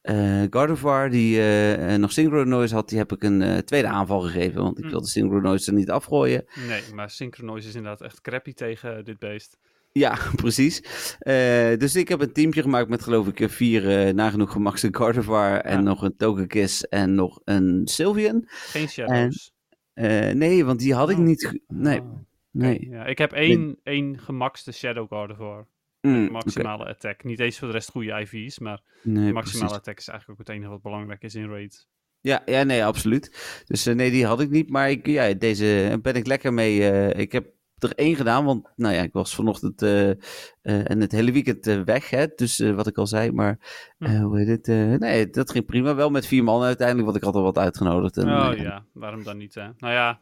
eh 0.00 0.46
Gardevoir, 0.50 1.10
die 1.10 1.42
eh, 1.42 1.94
nog 1.96 2.12
Synchro 2.12 2.44
Noise 2.44 2.74
had, 2.74 2.88
die 2.88 2.98
heb 2.98 3.12
ik 3.12 3.22
een 3.22 3.64
tweede 3.64 3.88
aanval 3.88 4.20
gegeven. 4.20 4.62
Want 4.62 4.78
ik 4.78 4.84
Hm. 4.84 4.90
wilde 4.90 5.06
Synchro 5.06 5.40
Noise 5.40 5.66
er 5.70 5.76
niet 5.76 5.90
afgooien. 5.90 6.44
Nee, 6.68 6.82
maar 6.94 7.10
Synchronize 7.10 7.68
is 7.68 7.74
inderdaad 7.74 8.00
echt 8.02 8.20
crappy 8.20 8.52
tegen 8.52 9.04
dit 9.04 9.18
beest. 9.18 9.58
Ja, 9.98 10.18
precies. 10.42 10.80
Eh, 11.18 11.76
dus 11.78 11.96
ik 11.96 12.08
heb 12.08 12.20
een 12.20 12.32
teampje 12.32 12.62
gemaakt 12.62 12.88
met 12.88 13.02
geloof 13.02 13.28
ik 13.28 13.50
vier 13.50 13.88
eh, 14.06 14.14
nagenoeg 14.14 14.52
gemaxte 14.52 14.88
Gardevoir. 14.90 15.60
En 15.60 15.84
nog 15.84 16.02
een 16.02 16.16
Togekiss 16.16 16.88
en 16.88 17.14
nog 17.14 17.40
een 17.44 17.80
Sylveon. 17.84 18.44
Geen 18.48 18.88
shadows. 18.88 19.52
Eh, 19.92 20.30
nee, 20.30 20.64
want 20.64 20.78
die 20.78 20.94
had 20.94 21.10
ik 21.10 21.16
Oh. 21.18 21.24
niet. 21.24 21.60
Nee, 21.66 22.00
Oh, 22.00 22.06
nee. 22.50 22.86
Ja, 22.90 23.04
ik 23.04 23.18
heb 23.18 23.32
één, 23.32 23.80
één 23.82 24.18
gemaxte 24.18 24.72
Shadow 24.72 25.08
Gardevoir. 25.08 25.66
Mm. 26.00 26.30
Maximale 26.30 26.84
attack. 26.84 27.24
Niet 27.24 27.40
eens 27.40 27.58
voor 27.58 27.68
de 27.68 27.74
rest 27.74 27.90
goede 27.90 28.20
IV's, 28.20 28.58
maar 28.58 28.82
Nee, 29.02 29.32
maximale 29.32 29.42
precies. 29.66 29.76
attack 29.78 29.98
is 29.98 30.08
eigenlijk 30.08 30.40
ook 30.40 30.46
het 30.46 30.56
enige 30.56 30.70
wat 30.70 30.82
belangrijk 30.82 31.22
is 31.22 31.34
in 31.34 31.48
raid. 31.48 31.86
Ja, 32.20 32.42
ja, 32.46 32.62
nee, 32.62 32.84
absoluut. 32.84 33.62
Dus 33.66 33.84
nee, 33.84 34.10
die 34.10 34.26
had 34.26 34.40
ik 34.40 34.50
niet. 34.50 34.70
Maar 34.70 34.90
ik, 34.90 35.06
ja, 35.06 35.32
deze 35.34 35.98
ben 36.02 36.14
ik 36.14 36.26
lekker 36.26 36.52
mee. 36.54 36.78
ik 37.12 37.32
heb 37.32 37.52
er 37.84 37.94
één 37.94 38.16
gedaan, 38.16 38.44
want 38.44 38.68
nou 38.76 38.94
ja, 38.94 39.02
ik 39.02 39.12
was 39.12 39.34
vanochtend 39.34 39.82
eh, 39.82 40.10
eh, 40.10 40.16
en 40.62 41.00
het 41.00 41.12
hele 41.12 41.32
weekend 41.32 41.66
eh, 41.66 41.80
weg. 41.80 42.10
Hè, 42.10 42.26
dus 42.36 42.58
wat 42.58 42.86
ik 42.86 42.98
al 42.98 43.06
zei, 43.06 43.32
maar 43.32 43.58
Hm. 43.98 44.20
hoe 44.20 44.38
heet 44.38 44.66
het? 44.66 45.00
nee, 45.00 45.30
dat 45.30 45.50
ging 45.50 45.64
prima. 45.64 45.94
Wel 45.94 46.10
met 46.10 46.26
vier 46.26 46.44
man 46.44 46.62
uiteindelijk, 46.62 47.06
want 47.06 47.16
ik 47.16 47.24
had 47.24 47.34
al 47.34 47.42
wat 47.42 47.58
uitgenodigd. 47.58 48.16
En, 48.16 48.24
oh 48.24 48.56
ja, 48.56 48.84
waarom 48.92 49.22
dan 49.22 49.36
niet 49.36 49.54
hè? 49.54 49.68
Nou 49.78 49.92
ja, 49.92 50.20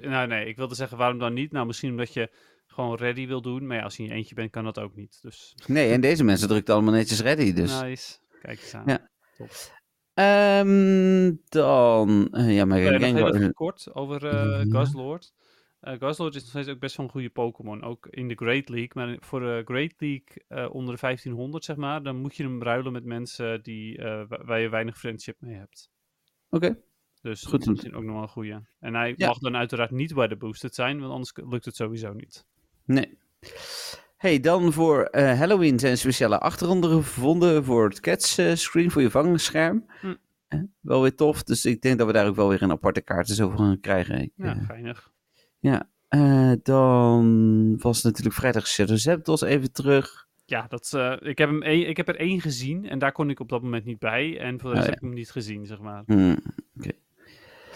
nou 0.00 0.26
nee, 0.26 0.46
ik 0.46 0.56
wilde 0.56 0.74
zeggen 0.74 0.98
waarom 0.98 1.18
dan 1.18 1.32
niet? 1.32 1.52
Nou 1.52 1.66
misschien 1.66 1.90
omdat 1.90 2.12
je 2.12 2.30
gewoon 2.66 2.96
ready 2.96 3.26
wil 3.26 3.42
doen. 3.42 3.66
Maar 3.66 3.76
ja, 3.76 3.82
als 3.82 3.96
je 3.96 4.02
in 4.02 4.08
je 4.08 4.14
eentje 4.14 4.34
bent, 4.34 4.50
kan 4.50 4.64
dat 4.64 4.78
ook 4.78 4.94
niet. 4.94 5.18
Dus 5.22 5.54
Nee, 5.66 5.92
en 5.92 6.00
deze 6.00 6.24
mensen 6.24 6.48
drukken 6.48 6.74
allemaal 6.74 6.94
netjes 6.94 7.20
ready, 7.20 7.52
dus... 7.52 7.80
nice. 7.80 8.16
Kijk 8.40 8.60
eens 8.60 8.74
aan. 8.74 8.84
Ja. 8.86 9.10
Top. 9.36 9.50
Ehm, 10.14 11.32
dan... 11.48 12.28
ja, 12.32 12.64
maar 12.64 12.78
ik 12.78 13.12
nog 13.14 13.36
heel 13.36 13.52
kort 13.52 13.94
over 13.94 14.26
eh 14.26 14.64
Ja. 14.64 14.78
Guzzlord. 14.78 15.32
Guzzlord 15.98 16.34
is 16.34 16.40
nog 16.40 16.50
steeds 16.50 16.68
ook 16.68 16.78
best 16.78 16.96
wel 16.96 17.06
een 17.06 17.12
goede 17.12 17.30
Pokémon. 17.30 17.82
Ook 17.82 18.06
in 18.10 18.28
de 18.28 18.34
Great 18.34 18.68
League. 18.68 18.90
Maar 18.92 19.16
voor 19.20 19.40
de 19.40 19.62
Great 19.64 19.92
League 19.98 20.26
eh, 20.48 20.74
onder 20.74 20.94
de 20.94 21.00
1500, 21.00 21.64
zeg 21.64 21.76
maar, 21.76 22.02
dan 22.02 22.16
moet 22.16 22.36
je 22.36 22.42
hem 22.42 22.62
ruilen 22.62 22.92
met 22.92 23.04
mensen 23.04 23.62
die, 23.62 23.98
eh, 23.98 24.22
wa- 24.28 24.44
waar 24.44 24.60
je 24.60 24.68
weinig 24.68 24.98
friendship 24.98 25.36
mee 25.40 25.54
hebt. 25.54 25.90
Oké, 26.50 26.78
Dus 27.22 27.40
Goed 27.42 27.50
dat 27.50 27.60
is 27.60 27.66
om- 27.66 27.72
misschien 27.72 27.94
ook 27.94 28.02
nog 28.04 28.12
wel 28.12 28.22
een 28.22 28.28
goede. 28.28 28.62
En 28.80 28.94
hij 28.94 29.14
Ja. 29.16 29.26
mag 29.26 29.38
dan 29.38 29.56
uiteraard 29.56 29.90
niet 29.90 30.14
bij 30.14 30.28
de 30.28 30.36
boosted 30.36 30.74
zijn, 30.74 31.00
want 31.00 31.12
anders 31.12 31.32
lukt 31.50 31.64
het 31.64 31.76
sowieso 31.76 32.12
niet. 32.12 32.46
nee. 32.84 33.18
Hey, 34.16 34.40
dan 34.40 34.72
voor 34.72 35.08
Halloween 35.12 35.78
zijn 35.78 35.98
speciale 35.98 36.38
achtergronden 36.38 36.90
gevonden 36.90 37.64
voor 37.64 37.88
het 37.88 38.00
catch 38.00 38.58
screen, 38.58 38.90
voor 38.90 39.02
je 39.02 39.10
vangscherm. 39.10 39.84
Hm. 40.00 40.14
Wel 40.80 41.02
weer 41.02 41.14
tof, 41.14 41.42
dus 41.42 41.64
ik 41.64 41.80
denk 41.82 41.98
dat 41.98 42.06
we 42.06 42.12
daar 42.12 42.26
ook 42.26 42.36
wel 42.36 42.48
weer 42.48 42.62
een 42.62 42.70
aparte 42.70 43.00
kaarten 43.00 43.34
zo 43.34 43.48
van 43.48 43.58
gaan 43.58 43.80
krijgen. 43.80 44.20
Ik, 44.22 44.30
Ja, 44.36 44.54
geinig. 44.54 45.12
Ja. 45.64 45.88
Eh, 46.08 46.52
dan 46.62 47.76
was 47.78 48.02
natuurlijk 48.02 48.36
vrijdag 48.36 48.66
Zapdos 48.66 49.42
even 49.42 49.72
terug. 49.72 50.26
Ja, 50.46 50.66
dat, 50.68 50.92
eh, 50.92 51.16
ik, 51.20 51.38
heb 51.38 51.48
hem 51.48 51.62
ik 51.62 51.96
heb 51.96 52.08
er 52.08 52.16
één 52.16 52.40
gezien 52.40 52.88
en 52.88 52.98
daar 52.98 53.12
kon 53.12 53.30
ik 53.30 53.40
op 53.40 53.48
dat 53.48 53.62
moment 53.62 53.84
niet 53.84 53.98
bij. 53.98 54.38
En 54.38 54.60
voor 54.60 54.70
de 54.70 54.76
rest 54.76 54.88
Oh, 54.88 54.92
heb 54.92 55.02
ik 55.02 55.08
hem 55.08 55.14
niet 55.14 55.30
gezien, 55.30 55.66
zeg 55.66 55.78
maar. 55.78 56.02
Hmm. 56.06 56.38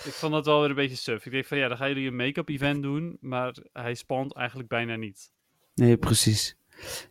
Ik 0.04 0.12
vond 0.12 0.32
dat 0.32 0.46
wel 0.46 0.60
weer 0.60 0.68
een 0.68 0.74
beetje 0.74 0.96
suf. 0.96 1.26
Ik 1.26 1.32
denk 1.32 1.44
van 1.44 1.58
ja, 1.58 1.68
dan 1.68 1.76
gaan 1.76 1.88
jullie 1.88 2.06
een 2.06 2.16
make-up 2.16 2.48
event 2.48 2.82
doen, 2.82 3.16
maar 3.20 3.56
hij 3.72 3.94
spant 3.94 4.34
eigenlijk 4.34 4.68
bijna 4.68 4.96
niet. 4.96 5.30
Nee, 5.74 5.96
precies. 5.96 6.56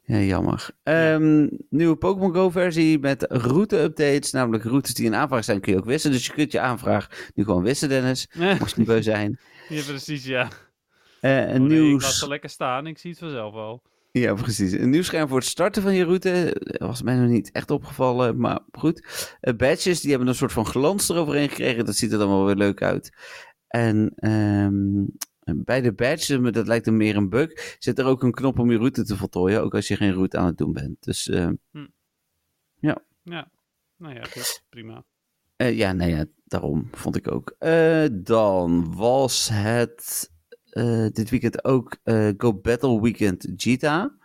Ja, 0.03 0.19
jammer. 0.19 0.69
Ehm, 0.83 1.47
nieuwe 1.69 1.95
Pokémon 1.95 2.33
Go 2.33 2.49
versie 2.49 2.99
met 2.99 3.25
route-updates. 3.29 4.31
Namelijk 4.31 4.63
routes 4.63 4.93
die 4.93 5.05
in 5.05 5.15
aanvraag 5.15 5.43
zijn 5.43 5.61
kun 5.61 5.73
je 5.73 5.79
ook 5.79 5.85
wissen. 5.85 6.11
Dus 6.11 6.25
je 6.25 6.33
kunt 6.33 6.51
je 6.51 6.59
aanvraag 6.59 7.31
nu 7.35 7.43
gewoon 7.43 7.63
wissen, 7.63 7.89
Dennis. 7.89 8.27
Mocht 8.35 8.71
je 8.71 8.77
niet 8.77 8.87
beu 8.87 9.01
zijn. 9.01 9.39
ja, 9.69 9.83
precies, 9.83 10.25
ja. 10.25 10.49
Oh, 11.21 11.31
een 11.31 11.67
nee, 11.67 11.79
nieuw... 11.81 11.95
ik 11.95 12.01
laat 12.01 12.13
ze 12.13 12.27
lekker 12.27 12.49
staan, 12.49 12.87
ik 12.87 12.97
zie 12.97 13.09
het 13.09 13.19
vanzelf 13.19 13.53
wel. 13.53 13.81
Ja, 14.11 14.33
precies. 14.33 14.71
Een 14.71 14.89
nieuw 14.89 15.03
scherm 15.03 15.27
voor 15.27 15.37
het 15.37 15.47
starten 15.47 15.81
van 15.81 15.93
je 15.93 16.03
route. 16.03 16.53
Eh, 16.53 16.87
Was 16.87 17.01
mij 17.01 17.15
nog 17.15 17.29
niet 17.29 17.51
echt 17.51 17.71
opgevallen, 17.71 18.39
maar 18.39 18.59
goed. 18.71 19.07
Eh, 19.39 19.55
badges, 19.55 20.01
die 20.01 20.09
hebben 20.09 20.27
een 20.27 20.35
soort 20.35 20.51
van 20.51 20.65
glans 20.65 21.09
eroverheen 21.09 21.49
gekregen. 21.49 21.85
Dat 21.85 21.95
ziet 21.95 22.11
er 22.11 22.17
dan 22.17 22.29
wel 22.29 22.45
weer 22.45 22.55
leuk 22.55 22.81
uit. 22.81 23.09
En 23.67 24.13
ehm, 24.15 25.03
bij 25.65 25.81
de 25.81 25.93
badges, 25.93 26.37
maar 26.37 26.51
dat 26.51 26.67
lijkt 26.67 26.85
hem 26.85 26.97
meer 26.97 27.15
een 27.15 27.29
bug, 27.29 27.75
zit 27.79 27.99
er 27.99 28.05
ook 28.05 28.23
een 28.23 28.31
knop 28.31 28.59
om 28.59 28.71
je 28.71 28.77
route 28.77 29.03
te 29.03 29.17
voltooien. 29.17 29.61
Ook 29.61 29.75
als 29.75 29.87
je 29.87 29.95
geen 29.95 30.13
route 30.13 30.37
aan 30.37 30.45
het 30.45 30.57
doen 30.57 30.73
bent. 30.73 31.03
Dus 31.03 31.27
eh, 31.27 31.49
Ja, 32.79 33.01
nou 33.97 34.13
ja, 34.15 34.23
goed, 34.23 34.63
prima. 34.69 35.03
ja, 35.57 35.91
nee, 35.93 36.09
ja, 36.09 36.25
daarom 36.43 36.87
vond 36.91 37.15
ik 37.15 37.31
ook. 37.31 37.55
Dan 38.11 38.95
was 38.95 39.49
het 39.51 40.31
dit 41.13 41.29
weekend 41.29 41.63
ook 41.63 41.97
eh, 42.03 42.29
Go 42.37 42.53
Battle 42.53 43.01
Weekend 43.01 43.47
Gita. 43.55 44.17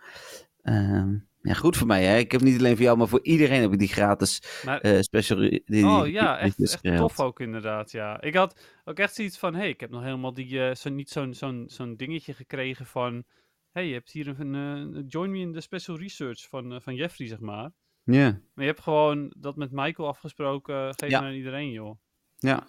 Ehm, 0.61 1.15
ja, 1.41 1.53
goed 1.53 1.77
voor 1.77 1.87
mij, 1.87 2.03
hè. 2.05 2.17
Ik 2.17 2.31
heb 2.31 2.41
niet 2.41 2.57
alleen 2.57 2.75
voor 2.75 2.85
jou, 2.85 2.97
maar 2.97 3.07
voor 3.07 3.23
iedereen 3.23 3.61
heb 3.61 3.71
ik 3.73 3.79
die 3.79 3.87
gratis 3.87 4.61
Maar, 4.65 4.81
eh 4.81 4.99
special... 5.01 5.37
Die, 5.65 5.85
oh 5.85 6.07
ja, 6.07 6.43
die- 6.43 6.67
echt, 6.67 6.97
tof 6.97 7.19
ook 7.19 7.39
inderdaad, 7.39 7.91
ja. 7.91 8.21
Ik 8.21 8.35
had 8.35 8.59
ook 8.85 8.97
echt 8.99 9.15
zoiets 9.15 9.37
van, 9.37 9.53
hé, 9.53 9.59
hey, 9.59 9.69
ik 9.69 9.79
heb 9.79 9.89
nog 9.89 10.03
helemaal 10.03 10.33
die, 10.33 10.59
eh, 10.67 10.75
zo, 10.75 10.89
niet 10.89 11.09
zo'n 11.09 11.33
zo'n 11.33 11.63
zo'n 11.67 11.95
dingetje 11.95 12.33
gekregen 12.33 12.85
van, 12.85 13.13
hé, 13.13 13.21
hey, 13.71 13.87
je 13.87 13.93
hebt 13.93 14.11
hier 14.11 14.39
een, 14.39 14.55
eh, 14.95 15.03
join 15.07 15.31
me 15.31 15.37
in 15.39 15.53
the 15.53 15.61
special 15.61 15.97
research 15.97 16.47
van, 16.49 16.73
eh, 16.73 16.79
van 16.81 16.95
Jeffrey, 16.95 17.27
zeg 17.27 17.39
maar. 17.39 17.71
Ja, 18.03 18.23
Maar 18.31 18.65
je 18.65 18.71
hebt 18.71 18.81
gewoon 18.81 19.33
dat 19.39 19.55
met 19.55 19.71
Michael 19.71 20.07
afgesproken, 20.07 20.93
geef 20.95 21.09
Ja. 21.09 21.19
maar 21.19 21.29
aan 21.29 21.35
iedereen, 21.35 21.71
joh. 21.71 21.95
ja. 22.37 22.67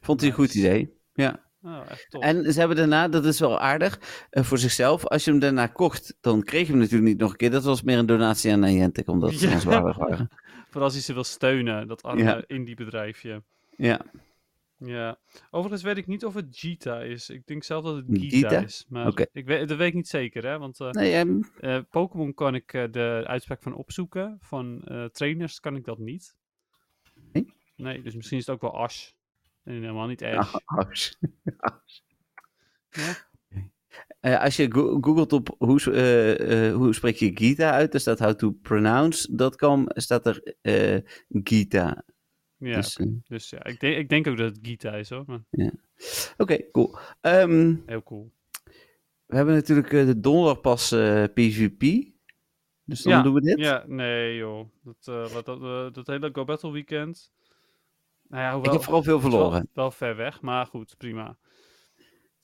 Vond 0.00 0.20
hij 0.20 0.28
een 0.28 0.34
goed 0.36 0.54
idee. 0.54 0.92
Ja. 1.14 1.47
Oh, 1.62 1.80
echt. 1.88 2.14
En 2.20 2.52
ze 2.52 2.58
hebben 2.58 2.76
daarna, 2.76 3.08
dat 3.08 3.24
is 3.24 3.40
wel 3.40 3.60
aardig, 3.60 4.00
eh, 4.30 4.42
voor 4.42 4.58
zichzelf. 4.58 5.06
Als 5.06 5.24
je 5.24 5.30
hem 5.30 5.40
daarna 5.40 5.66
kocht, 5.66 6.16
dan 6.20 6.42
kreeg 6.42 6.66
je 6.66 6.72
hem 6.72 6.80
natuurlijk 6.80 7.08
niet 7.08 7.18
nog 7.18 7.30
een 7.30 7.36
keer. 7.36 7.50
Dat 7.50 7.64
was 7.64 7.82
meer 7.82 7.98
een 7.98 8.06
donatie 8.06 8.52
aan 8.52 8.60
Niantic, 8.60 9.08
omdat 9.08 9.32
ze 9.32 9.48
Ja. 9.48 9.54
ons 9.54 9.64
waardig 9.64 9.96
waren. 9.96 10.28
Vooral 10.70 10.82
als 10.84 10.92
hij 10.92 11.02
ze 11.02 11.12
wil 11.12 11.24
steunen, 11.24 11.88
dat 11.88 12.02
arme 12.02 12.22
Ja. 12.22 12.42
indie 12.46 12.74
bedrijfje. 12.76 13.42
Ja, 13.76 14.00
Ja. 14.76 15.18
Overigens 15.50 15.82
weet 15.82 15.96
ik 15.96 16.06
niet 16.06 16.24
of 16.24 16.34
het 16.34 16.46
Gita 16.50 17.00
is. 17.00 17.30
Ik 17.30 17.46
denk 17.46 17.64
zelf 17.64 17.84
dat 17.84 17.96
het 17.96 18.04
Gita? 18.10 18.48
Gita, 18.48 18.62
is. 18.62 18.84
Maar 18.88 19.12
ik 19.32 19.46
weet, 19.46 19.68
dat 19.68 19.76
weet 19.78 19.88
ik 19.88 19.94
niet 19.94 20.08
zeker, 20.08 20.46
hè. 20.46 20.58
Want 20.58 20.80
eh, 20.80 20.90
nee, 20.90 21.12
ehm, 21.12 21.40
eh, 21.60 21.78
Pokémon 21.90 22.34
kan 22.34 22.54
ik 22.54 22.70
de 22.90 23.22
uitspraak 23.26 23.62
van 23.62 23.74
opzoeken. 23.74 24.38
Van 24.40 24.82
trainers 25.12 25.60
kan 25.60 25.76
ik 25.76 25.84
dat 25.84 25.98
niet. 25.98 26.34
Nee? 27.32 27.52
Nee, 27.76 28.02
dus 28.02 28.14
misschien 28.14 28.38
is 28.38 28.46
het 28.46 28.54
ook 28.54 28.60
wel 28.60 28.76
Ash. 28.82 29.10
En 29.68 29.74
helemaal 29.74 30.06
niet 30.06 30.22
Ash. 30.22 30.54
ah, 30.64 30.78
Ash. 30.78 31.12
Ja? 32.90 33.26
Eh, 34.20 34.40
als 34.42 34.56
je 34.56 34.72
go- 34.72 34.98
googelt 35.00 35.32
op 35.32 35.54
hoe, 35.58 35.80
eh, 35.92 36.66
eh, 36.68 36.74
hoe 36.74 36.92
spreek 36.94 37.16
je 37.16 37.30
Gita 37.34 37.70
uit, 37.72 37.90
dan 37.92 38.00
staat 38.00 38.18
how 38.18 38.34
to 38.34 38.50
pronounce.com, 38.50 39.84
staat 39.88 40.26
er 40.26 40.54
eh, 40.60 40.98
Gita. 41.28 42.04
Ja, 42.56 42.74
Dus, 42.76 43.00
dus 43.26 43.50
ja, 43.50 43.64
ik, 43.64 43.80
denk 43.80 43.96
ik 43.96 44.08
denk 44.08 44.26
ook 44.26 44.36
dat 44.36 44.56
het 44.56 44.58
Gita 44.66 44.92
is, 44.94 45.10
hoor. 45.10 45.24
Maar 45.26 45.40
Oké, 46.36 46.70
cool. 46.70 46.98
Ehm, 47.20 47.74
heel 47.86 48.02
cool. 48.02 48.32
we 49.26 49.36
hebben 49.36 49.54
natuurlijk 49.54 49.92
eh, 49.92 50.06
de 50.06 50.20
donderdag 50.20 50.60
pas 50.60 50.92
eh, 50.92 51.24
PvP. 51.34 51.80
Dus 52.84 53.02
dan 53.02 53.12
Ja, 53.12 53.22
doen 53.22 53.34
we 53.34 53.40
dit. 53.40 53.58
Ja, 53.58 53.84
nee 53.86 54.36
joh. 54.36 54.68
Dat, 54.82 54.96
eh, 55.08 55.32
wat, 55.32 55.46
dat, 55.46 55.62
eh, 55.62 55.92
dat 55.92 56.06
hele 56.06 56.30
Go 56.32 56.44
Battle 56.44 56.72
weekend. 56.72 57.32
Nou 58.28 58.42
ja, 58.42 58.48
Ik 58.48 58.54
hoewel, 58.54 58.72
heb 58.72 58.82
vooral 58.82 59.02
veel 59.02 59.16
is 59.16 59.22
wel- 59.22 59.30
verloren. 59.30 59.68
Wel, 59.72 59.90
ver 59.90 60.16
weg, 60.16 60.40
maar 60.40 60.66
goed, 60.66 60.94
prima. 60.98 61.36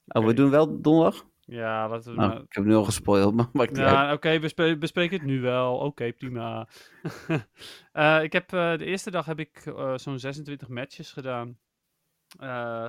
Oh, 0.07 0.25
we 0.27 0.35
doen 0.35 0.51
wel 0.51 0.81
donderdag? 0.81 1.27
Ja, 1.41 1.89
laten 1.89 2.11
we 2.13 2.19
Nou, 2.19 2.33
maar... 2.33 2.43
ik 2.43 2.53
heb 2.55 2.65
nu 2.65 2.75
al 2.75 2.85
gespoild, 2.85 3.35
maar 3.35 3.49
maakt. 3.53 3.77
Ja, 3.77 4.13
oké, 4.13 4.39
we 4.39 4.77
bespreken 4.79 5.17
het 5.19 5.27
nu 5.27 5.41
wel. 5.41 5.77
Oké, 5.79 6.13
prima. 6.13 6.69
Eh, 7.93 8.23
ik 8.23 8.33
heb, 8.33 8.53
eh, 8.53 8.77
de 8.77 8.85
eerste 8.85 9.11
dag 9.11 9.27
heb 9.27 9.39
ik 9.39 9.67
eh, 9.67 9.97
zo'n 9.97 10.19
26 10.19 10.69
matches 10.69 11.13
gedaan. 11.13 11.59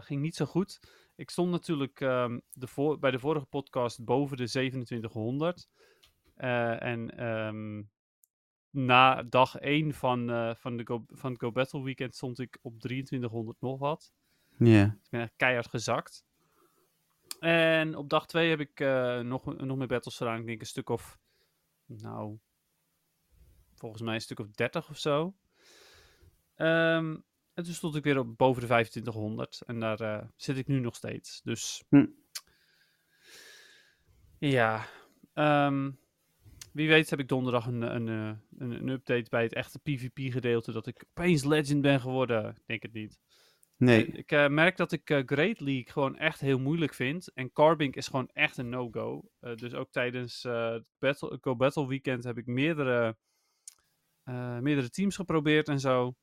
Ging 0.03 0.21
niet 0.21 0.35
zo 0.35 0.45
goed. 0.45 0.79
Ik 1.15 1.29
stond 1.29 1.51
natuurlijk 1.51 1.99
ehm, 2.01 2.39
de 2.51 2.67
voor- 2.67 2.99
bij 2.99 3.11
de 3.11 3.19
vorige 3.19 3.45
podcast 3.45 4.03
boven 4.05 4.37
de 4.37 4.49
2700. 4.49 5.67
Eh, 6.35 6.81
en 6.83 7.17
ehm, 7.17 7.81
na 8.75 9.23
dag 9.23 9.55
1 9.59 9.93
van, 9.93 10.29
eh, 10.29 10.55
van, 10.55 10.77
de 10.77 10.85
Go, 10.85 11.05
van 11.07 11.31
het 11.31 11.39
Go 11.41 11.51
Battle 11.51 11.83
Weekend 11.83 12.15
stond 12.15 12.39
ik 12.39 12.57
op 12.61 12.79
2300 12.79 13.61
nog 13.61 13.79
wat. 13.79 14.13
Ja. 14.57 14.85
Ik 14.85 15.09
ben 15.09 15.21
echt 15.21 15.33
keihard 15.35 15.67
gezakt. 15.67 16.25
En 17.39 17.95
op 17.95 18.09
dag 18.09 18.27
2 18.27 18.49
heb 18.49 18.59
ik 18.59 18.79
eh, 18.79 19.19
nog, 19.19 19.57
nog 19.57 19.77
meer 19.77 19.87
battles 19.87 20.17
gedaan. 20.17 20.39
Ik 20.39 20.45
denk 20.45 20.59
een 20.59 20.67
stuk 20.67 20.89
of, 20.89 21.19
nou, 21.85 22.37
volgens 23.75 24.01
mij 24.01 24.13
een 24.15 24.21
stuk 24.21 24.39
of 24.39 24.47
30 24.51 24.89
of 24.89 24.97
zo. 24.97 25.35
Ehm, 26.55 27.17
en 27.53 27.63
toen 27.63 27.73
stond 27.73 27.95
ik 27.95 28.03
weer 28.03 28.17
op 28.19 28.37
boven 28.37 28.61
de 28.61 28.67
2500. 28.67 29.61
En 29.65 29.79
daar 29.79 29.99
eh, 29.99 30.27
zit 30.35 30.57
ik 30.57 30.67
nu 30.67 30.79
nog 30.79 30.95
steeds. 30.95 31.41
Dus, 31.43 31.83
Hm. 31.89 32.05
ja. 34.39 34.85
ehm, 35.33 35.91
wie 36.75 36.87
weet 36.87 37.09
heb 37.09 37.19
ik 37.19 37.27
donderdag 37.27 37.65
een, 37.65 37.81
een, 37.81 38.07
eh, 38.07 38.37
een, 38.57 38.71
een 38.71 38.89
update 38.89 39.29
bij 39.29 39.43
het 39.43 39.53
echte 39.53 39.79
PvP-gedeelte. 39.79 40.71
Dat 40.71 40.87
ik 40.87 41.05
opeens 41.09 41.43
legend 41.43 41.81
ben 41.81 42.01
geworden. 42.01 42.49
Ik 42.49 42.63
denk 42.65 42.81
het 42.81 42.93
niet. 42.93 43.19
Nee. 43.77 44.05
Ik 44.05 44.31
eh, 44.31 44.47
merk 44.47 44.77
dat 44.77 44.91
ik 44.91 45.09
eh, 45.09 45.21
Great 45.25 45.59
League 45.59 45.91
gewoon 45.91 46.17
echt 46.17 46.39
heel 46.39 46.59
moeilijk 46.59 46.93
vind. 46.93 47.33
En 47.33 47.51
Carbink 47.51 47.95
is 47.95 48.07
gewoon 48.07 48.29
echt 48.33 48.57
een 48.57 48.69
no-go. 48.69 49.29
Dus 49.39 49.73
ook 49.73 49.91
tijdens 49.91 50.43
het 50.43 50.83
Battle, 50.99 51.37
Go 51.41 51.55
Battle 51.55 51.87
Weekend 51.87 52.23
heb 52.23 52.37
ik 52.37 52.45
meerdere, 52.45 53.17
meerdere 54.59 54.89
teams 54.89 55.15
geprobeerd 55.15 55.67
en 55.67 55.79
zo. 55.79 56.15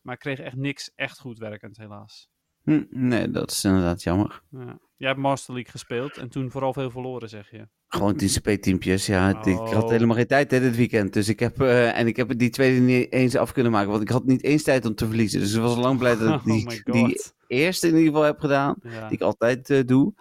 Maar 0.00 0.14
ik 0.14 0.20
kreeg 0.20 0.38
echt 0.38 0.56
niks 0.56 0.92
echt 0.94 1.18
goed 1.18 1.38
werkend, 1.38 1.76
helaas. 1.76 2.28
Hm, 2.62 2.84
nee, 2.90 3.30
dat 3.30 3.50
is 3.50 3.64
inderdaad 3.64 4.02
jammer. 4.02 4.42
Ja. 4.50 4.78
Jij 4.96 5.08
hebt 5.08 5.20
Master 5.20 5.54
League 5.54 5.72
gespeeld 5.72 6.16
en 6.16 6.28
toen 6.28 6.50
vooral 6.50 6.72
veel 6.72 6.90
verloren, 6.90 7.28
zeg 7.28 7.50
je. 7.50 7.68
Gewoon 7.88 8.16
TCP-teampjes. 8.16 9.06
Ja, 9.06 9.26
het- 9.26 9.46
ik 9.46 9.56
had 9.56 9.82
Oh. 9.84 9.90
helemaal 9.90 10.16
geen 10.16 10.26
tijd 10.26 10.50
hè, 10.50 10.60
dit 10.60 10.76
weekend. 10.76 11.12
Dus 11.12 11.28
ik 11.28 11.40
heb, 11.40 11.60
eh, 11.60 11.98
en 11.98 12.06
ik 12.06 12.16
heb 12.16 12.38
die 12.38 12.50
tweede 12.50 12.80
niet 12.80 13.12
eens 13.12 13.36
af 13.36 13.52
kunnen 13.52 13.72
maken. 13.72 13.90
Want 13.90 14.02
ik 14.02 14.08
had 14.08 14.24
niet 14.24 14.42
eens 14.42 14.62
tijd 14.62 14.86
om 14.86 14.94
te 14.94 15.06
verliezen. 15.06 15.40
Dus 15.40 15.54
ik 15.54 15.60
was 15.60 15.76
lang 15.76 15.98
blij 15.98 16.16
dat 16.16 16.28
ik 16.34 16.34
oh 16.38 16.44
die, 16.44 16.82
die 16.84 17.20
eerste 17.46 17.86
in 17.88 17.92
ieder 17.94 18.08
geval 18.08 18.22
heb 18.22 18.38
gedaan. 18.38 18.74
Ja. 18.82 19.08
Die 19.08 19.16
ik 19.16 19.22
altijd 19.22 19.70
eh, 19.70 19.80
doe. 19.86 20.12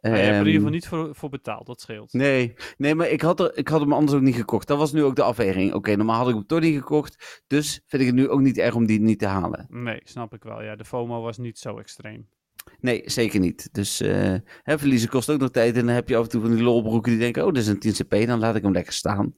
Maar 0.00 0.10
je 0.10 0.16
hebt 0.18 0.28
er 0.28 0.40
in 0.40 0.46
ieder 0.46 0.46
Ehm, 0.46 0.54
geval 0.54 0.70
niet 0.70 0.88
voor, 0.88 1.14
voor 1.14 1.28
betaald, 1.30 1.66
dat 1.66 1.80
scheelt. 1.80 2.12
Nee, 2.12 2.54
nee, 2.76 2.94
maar 2.94 3.08
ik 3.08 3.20
had, 3.20 3.40
er, 3.40 3.56
ik 3.56 3.68
had 3.68 3.80
hem 3.80 3.92
anders 3.92 4.12
ook 4.16 4.22
niet 4.24 4.34
gekocht. 4.34 4.66
Dat 4.68 4.78
was 4.78 4.92
nu 4.92 5.02
ook 5.02 5.16
de 5.16 5.22
afweging. 5.22 5.72
Oké, 5.74 5.96
normaal 5.96 6.18
had 6.18 6.28
ik 6.28 6.34
hem 6.34 6.46
toch 6.46 6.60
niet 6.60 6.76
gekocht. 6.78 7.42
Dus 7.46 7.80
vind 7.86 8.02
ik 8.02 8.08
het 8.08 8.16
nu 8.16 8.28
ook 8.28 8.40
niet 8.40 8.58
erg 8.58 8.74
om 8.74 8.86
die 8.86 9.00
niet 9.00 9.18
te 9.18 9.26
halen. 9.26 9.66
Nee, 9.70 10.00
snap 10.04 10.34
ik 10.34 10.42
wel. 10.42 10.62
Ja, 10.62 10.76
de 10.76 10.84
FOMO 10.84 11.22
was 11.22 11.38
niet 11.38 11.58
zo 11.58 11.78
extreem. 11.78 12.28
Nee, 12.82 13.02
zeker 13.04 13.40
niet. 13.40 13.68
Dus 13.72 14.00
eh, 14.00 14.34
hè, 14.62 14.78
verliezen 14.78 15.08
kost 15.08 15.30
ook 15.30 15.40
nog 15.40 15.50
tijd. 15.50 15.76
En 15.76 15.86
dan 15.86 15.94
heb 15.94 16.08
je 16.08 16.16
af 16.16 16.22
en 16.24 16.28
toe 16.30 16.40
van 16.40 16.54
die 16.54 16.62
lolbroeken 16.62 17.10
die 17.10 17.20
denken... 17.20 17.46
oh, 17.46 17.52
dit 17.52 17.62
is 17.62 17.68
een 17.68 17.78
10 17.78 17.92
cp, 17.92 18.26
dan 18.26 18.38
laat 18.38 18.56
ik 18.56 18.62
hem 18.62 18.72
lekker 18.72 18.92
staan. 18.92 19.36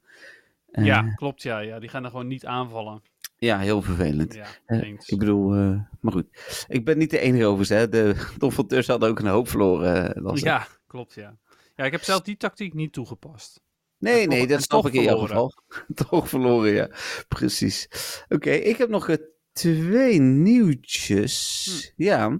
Eh, 0.70 0.84
ja, 0.84 1.02
klopt. 1.14 1.42
Ja, 1.42 1.58
ja, 1.58 1.78
die 1.78 1.88
gaan 1.88 2.04
er 2.04 2.10
gewoon 2.10 2.26
niet 2.26 2.46
aanvallen. 2.46 3.02
Ja, 3.36 3.58
heel 3.58 3.82
vervelend. 3.82 4.34
Ja, 4.34 4.46
Eh. 4.66 4.88
Ik 5.06 5.18
bedoel, 5.18 5.54
eh, 5.54 5.78
maar 6.00 6.12
goed. 6.12 6.26
Ik 6.68 6.84
ben 6.84 6.98
niet 6.98 7.10
de 7.10 7.18
enige 7.18 7.44
overigens. 7.44 7.78
Hè. 7.80 7.88
De 7.88 8.14
Donfonteurs 8.38 8.86
hadden 8.86 9.08
ook 9.08 9.18
een 9.18 9.26
hoop 9.26 9.48
verloren. 9.48 10.14
eh. 10.14 10.34
Ja, 10.34 10.66
klopt, 10.86 11.14
ja. 11.14 11.36
Ja, 11.76 11.84
ik 11.84 11.92
heb 11.92 12.02
zelf 12.02 12.20
die 12.20 12.36
tactiek 12.36 12.74
niet 12.74 12.92
toegepast. 12.92 13.60
Nee, 13.98 14.22
En 14.22 14.28
nee, 14.28 14.38
toch- 14.40 14.48
dat 14.48 14.62
snap 14.62 14.86
ik 14.86 14.92
in 14.92 15.02
verloren. 15.02 15.28
geval. 15.28 15.52
toch 16.10 16.28
verloren, 16.28 16.72
ja. 16.72 16.88
Precies. 17.28 17.88
Oké, 18.28 18.50
ik 18.50 18.76
heb 18.76 18.88
nog 18.88 19.08
eh, 19.08 19.16
twee 19.54 20.20
nieuwtjes. 20.20 21.92
Hm. 21.96 22.02
Ja. 22.02 22.38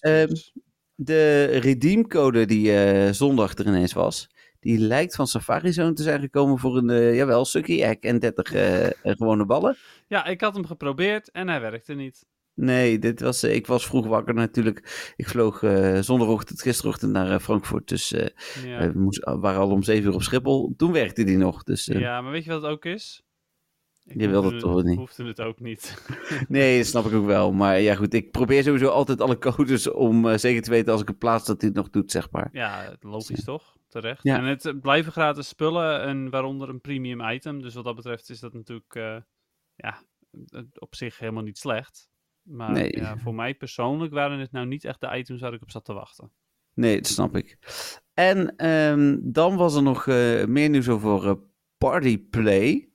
Ehm, 0.00 0.32
de 0.94 1.44
redeemcode 1.44 2.46
die 2.46 2.72
eh, 2.72 3.12
zondag 3.12 3.54
er 3.54 3.66
ineens 3.66 3.92
was, 3.92 4.30
die 4.60 4.78
lijkt 4.78 5.14
van 5.14 5.26
Safari 5.26 5.72
Zone 5.72 5.92
te 5.92 6.02
zijn 6.02 6.20
gekomen 6.20 6.58
voor 6.58 6.76
een, 6.76 6.90
eh, 6.90 7.14
jawel, 7.14 7.44
Sucky 7.44 7.82
Egg 7.82 7.98
en 7.98 8.18
30 8.18 8.52
eh, 8.52 8.86
gewone 9.02 9.46
ballen. 9.46 9.76
Ja, 10.08 10.24
ik 10.26 10.40
had 10.40 10.54
hem 10.54 10.66
geprobeerd 10.66 11.30
en 11.30 11.48
hij 11.48 11.60
werkte 11.60 11.94
niet. 11.94 12.26
Nee, 12.54 12.98
dit 12.98 13.20
was, 13.20 13.44
ik 13.44 13.66
was 13.66 13.86
vroeg 13.86 14.06
wakker 14.06 14.34
natuurlijk. 14.34 15.12
Ik 15.16 15.28
vloog 15.28 15.58
zondagochtend, 16.00 16.62
gisterochtend 16.62 17.12
naar 17.12 17.40
Frankfurt, 17.40 17.88
dus 17.88 18.08
Ja. 18.08 18.92
we 18.92 18.98
moesten, 18.98 19.40
waren 19.40 19.60
al 19.60 19.70
om 19.70 19.82
7 19.82 20.08
uur 20.08 20.14
op 20.14 20.22
Schiphol. 20.22 20.74
Toen 20.76 20.92
werkte 20.92 21.24
die 21.24 21.36
nog, 21.36 21.62
dus 21.62 21.84
ja, 21.84 22.20
maar 22.20 22.32
weet 22.32 22.44
je 22.44 22.50
wat 22.50 22.62
het 22.62 22.70
ook 22.70 22.84
is? 22.84 23.22
Ik 24.04 24.20
Je 24.20 24.28
wilde 24.28 24.50
het 24.50 24.60
toch 24.60 24.82
niet? 24.82 24.98
hoefde 24.98 25.24
het 25.26 25.40
ook 25.40 25.60
niet. 25.60 26.04
nee, 26.48 26.76
dat 26.78 26.86
snap 26.86 27.04
ik 27.04 27.12
ook 27.12 27.26
wel. 27.26 27.52
Maar 27.52 27.80
ja 27.80 27.94
goed, 27.94 28.14
ik 28.14 28.30
probeer 28.30 28.62
sowieso 28.62 28.88
altijd 28.88 29.20
alle 29.20 29.38
codes 29.38 29.90
om 29.90 30.28
eh, 30.28 30.36
zeker 30.38 30.62
te 30.62 30.70
weten 30.70 30.92
als 30.92 31.00
ik 31.02 31.08
het 31.08 31.18
plaats 31.18 31.46
dat 31.46 31.62
het 31.62 31.74
nog 31.74 31.90
doet, 31.90 32.10
zeg 32.10 32.30
maar. 32.30 32.48
Ja, 32.52 32.96
logisch 33.00 33.44
toch? 33.44 33.76
Terecht. 33.88 34.22
Ja. 34.22 34.36
En 34.36 34.44
het 34.44 34.64
eh, 34.66 34.72
blijven 34.80 35.12
gratis 35.12 35.48
spullen 35.48 36.02
en 36.02 36.30
waaronder 36.30 36.68
een 36.68 36.80
premium 36.80 37.20
item. 37.30 37.62
Dus 37.62 37.74
wat 37.74 37.84
dat 37.84 37.96
betreft 37.96 38.30
is 38.30 38.40
dat 38.40 38.52
natuurlijk 38.52 38.94
eh, 38.94 39.16
ja, 39.74 40.02
eh, 40.50 40.60
op 40.78 40.94
zich 40.94 41.18
helemaal 41.18 41.42
niet 41.42 41.58
slecht. 41.58 42.08
Maar 42.42 42.70
Nee. 42.72 42.96
ja, 42.96 43.16
voor 43.18 43.34
mij 43.34 43.54
persoonlijk 43.54 44.12
waren 44.12 44.38
het 44.38 44.52
nou 44.52 44.66
niet 44.66 44.84
echt 44.84 45.00
de 45.00 45.16
items 45.16 45.40
waar 45.40 45.52
ik 45.54 45.62
op 45.62 45.70
zat 45.70 45.84
te 45.84 45.92
wachten. 45.92 46.32
Nee, 46.74 46.96
dat 46.96 47.06
snap 47.06 47.36
ik. 47.36 47.58
En 48.14 48.56
ehm, 48.56 49.18
dan 49.22 49.56
was 49.56 49.74
er 49.76 49.82
nog 49.82 50.06
eh, 50.06 50.44
meer 50.44 50.68
nieuws 50.68 50.88
over 50.88 51.28
eh, 51.28 51.34
Party 51.78 52.18
Play. 52.18 52.89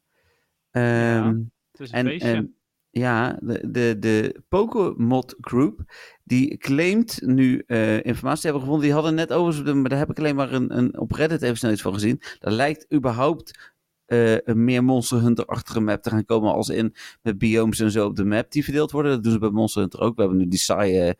Ehm, 0.75 1.43
Het 1.71 1.79
is 1.81 1.91
een 1.91 1.97
en 1.97 2.05
feestje. 2.05 2.27
en 2.31 2.55
ja, 2.89 3.37
de, 3.41 3.71
de, 3.71 3.95
de 3.99 4.41
Pokemod 4.47 5.35
Group, 5.41 5.79
die 6.23 6.57
claimt 6.57 7.21
nu 7.25 7.63
eh, 7.67 8.03
informatie 8.03 8.41
te 8.41 8.47
hebben 8.47 8.61
gevonden. 8.61 8.85
Die 8.85 8.93
hadden 8.93 9.15
net 9.15 9.33
over, 9.33 9.77
maar 9.77 9.89
daar 9.89 9.99
heb 9.99 10.09
ik 10.09 10.19
alleen 10.19 10.35
maar 10.35 10.53
een, 10.53 10.77
een, 10.77 10.99
op 10.99 11.11
Reddit 11.11 11.41
even 11.41 11.57
snel 11.57 11.71
iets 11.71 11.81
van 11.81 11.93
gezien. 11.93 12.21
Daar 12.39 12.53
lijkt 12.53 12.93
überhaupt 12.93 13.73
eh, 14.05 14.37
een 14.37 14.63
meer 14.63 14.83
Monster 14.83 15.21
Hunter-achtige 15.21 15.79
map 15.79 16.01
te 16.01 16.09
gaan 16.09 16.25
komen 16.25 16.53
als 16.53 16.69
in 16.69 16.95
met 17.21 17.37
biomes 17.37 17.79
en 17.79 17.91
zo 17.91 18.05
op 18.05 18.15
de 18.15 18.25
map 18.25 18.51
die 18.51 18.63
verdeeld 18.63 18.91
worden. 18.91 19.11
Dat 19.11 19.23
doen 19.23 19.31
ze 19.31 19.39
bij 19.39 19.49
Monster 19.49 19.81
Hunter 19.81 19.99
ook. 19.99 20.15
We 20.15 20.21
hebben 20.21 20.39
nu 20.39 20.47
die 20.47 20.59
saaie 20.59 21.17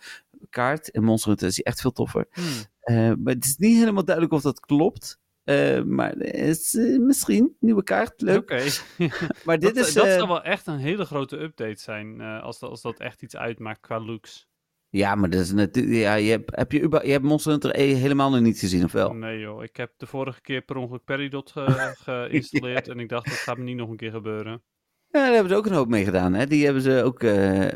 kaart. 0.49 0.87
In 0.87 1.03
Monster 1.03 1.29
Hunter 1.29 1.47
is 1.47 1.55
die 1.55 1.63
echt 1.63 1.81
veel 1.81 1.91
toffer. 1.91 2.27
Hmm. 2.31 2.45
Eh, 2.79 2.95
maar 2.95 3.33
het 3.33 3.45
is 3.45 3.57
niet 3.57 3.77
helemaal 3.77 4.05
duidelijk 4.05 4.35
of 4.35 4.41
dat 4.41 4.59
klopt. 4.59 5.19
Eh, 5.45 5.81
maar 5.83 6.17
is 6.21 6.75
eh, 6.75 6.99
misschien 6.99 7.55
nieuwe 7.59 7.83
kaart, 7.83 8.21
leuk. 8.21 8.37
Oké. 8.41 8.63
Maar 9.45 9.59
dit 9.59 9.75
dat, 9.75 9.87
is... 9.87 9.93
dat 9.93 10.05
eh, 10.05 10.13
zou 10.13 10.27
wel 10.27 10.43
echt 10.43 10.67
een 10.67 10.77
hele 10.77 11.05
grote 11.05 11.37
update 11.41 11.81
zijn. 11.81 12.21
als, 12.21 12.59
dat, 12.59 12.69
als 12.69 12.81
dat 12.81 12.99
echt 12.99 13.21
iets 13.23 13.35
uitmaakt 13.35 13.79
qua 13.79 13.99
looks. 13.99 14.47
Ja, 14.89 15.15
maar 15.15 15.29
dat 15.29 15.39
is 15.39 15.51
natuurlijk... 15.51 15.95
Ja, 15.95 16.13
je 16.13 16.29
hebt, 16.29 16.55
heb 16.55 16.71
je, 16.71 16.99
je 17.03 17.11
hebt 17.11 17.23
Monster 17.23 17.51
Hunter 17.51 17.79
E 17.79 17.93
helemaal 17.93 18.29
nog 18.29 18.39
niet 18.41 18.59
gezien, 18.59 18.83
of 18.83 18.91
wel? 18.91 19.13
Nee 19.13 19.39
joh, 19.39 19.63
ik 19.63 19.75
heb 19.75 19.93
de 19.97 20.05
vorige 20.05 20.41
keer 20.41 20.61
per 20.61 20.75
ongeluk 20.75 21.03
Peridot 21.03 21.51
ge- 21.51 21.95
geïnstalleerd. 22.03 22.87
En 22.87 22.99
ik 22.99 23.09
dacht, 23.09 23.25
dat 23.25 23.33
gaat 23.37 23.57
me 23.57 23.63
niet 23.63 23.77
nog 23.77 23.89
een 23.89 23.97
keer 23.97 24.11
gebeuren. 24.11 24.63
Ja, 25.07 25.23
daar 25.23 25.33
hebben 25.33 25.51
ze 25.51 25.57
ook 25.57 25.65
een 25.65 25.73
hoop 25.73 25.87
mee 25.87 26.03
gedaan, 26.03 26.33
hè. 26.33 26.45
Die 26.47 26.63
hebben 26.63 26.81
ze 26.81 27.03
ook 27.03 27.21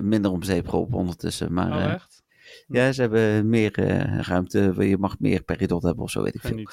minder 0.01 0.31
om 0.31 0.43
zeep 0.43 0.67
geholpen 0.67 0.97
ondertussen. 0.97 1.53
Maar 1.53 1.71
Oh 1.71 1.91
echt? 1.93 2.23
ja, 2.67 2.91
ze 2.91 3.01
hebben 3.01 3.49
meer 3.49 3.71
ruimte. 4.21 4.73
Je 4.77 4.97
mag 4.97 5.19
meer 5.19 5.43
peridot 5.43 5.83
hebben 5.83 6.03
of 6.03 6.11
zo, 6.11 6.23
weet 6.23 6.35
ik 6.35 6.41
veel. 6.41 6.67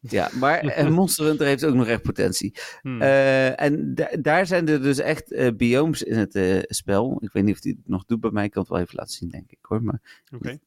Ja, 0.00 0.30
maar 0.38 0.64
Monster 0.92 1.24
Hunter 1.24 1.46
heeft 1.46 1.64
ook 1.64 1.74
nog 1.74 1.86
echt 1.86 2.02
potentie. 2.02 2.54
Hmm. 2.80 3.02
Eh, 3.02 3.60
en 3.60 3.94
da- 3.94 4.16
daar 4.20 4.46
zijn 4.46 4.68
er 4.68 4.82
dus 4.82 4.98
echt 4.98 5.32
eh, 5.32 5.48
biomes 5.56 6.02
in 6.02 6.18
het 6.18 6.34
eh, 6.34 6.58
spel. 6.62 7.18
Ik 7.20 7.32
weet 7.32 7.44
niet 7.44 7.54
of 7.54 7.60
die 7.60 7.74
het 7.76 7.88
nog 7.88 8.04
doet 8.04 8.20
bij 8.20 8.30
mij. 8.30 8.44
Ik 8.44 8.50
kan 8.50 8.62
het 8.62 8.70
wel 8.70 8.80
even 8.80 8.96
laten 8.96 9.12
zien, 9.14 9.28
denk 9.28 9.50
ik 9.50 9.58
hoor. 9.60 9.82
Maar, 9.82 10.22
Oké. 10.34 10.58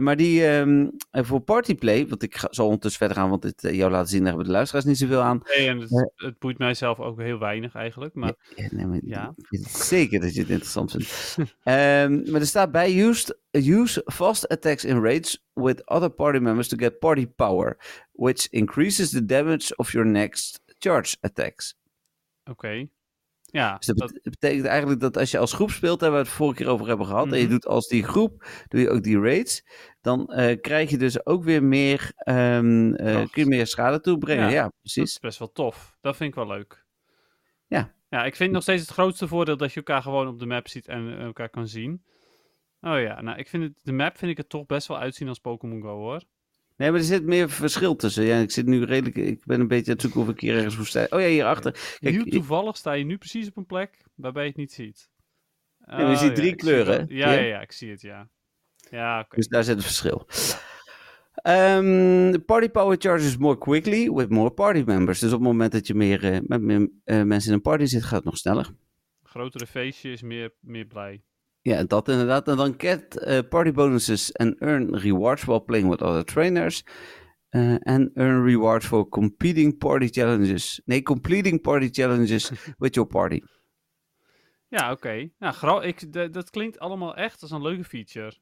maar 0.00 0.16
die 0.16 0.46
eh, 0.46 0.86
voor 1.12 1.40
Partyplay, 1.40 2.06
want 2.08 2.22
ik 2.22 2.36
ga, 2.36 2.48
zal 2.50 2.64
ondertussen 2.64 2.98
verder 2.98 3.16
gaan, 3.16 3.30
want 3.30 3.42
dit 3.42 3.64
eh, 3.64 3.74
jou 3.74 3.90
laten 3.90 4.08
zien, 4.08 4.18
daar 4.18 4.28
hebben 4.28 4.46
de 4.46 4.52
luisteraars 4.52 4.84
niet 4.86 4.98
zoveel 4.98 5.20
aan. 5.22 5.40
Nee, 5.56 5.68
en 5.68 5.78
het, 5.80 6.10
het 6.16 6.38
boeit 6.38 6.58
mij 6.58 6.74
zelf 6.74 7.00
ook 7.00 7.20
heel 7.20 7.38
weinig 7.38 7.74
eigenlijk. 7.74 8.14
Maar 8.14 8.34
Ja, 8.56 8.68
nee, 8.70 8.86
maar 8.86 9.00
Ja. 9.04 9.34
Ik 9.36 9.46
weet 9.48 9.68
zeker 9.68 10.20
dat 10.20 10.34
je 10.34 10.40
het 10.40 10.50
interessant 10.50 10.90
vindt. 10.90 11.36
Ehm, 11.62 12.30
maar 12.30 12.40
er 12.40 12.46
staat 12.46 12.70
bij: 12.72 12.98
used, 13.08 13.38
use 13.58 14.02
fast 14.12 14.48
attacks 14.48 14.84
in 14.84 15.00
raids 15.02 15.44
with 15.52 15.86
other 15.86 16.10
party 16.10 16.38
members 16.38 16.68
to 16.68 16.76
get 16.76 16.98
party 16.98 17.26
power, 17.26 17.76
which 18.12 18.46
increases 18.50 19.10
the 19.10 19.24
damage 19.24 19.76
of 19.76 19.92
your 19.92 20.06
next 20.08 20.60
charge 20.78 21.16
attacks. 21.20 21.74
oké. 22.44 22.86
Ja, 23.50 23.76
Dus 23.76 23.86
dat, 23.86 23.96
dat, 23.98 24.12
bet- 24.12 24.22
betekent 24.22 24.66
eigenlijk 24.66 25.00
dat 25.00 25.16
als 25.16 25.30
je 25.30 25.38
als 25.38 25.52
groep 25.52 25.70
speelt, 25.70 26.00
daar 26.00 26.08
hebben 26.10 26.20
we 26.20 26.26
het 26.28 26.36
vorige 26.36 26.56
keer 26.62 26.72
over 26.72 26.86
hebben 26.86 27.06
gehad, 27.06 27.26
en 27.32 27.36
je 27.38 27.42
Mhm. 27.42 27.52
doet 27.52 27.66
als 27.66 27.88
die 27.88 28.02
groep, 28.04 28.46
doe 28.68 28.80
je 28.80 28.90
ook 28.90 29.02
die 29.02 29.20
raids, 29.20 29.62
dan 30.00 30.26
eh, 30.32 30.60
krijg 30.60 30.90
je 30.90 30.98
dus 30.98 31.26
ook 31.26 31.44
weer 31.44 31.62
meer, 31.62 32.12
eh, 32.16 32.34
Kracht. 32.94 33.30
kun 33.30 33.42
je 33.42 33.46
meer 33.46 33.66
schade 33.66 34.00
toebrengen. 34.00 34.44
Ja, 34.44 34.50
Ja, 34.50 34.62
dat 34.62 34.72
precies. 34.80 35.02
is 35.10 35.18
best 35.18 35.38
wel 35.38 35.52
tof. 35.52 35.96
Dat 36.00 36.16
vind 36.16 36.28
ik 36.28 36.34
wel 36.34 36.46
leuk. 36.46 36.84
Ja. 37.66 37.94
Ja, 38.08 38.24
ik 38.24 38.36
vind 38.36 38.52
nog 38.52 38.62
steeds 38.62 38.82
het 38.82 38.90
grootste 38.90 39.28
voordeel 39.28 39.56
dat 39.56 39.70
je 39.72 39.76
elkaar 39.76 40.02
gewoon 40.02 40.28
op 40.28 40.38
de 40.38 40.46
map 40.46 40.68
ziet 40.68 40.88
en 40.88 41.08
eh, 41.18 41.24
elkaar 41.24 41.48
kan 41.50 41.68
zien. 41.68 42.04
Oh 42.86 43.00
ja, 43.00 43.20
nou, 43.20 43.38
ik 43.38 43.48
vind 43.48 43.62
het, 43.62 43.72
de 43.82 43.92
map 43.92 44.16
vind 44.18 44.30
ik 44.30 44.38
er 44.38 44.46
toch 44.46 44.66
best 44.66 44.88
wel 44.88 44.98
uitzien 44.98 45.28
als 45.28 45.38
Pokémon 45.38 45.82
Go, 45.82 45.88
hoor. 45.96 46.22
Nee, 46.76 46.90
maar 46.90 46.98
er 47.00 47.06
zit 47.06 47.24
meer 47.24 47.50
verschil 47.50 47.96
tussen. 47.96 48.24
Ja, 48.24 48.38
ik 48.38 48.50
zit 48.50 48.66
nu 48.66 48.84
redelijk, 48.84 49.16
ik 49.16 49.44
ben 49.44 49.60
een 49.60 49.68
beetje 49.68 49.86
aan 49.86 49.92
het 49.92 50.00
zoeken 50.00 50.20
of 50.20 50.28
ik 50.28 50.40
hier 50.40 50.56
ergens 50.56 50.76
woestijn. 50.76 51.12
Oh 51.12 51.20
ja, 51.20 51.26
hierachter. 51.26 51.72
Kijk, 51.98 52.14
Heel 52.14 52.24
toevallig 52.24 52.76
sta 52.76 52.92
je 52.92 53.04
nu 53.04 53.18
precies 53.18 53.48
op 53.48 53.56
een 53.56 53.66
plek 53.66 53.96
waarbij 54.14 54.42
je 54.42 54.48
het 54.48 54.58
niet 54.58 54.72
ziet. 54.72 55.08
maar 55.78 56.00
je 56.00 56.06
Oh, 56.06 56.16
ziet 56.18 56.34
drie 56.34 56.54
kleuren? 56.54 57.06
Ja, 57.08 57.32
Ja? 57.32 57.40
ja, 57.40 57.60
ik 57.60 57.72
zie 57.72 57.90
het, 57.90 58.00
ja. 58.00 58.28
Ja. 58.90 59.26
Dus 59.28 59.48
daar 59.48 59.64
zit 59.64 59.74
het 59.74 59.84
verschil. 59.84 60.26
The 61.42 62.42
party 62.46 62.68
power 62.68 62.96
charges 62.98 63.36
more 63.36 63.58
quickly 63.58 64.10
with 64.10 64.30
more 64.30 64.50
party 64.50 64.82
members. 64.86 65.18
Dus 65.18 65.32
op 65.32 65.38
het 65.38 65.48
moment 65.48 65.72
dat 65.72 65.86
je 65.86 65.94
meer, 65.94 66.24
eh, 66.32 66.38
met 66.46 66.62
meer 66.62 66.88
eh, 67.04 67.22
mensen 67.22 67.50
in 67.50 67.56
een 67.56 67.62
party 67.62 67.84
zit, 67.84 68.02
gaat 68.02 68.12
het 68.16 68.24
nog 68.24 68.36
sneller. 68.36 68.70
Grotere 69.22 69.66
feestje 69.66 70.10
is 70.10 70.22
meer, 70.22 70.52
meer 70.60 70.84
blij. 70.86 71.22
Ja, 71.66 71.84
dat 71.84 72.08
inderdaad. 72.08 72.48
En 72.48 72.56
dan 72.56 72.74
get 72.76 73.18
eh, 73.18 73.38
party 73.48 73.72
bonuses 73.72 74.36
and 74.36 74.60
earn 74.60 74.96
rewards 74.96 75.44
while 75.44 75.62
playing 75.62 75.88
with 75.90 76.02
other 76.02 76.24
trainers. 76.24 76.84
Eh, 77.48 77.74
and 77.82 78.10
earn 78.14 78.44
rewards 78.44 78.86
for 78.86 79.08
competing 79.08 79.78
party 79.78 80.08
challenges. 80.08 80.80
Nee, 80.84 81.02
completing 81.02 81.60
party 81.60 81.88
challenges 81.92 82.50
with 82.78 82.94
your 82.94 83.08
party. 83.08 83.40
Ja, 84.68 84.90
oké. 84.92 85.30
Nou, 85.38 85.54
gra- 85.54 85.82
ik, 85.82 86.12
dat 86.32 86.50
klinkt 86.50 86.78
allemaal 86.78 87.16
echt 87.16 87.42
als 87.42 87.50
een 87.50 87.62
leuke 87.62 87.84
feature. 87.84 88.32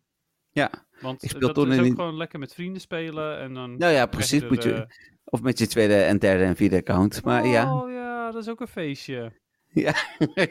Ja, 0.51 0.71
Want 1.01 1.23
Ik 1.23 1.31
speel 1.31 1.41
dat 1.41 1.55
toen 1.55 1.73
is 1.73 1.79
ook 1.79 1.87
gewoon 1.87 2.17
lekker 2.17 2.39
met 2.39 2.55
vrienden 2.55 2.81
spelen 2.81 3.39
en 3.39 3.55
dan... 3.55 3.77
nou 3.77 3.93
ja, 3.93 4.07
precies. 4.07 4.43
er, 4.43 4.49
Moet 4.49 4.63
je, 4.63 4.73
eh, 4.73 4.83
of 5.25 5.43
met 5.43 5.59
je 5.59 5.67
tweede 5.67 5.97
en 6.03 6.19
derde 6.19 6.45
en 6.45 6.57
vierde 6.57 6.77
account. 6.77 7.25
Maar 7.25 7.47
ja. 7.47 7.75
Oh 7.81 7.91
ja, 7.93 8.31
dat 8.31 8.43
is 8.43 8.49
ook 8.49 8.61
een 8.61 8.69
feestje. 8.69 9.33
Ja, 9.83 9.95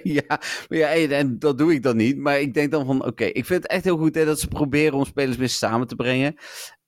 ja, 0.04 0.40
ja 0.68 0.94
en, 0.94 1.12
en 1.12 1.40
dat 1.40 1.58
doe 1.58 1.74
ik 1.74 1.84
dan 1.84 1.98
niet. 1.98 2.18
Maar 2.18 2.40
ik 2.40 2.54
denk 2.54 2.72
dan 2.72 2.86
van, 2.86 3.06
oké, 3.06 3.24
ik 3.24 3.46
vind 3.46 3.64
het 3.64 3.72
echt 3.72 3.84
heel 3.84 3.98
goed 3.98 4.16
hè, 4.16 4.26
dat 4.26 4.40
ze 4.40 4.48
proberen 4.48 4.94
om 4.94 5.06
spelers 5.06 5.38
weer 5.38 5.50
samen 5.50 5.88
te 5.88 5.96
brengen. 5.96 6.36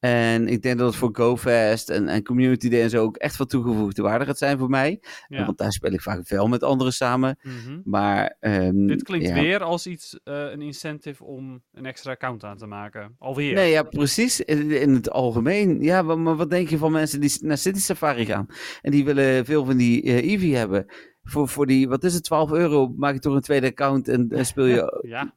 En 0.06 0.48
ik 0.48 0.62
denk 0.62 0.78
dat 0.78 0.88
het 0.88 0.96
voor 0.96 1.10
GoFast 1.14 1.90
en, 1.90 2.08
en 2.08 2.24
Community 2.24 2.70
Day 2.70 2.82
en 2.82 2.90
zo 2.90 3.04
ook 3.04 3.18
echt 3.18 3.38
wat 3.38 3.50
toegevoegde 3.50 4.02
waarde 4.02 4.26
gaat 4.26 4.38
zijn 4.38 4.58
voor 4.58 4.70
mij. 4.70 5.02
Ja. 5.28 5.46
Want 5.46 5.58
daar 5.58 5.72
speel 5.72 5.92
ik 5.92 6.02
vaak 6.02 6.28
wel 6.28 6.48
met 6.48 6.64
anderen 6.64 6.94
samen. 6.94 7.40
Mhm. 7.42 7.82
Maar, 7.84 8.36
ehm, 8.40 8.86
Dit 8.86 9.04
klinkt 9.04 9.28
ja. 9.28 9.34
weer 9.34 9.64
als 9.64 9.88
iets, 9.88 10.20
eh, 10.24 10.52
een 10.52 10.62
incentive 10.62 11.24
om 11.24 11.64
een 11.74 11.86
extra 11.86 12.12
account 12.12 12.44
aan 12.44 12.58
te 12.58 12.66
maken. 12.66 13.16
Alweer. 13.20 13.54
Nee, 13.54 13.72
ja, 13.72 13.84
precies. 13.84 14.42
In, 14.42 14.72
in 14.72 14.94
het 14.94 15.10
algemeen. 15.10 15.82
Ja, 15.82 16.02
maar, 16.02 16.20
maar 16.20 16.36
wat 16.36 16.50
denk 16.50 16.70
je 16.70 16.78
van 16.78 16.92
mensen 16.92 17.20
die 17.20 17.38
naar 17.42 17.58
City 17.58 17.80
Safari 17.80 18.26
gaan? 18.26 18.48
En 18.82 18.92
die 18.92 19.06
willen 19.06 19.46
veel 19.46 19.66
van 19.66 19.78
die 19.78 20.04
eh 20.04 20.32
Eevee 20.32 20.56
hebben. 20.56 20.86
Voor, 21.24 21.48
voor 21.48 21.66
die, 21.66 21.88
wat 21.88 22.04
is 22.04 22.14
het, 22.14 22.24
12 22.24 22.52
euro 22.52 22.94
maak 22.98 23.14
je 23.14 23.20
toch 23.20 23.36
een 23.36 23.42
tweede 23.42 23.68
account 23.68 24.08
en, 24.08 24.30
en 24.30 24.46
speel 24.46 24.66
je... 24.66 25.04
Ja, 25.08 25.34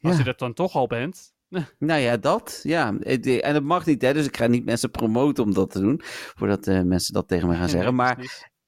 als 0.00 0.18
je 0.18 0.24
dat 0.24 0.38
dan 0.38 0.52
toch 0.52 0.74
al 0.74 0.86
bent. 0.86 1.36
Nou 1.78 2.00
ja, 2.00 2.16
dat. 2.16 2.60
Ja. 2.62 2.94
Het- 3.00 3.26
En 3.26 3.52
dat 3.54 3.62
mag 3.62 3.86
niet, 3.86 4.02
hè. 4.02 4.12
Dus 4.12 4.26
ik 4.26 4.36
ga 4.36 4.46
niet 4.46 4.64
mensen 4.64 4.90
promoten 4.90 5.44
om 5.44 5.54
dat 5.54 5.70
te 5.70 5.80
doen. 5.80 6.00
Voordat 6.02 6.66
eh, 6.66 6.82
mensen 6.82 7.14
dat 7.14 7.28
tegen 7.28 7.48
me 7.48 7.54
gaan 7.54 7.68
zeggen. 7.68 7.94
Maar 7.94 8.16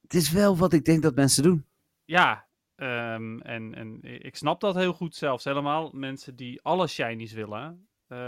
het 0.03 0.15
is 0.15 0.31
wel 0.31 0.57
wat 0.57 0.73
ik 0.73 0.85
denk 0.85 1.03
dat 1.03 1.15
mensen 1.15 1.43
doen. 1.43 1.65
Ja, 2.05 2.47
ehm, 2.75 3.39
en, 3.39 3.75
en 3.75 3.99
ik 4.03 4.37
snap 4.37 4.61
dat 4.61 4.75
heel 4.75 4.93
goed 4.93 5.15
zelfs. 5.15 5.45
Helemaal 5.45 5.91
mensen 5.93 6.37
die 6.37 6.63
alle 6.63 6.87
shinies 6.87 7.33
willen. 7.33 7.89
eh, 8.07 8.19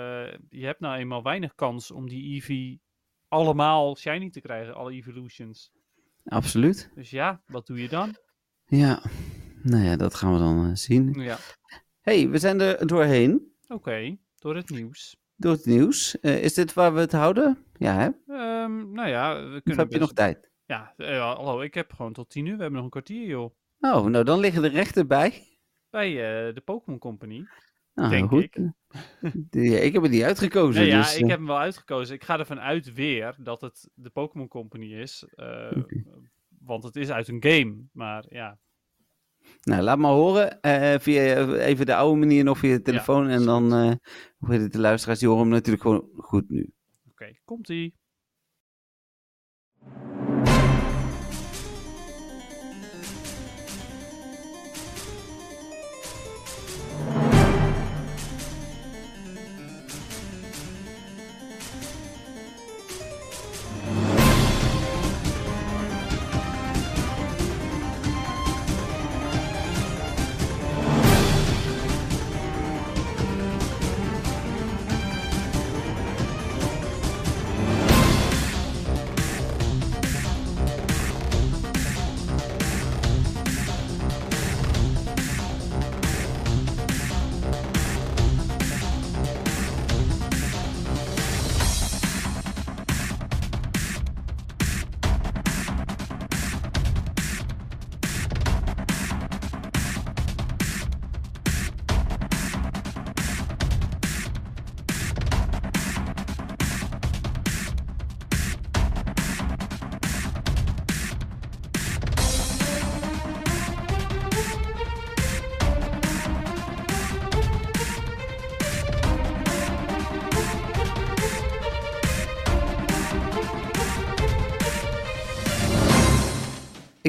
je 0.48 0.64
hebt 0.64 0.80
nou 0.80 0.98
eenmaal 0.98 1.22
weinig 1.22 1.54
kans 1.54 1.90
om 1.90 2.08
die 2.08 2.34
Eevee 2.34 2.80
allemaal 3.28 3.96
shiny 3.96 4.30
te 4.30 4.40
krijgen, 4.40 4.74
alle 4.74 4.92
Evolutions. 4.92 5.72
Absoluut. 6.24 6.90
Dus 6.94 7.10
ja, 7.10 7.42
wat 7.46 7.66
doe 7.66 7.80
je 7.82 7.88
dan? 7.88 8.16
Ja, 8.66 9.02
nou 9.62 9.84
ja, 9.84 9.96
dat 9.96 10.14
gaan 10.14 10.32
we 10.32 10.38
dan 10.38 10.66
eh, 10.66 10.74
zien. 10.74 11.12
Ja, 11.12 11.38
hey, 12.00 12.28
we 12.28 12.38
zijn 12.38 12.60
er 12.60 12.86
doorheen. 12.86 13.52
oké, 13.68 14.16
door 14.42 14.56
het 14.56 14.70
nieuws. 14.70 15.16
Door 15.36 15.52
het 15.52 15.66
nieuws. 15.66 16.20
Eh, 16.20 16.42
is 16.42 16.54
dit 16.54 16.72
waar 16.72 16.94
we 16.94 17.00
het 17.00 17.12
houden? 17.12 17.64
Ja, 17.76 17.94
hè? 17.94 18.34
Ehm, 18.34 18.92
nou 18.92 19.08
ja, 19.08 19.34
we 19.34 19.56
Of 19.56 19.62
kunnen 19.62 19.82
heb 19.82 19.92
je 19.92 19.98
nog 19.98 20.12
tijd? 20.12 20.50
Ja, 20.66 20.94
eh, 20.96 21.34
hallo, 21.34 21.60
ik 21.60 21.74
heb 21.74 21.92
gewoon 21.92 22.12
tot 22.12 22.30
tien 22.30 22.46
uur. 22.46 22.56
We 22.56 22.60
hebben 22.60 22.76
nog 22.76 22.84
een 22.84 22.90
kwartier, 22.90 23.26
joh. 23.26 23.54
Oh, 23.80 24.04
nou 24.06 24.24
dan 24.24 24.38
liggen 24.38 24.62
de 24.62 24.68
rechten 24.68 25.06
bij. 25.06 25.58
Bij 25.90 26.08
eh, 26.08 26.54
de 26.54 26.60
Pokémon 26.60 26.98
Company. 26.98 27.46
Nou, 27.94 28.10
Denk 28.10 28.28
goed. 28.28 28.42
ik. 28.42 28.56
Ik 29.84 29.92
heb 29.92 30.02
er 30.02 30.08
niet 30.08 30.22
uitgekozen. 30.22 30.80
Nee, 30.80 30.90
ja, 30.90 30.98
dus, 30.98 31.16
ik 31.16 31.22
eh, 31.22 31.28
heb 31.28 31.38
hem 31.38 31.46
wel 31.46 31.58
uitgekozen. 31.58 32.14
Ik 32.14 32.24
ga 32.24 32.38
ervan 32.38 32.60
uit 32.60 32.92
weer 32.92 33.34
dat 33.38 33.60
het 33.60 33.90
de 33.94 34.10
Pokémon 34.10 34.48
Company 34.48 34.94
is. 34.94 35.26
Want 36.58 36.84
het 36.84 36.96
is 36.96 37.10
uit 37.10 37.28
een 37.28 37.42
game. 37.44 37.84
Maar 37.92 38.24
ja, 38.28 38.58
Nou, 39.62 39.82
laat 39.82 39.98
maar 39.98 40.10
horen. 40.12 40.60
eh, 40.60 40.98
via 40.98 41.20
eh, 41.22 41.66
even 41.66 41.86
de 41.86 41.94
oude 41.94 42.18
manier 42.18 42.44
nog 42.44 42.58
via 42.58 42.76
de 42.76 42.82
telefoon. 42.82 43.28
en 43.28 43.44
dan, 43.44 43.72
eh 43.74 43.92
hoe 44.38 44.52
heet 44.52 44.60
het, 44.60 44.72
de 44.72 44.78
luisteraars, 44.80 45.18
die 45.18 45.28
horen 45.28 45.42
hem 45.44 45.52
natuurlijk 45.52 45.82
gewoon 45.82 46.08
goed 46.16 46.50
nu. 46.50 46.72
oké, 47.10 47.32
komt-ie. 47.44 47.94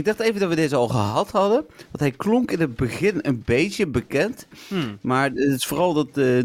Ik 0.03 0.09
dacht 0.09 0.19
even 0.29 0.39
dat 0.39 0.49
we 0.49 0.55
deze 0.55 0.75
al 0.75 0.87
gehad 0.87 1.31
hadden. 1.31 1.65
Want 1.67 1.99
hij 1.99 2.11
klonk 2.11 2.51
in 2.51 2.59
het 2.59 2.75
begin 2.75 3.19
een 3.21 3.41
beetje 3.45 3.87
bekend. 3.87 4.47
Hmm. 4.67 4.97
Maar 5.01 5.29
het 5.29 5.37
is 5.37 5.65
vooral 5.65 5.93
dat, 5.93 6.07
eh, 6.17 6.43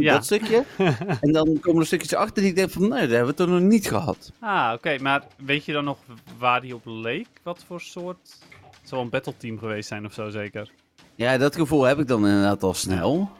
Ja. 0.00 0.12
dat 0.12 0.24
stukje. 0.24 0.64
en 1.20 1.32
dan 1.32 1.58
komen 1.60 1.80
er 1.80 1.86
stukjes 1.86 2.14
achter 2.14 2.42
die 2.42 2.50
ik 2.50 2.56
denk 2.56 2.70
van, 2.70 2.88
nee, 2.88 3.00
dat 3.00 3.10
hebben 3.10 3.26
we 3.26 3.34
toch 3.34 3.48
nog 3.48 3.60
niet 3.60 3.88
gehad. 3.88 4.32
Ah, 4.40 4.72
oké. 4.74 4.98
Maar 5.00 5.22
weet 5.36 5.64
je 5.64 5.72
dan 5.72 5.84
nog 5.84 5.98
waar 6.38 6.60
die 6.60 6.74
op 6.74 6.82
leek? 6.84 7.26
Wat 7.42 7.64
voor 7.66 7.80
soort... 7.80 8.38
Het 8.80 8.88
zal 8.88 9.00
een 9.00 9.10
battle 9.10 9.36
team 9.36 9.58
geweest 9.58 9.88
zijn 9.88 10.04
of 10.06 10.12
zo, 10.12 10.28
zeker? 10.30 10.70
Ja, 11.14 11.38
dat 11.38 11.56
gevoel 11.56 11.82
heb 11.82 11.98
ik 11.98 12.08
dan 12.08 12.26
inderdaad 12.26 12.62
al 12.62 12.74
snel. 12.74 13.30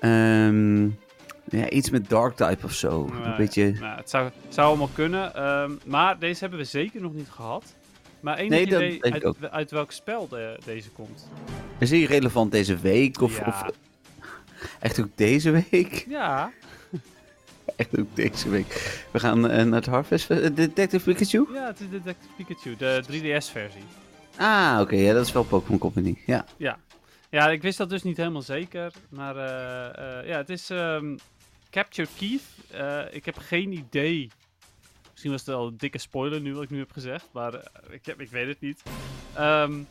Ehm, 0.00 0.82
ja, 1.44 1.68
iets 1.70 1.90
met 1.90 2.08
dark 2.08 2.36
type 2.36 2.64
of 2.64 2.72
zo. 2.72 3.06
Nou, 3.06 3.24
een 3.24 3.36
beetje... 3.36 3.72
Nou, 3.80 3.96
het 3.96 4.10
zou, 4.10 4.24
het 4.24 4.54
zou 4.54 4.68
allemaal 4.68 4.90
kunnen. 4.94 5.34
ehm, 5.34 5.70
maar 5.84 6.18
deze 6.18 6.40
hebben 6.40 6.58
we 6.58 6.64
zeker 6.64 7.00
nog 7.00 7.14
niet 7.14 7.30
gehad. 7.30 7.74
Maar 8.22 8.36
enig 8.38 8.50
Nee, 8.50 8.62
idee 8.66 8.78
denk 8.78 9.04
ik 9.04 9.12
uit, 9.12 9.24
ook. 9.24 9.36
uit 9.50 9.70
welk 9.70 9.92
spel 9.92 10.28
de- 10.28 10.58
deze 10.64 10.90
komt? 10.90 11.28
Is 11.78 11.90
hij 11.90 12.02
relevant 12.02 12.52
deze 12.52 12.76
week? 12.76 13.20
Of, 13.20 13.38
ja. 13.38 13.46
of 13.46 13.64
echt 14.80 15.00
ook 15.00 15.08
deze 15.14 15.50
week? 15.70 16.04
ja, 16.08 16.52
Echt 17.76 17.98
ook 17.98 18.16
deze 18.16 18.48
week. 18.48 19.02
We 19.10 19.18
gaan 19.20 19.50
eh, 19.50 19.64
naar 19.64 19.74
het 19.80 19.86
Harvest 19.86 20.30
eh, 20.30 20.48
Detective 20.54 21.12
Pikachu? 21.12 21.46
ja, 21.52 21.66
het 21.66 21.80
is 21.80 21.90
Detective 21.90 22.32
Pikachu, 22.36 22.76
de 22.76 23.02
3DS-versie. 23.06 23.82
Ah, 24.36 24.78
oké. 24.80 24.96
ja, 24.96 25.12
dat 25.12 25.26
is 25.26 25.32
wel 25.32 25.44
Pokémon 25.44 25.78
Company. 25.78 26.18
Ja. 26.26 26.46
Ja, 27.30 27.48
ik 27.50 27.62
wist 27.62 27.78
dat 27.78 27.90
dus 27.90 28.02
niet 28.02 28.16
helemaal 28.16 28.42
zeker. 28.42 28.92
Maar 29.08 29.36
eh, 29.36 30.28
ja, 30.28 30.36
het 30.36 30.48
is 30.50 30.70
ehm, 30.70 31.16
Capture 31.70 32.08
Keith. 32.18 32.42
Ik 33.14 33.24
heb 33.24 33.38
geen 33.38 33.72
idee. 33.72 34.30
Misschien 35.22 35.46
was 35.46 35.54
het 35.54 35.56
wel 35.56 35.72
een 35.72 35.78
dikke 35.78 35.98
spoiler 35.98 36.40
nu 36.40 36.54
wat 36.54 36.62
ik 36.62 36.70
nu 36.70 36.78
heb 36.78 36.92
gezegd. 36.92 37.28
Maar 37.32 37.54
eh, 37.54 37.94
ik, 37.94 38.06
heb, 38.06 38.20
ik 38.20 38.30
weet 38.30 38.46
het 38.46 38.60
niet. 38.60 38.82
Ehm, 39.34 39.82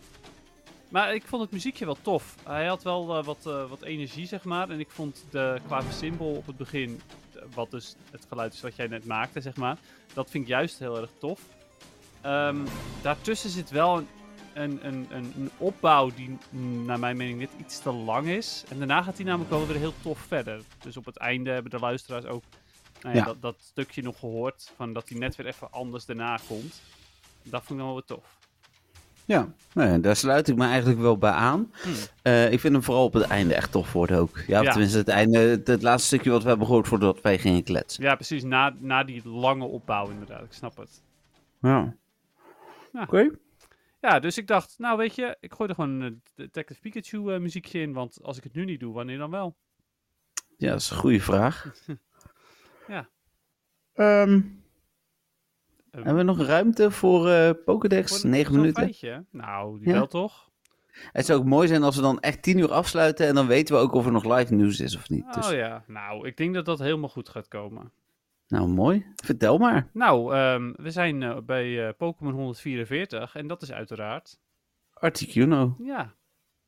maar 0.89 1.15
ik 1.15 1.23
vond 1.25 1.41
het 1.41 1.51
muziekje 1.51 1.86
wel 1.86 1.97
tof. 2.01 2.36
Hij 2.43 2.65
had 2.65 2.84
wel 2.84 3.17
eh, 3.17 3.23
wat, 3.23 3.45
eh, 3.45 3.69
wat 3.69 3.82
energie, 3.82 4.25
zeg 4.25 4.43
maar. 4.43 4.69
En 4.69 4.79
ik 4.79 4.89
vond 4.89 5.25
de 5.29 5.57
klavecimbal 5.67 6.36
op 6.36 6.47
het 6.47 6.57
begin, 6.57 7.01
wat 7.53 7.71
dus 7.71 7.95
het 8.11 8.25
geluid 8.29 8.53
is 8.53 8.61
wat 8.61 8.75
jij 8.75 8.88
net 8.88 9.05
maakte, 9.05 9.41
zeg 9.41 9.55
maar. 9.55 9.77
Dat 10.13 10.29
vind 10.29 10.43
ik 10.43 10.49
juist 10.49 10.79
heel 10.79 10.97
erg 10.97 11.09
tof. 11.17 11.41
Ehm, 12.21 12.65
daartussen 13.01 13.49
zit 13.49 13.69
wel 13.69 13.97
een, 13.97 14.07
een, 14.53 14.88
een, 14.88 15.07
een, 15.09 15.34
een 15.38 15.51
opbouw 15.57 16.11
die 16.15 16.38
mm, 16.49 16.86
naar 16.86 16.99
mijn 16.99 17.17
mening 17.17 17.39
net 17.39 17.51
iets 17.59 17.79
te 17.79 17.91
lang 17.91 18.27
is. 18.27 18.63
En 18.69 18.77
daarna 18.77 19.01
gaat 19.01 19.15
hij 19.15 19.25
namelijk 19.25 19.49
wel 19.49 19.67
weer 19.67 19.77
heel 19.77 19.93
tof 20.01 20.19
verder. 20.19 20.61
Dus 20.79 20.97
op 20.97 21.05
het 21.05 21.17
einde 21.17 21.49
hebben 21.51 21.71
de 21.71 21.79
luisteraars 21.79 22.25
ook 22.25 22.43
nou 23.02 23.16
ja, 23.16 23.22
Ja. 23.22 23.26
Dat, 23.26 23.41
dat 23.41 23.56
stukje 23.60 24.02
nog 24.02 24.20
gehoord. 24.20 24.72
Van 24.76 24.93
dat 24.93 25.10
hij 25.10 25.18
net 25.18 25.36
weer 25.36 25.47
even 25.47 25.72
anders 25.72 26.06
daarna 26.06 26.39
komt. 26.47 26.82
Dat 27.43 27.64
vond 27.64 27.80
ik 27.80 27.86
wel 27.86 27.93
weer 27.93 28.04
tof. 28.06 28.39
Ja, 29.26 29.54
nou 29.74 29.89
ja, 29.89 29.97
daar 29.97 30.16
sluit 30.16 30.47
ik 30.47 30.56
me 30.56 30.66
eigenlijk 30.66 30.99
wel 30.99 31.18
bij 31.18 31.32
aan. 31.32 31.72
Hmm. 31.84 31.93
Eh, 32.22 32.52
ik 32.52 32.60
vind 32.60 32.74
hem 32.74 32.84
vooral 32.84 33.04
op 33.04 33.14
het 33.14 33.24
einde 33.24 33.54
echt 33.54 33.72
tof 33.72 33.91
worden 33.93 34.18
ook. 34.20 34.38
Ja, 34.47 34.62
Ja. 34.62 34.72
tenminste 34.72 34.97
het 34.97 35.08
einde, 35.08 35.38
het, 35.38 35.68
het 35.68 35.82
laatste 35.82 36.08
stukje 36.08 36.30
wat 36.32 36.41
we 36.43 36.49
hebben 36.49 36.68
gehoord 36.68 36.88
voordat 36.88 37.22
wij 37.22 37.39
gingen 37.39 37.64
kletsen. 37.64 38.04
Ja, 38.04 38.16
precies. 38.16 38.43
Na, 38.43 38.74
na 38.80 39.04
die 39.04 39.28
lange 39.30 39.66
opbouw 39.66 40.10
inderdaad. 40.10 40.43
Ik 40.43 40.54
snap 40.54 40.78
het. 40.78 41.02
Ja. 41.62 41.95
Oké. 42.93 43.30
Ja, 44.02 44.20
dus 44.20 44.38
ik 44.38 44.47
dacht, 44.47 44.76
nou 44.78 44.97
weet 44.97 45.16
je, 45.16 45.38
ik 45.39 45.54
gooi 45.54 45.70
er 45.70 45.76
gewoon 45.76 46.02
een 46.02 46.22
Detective 46.36 46.80
Pikachu 46.80 47.34
eh, 47.34 47.39
muziekje 47.39 47.80
in. 47.82 47.93
Want 47.93 48.18
als 48.24 48.38
ik 48.38 48.43
het 48.43 48.54
nu 48.54 48.66
niet 48.66 48.80
doe, 48.80 48.93
wanneer 48.93 49.18
dan 49.18 49.30
wel? 49.32 49.56
Ja, 50.58 50.70
dat 50.72 50.82
is 50.82 50.89
een 50.89 50.97
goede 50.97 51.20
vraag. 51.20 51.66
Ehm, 53.94 54.42
Ehm, 55.92 56.04
hebben 56.04 56.16
we 56.16 56.24
nog 56.34 56.48
ruimte 56.48 56.92
voor 56.92 57.30
eh 57.30 57.50
Pokédex? 57.66 58.20
voor- 58.22 58.30
Negen 58.30 58.46
voor 58.46 58.54
zo'n 58.54 58.62
minuten. 58.62 58.84
feitje? 58.84 59.26
Nou, 59.32 59.80
die 59.80 59.88
Ja. 59.88 59.94
wel 59.94 60.08
toch? 60.08 60.50
Het 61.12 61.26
zou 61.26 61.39
ook 61.39 61.46
mooi 61.46 61.68
zijn 61.68 61.84
als 61.84 61.96
we 61.96 62.02
dan 62.02 62.20
echt 62.20 62.42
tien 62.42 62.58
uur 62.58 62.72
afsluiten 62.72 63.28
en 63.28 63.36
dan 63.36 63.48
weten 63.48 63.76
we 63.76 63.82
ook 63.82 63.94
of 63.94 64.06
er 64.06 64.12
nog 64.12 64.38
live 64.38 64.54
nieuws 64.54 64.80
is 64.80 64.96
of 64.96 65.10
niet. 65.10 65.34
Dus, 65.34 65.48
Oh 65.48 65.54
ja, 65.54 65.84
nou, 65.88 66.28
ik 66.28 66.38
denk 66.38 66.54
dat 66.54 66.66
dat 66.66 66.80
helemaal 66.80 67.10
goed 67.10 67.30
gaat 67.30 67.48
komen. 67.48 67.92
Nou, 68.48 68.68
mooi. 68.68 69.06
Vertel 69.16 69.58
maar. 69.58 69.89
Nou, 69.94 70.34
ehm, 70.36 70.72
we 70.76 70.92
zijn 70.92 71.24
eh, 71.24 71.38
bij 71.46 71.88
eh, 71.88 71.94
Pokémon 71.98 72.34
144 72.34 73.36
en 73.36 73.48
dat 73.48 73.62
is 73.62 73.72
uiteraard, 73.72 74.39
Articuno. 74.94 75.76
ja. 75.80 76.14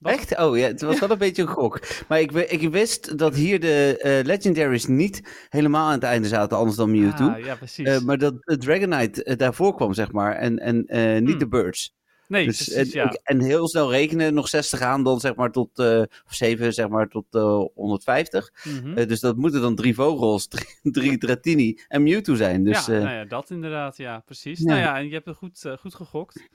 Was- 0.03 0.13
Echt? 0.13 0.37
Oh 0.39 0.57
ja, 0.57 0.67
het 0.67 0.81
was 0.81 0.99
wel 0.99 1.11
een 1.11 1.17
beetje 1.17 1.41
een 1.41 1.47
gok. 1.47 1.79
Maar 2.07 2.19
ik, 2.19 2.31
ik 2.31 2.69
wist 2.69 3.17
dat 3.17 3.35
hier 3.35 3.59
de 3.59 3.97
eh, 3.97 4.25
Legendaries 4.25 4.85
niet 4.87 5.47
helemaal 5.49 5.85
aan 5.87 5.93
het 5.93 6.03
einde 6.03 6.27
zaten, 6.27 6.57
anders 6.57 6.77
dan 6.77 6.91
Mewtwo. 6.91 7.27
Ah, 7.27 7.45
ja, 7.45 7.55
precies. 7.55 7.87
Eh, 7.87 8.01
maar 8.01 8.17
dat 8.17 8.33
de 8.39 8.57
Dragonite 8.57 9.23
eh, 9.23 9.37
daarvoor 9.37 9.75
kwam, 9.75 9.93
zeg 9.93 10.11
maar. 10.11 10.35
En, 10.35 10.59
en 10.59 10.77
niet 11.23 11.29
Hmm. 11.29 11.37
de 11.39 11.47
Birds. 11.47 11.95
nee, 12.27 12.45
dus, 12.45 12.55
precies, 12.63 12.93
en, 12.93 12.99
ja. 13.03 13.17
en 13.23 13.39
heel 13.41 13.67
snel 13.67 13.91
rekenen, 13.91 14.33
nog 14.33 14.47
60 14.47 14.81
aan, 14.81 15.03
dan 15.03 15.19
zeg 15.19 15.35
maar 15.35 15.51
tot, 15.51 15.79
of 15.79 16.33
7, 16.33 16.73
zeg 16.73 16.87
maar 16.87 17.07
tot 17.07 17.25
eh, 17.29 17.65
150. 17.75 18.51
Mhm. 18.63 19.07
Dus 19.07 19.19
dat 19.19 19.37
moeten 19.37 19.61
dan 19.61 19.75
drie 19.75 19.95
vogels, 19.95 20.47
drie, 20.47 20.67
drie 20.91 21.17
Dratini 21.17 21.79
en 21.87 22.03
Mewtwo 22.03 22.35
zijn. 22.35 22.63
Dus 22.63 22.85
ja, 22.85 22.91
nou 22.91 23.09
ja, 23.15 23.25
dat 23.25 23.49
inderdaad, 23.49 23.97
ja, 23.97 24.19
precies. 24.25 24.59
Ja. 24.59 24.65
Nou 24.65 24.79
ja, 24.79 24.97
en 24.97 25.05
je 25.07 25.13
hebt 25.13 25.25
het 25.25 25.37
goed, 25.37 25.65
goed 25.79 25.95
gegokt. 25.95 26.47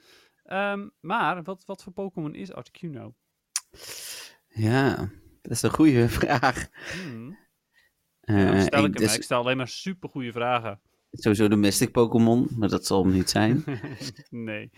Ehm, 0.45 0.87
maar 0.99 1.43
wat, 1.43 1.63
wat 1.65 1.83
voor 1.83 1.93
Pokémon 1.93 2.35
is 2.35 2.53
Articuno? 2.53 3.13
Ja, 4.47 4.95
dat 5.41 5.51
is 5.51 5.61
een 5.61 5.69
goede 5.69 6.09
vraag. 6.09 6.67
Hmm. 7.03 7.37
Eh, 8.21 8.61
stel 8.61 8.85
ik 8.85 8.93
hem, 8.93 9.05
dus 9.05 9.15
ik 9.15 9.23
stel 9.23 9.39
alleen 9.39 9.57
maar 9.57 9.67
super 9.67 10.09
goede 10.09 10.31
vragen. 10.31 10.79
sowieso 11.11 11.47
de 11.47 11.55
Mystic 11.55 11.91
Pokémon, 11.91 12.47
maar 12.57 12.69
dat 12.69 12.85
zal 12.85 13.03
hem 13.03 13.13
niet 13.13 13.29
zijn. 13.29 13.63
nee. 14.29 14.69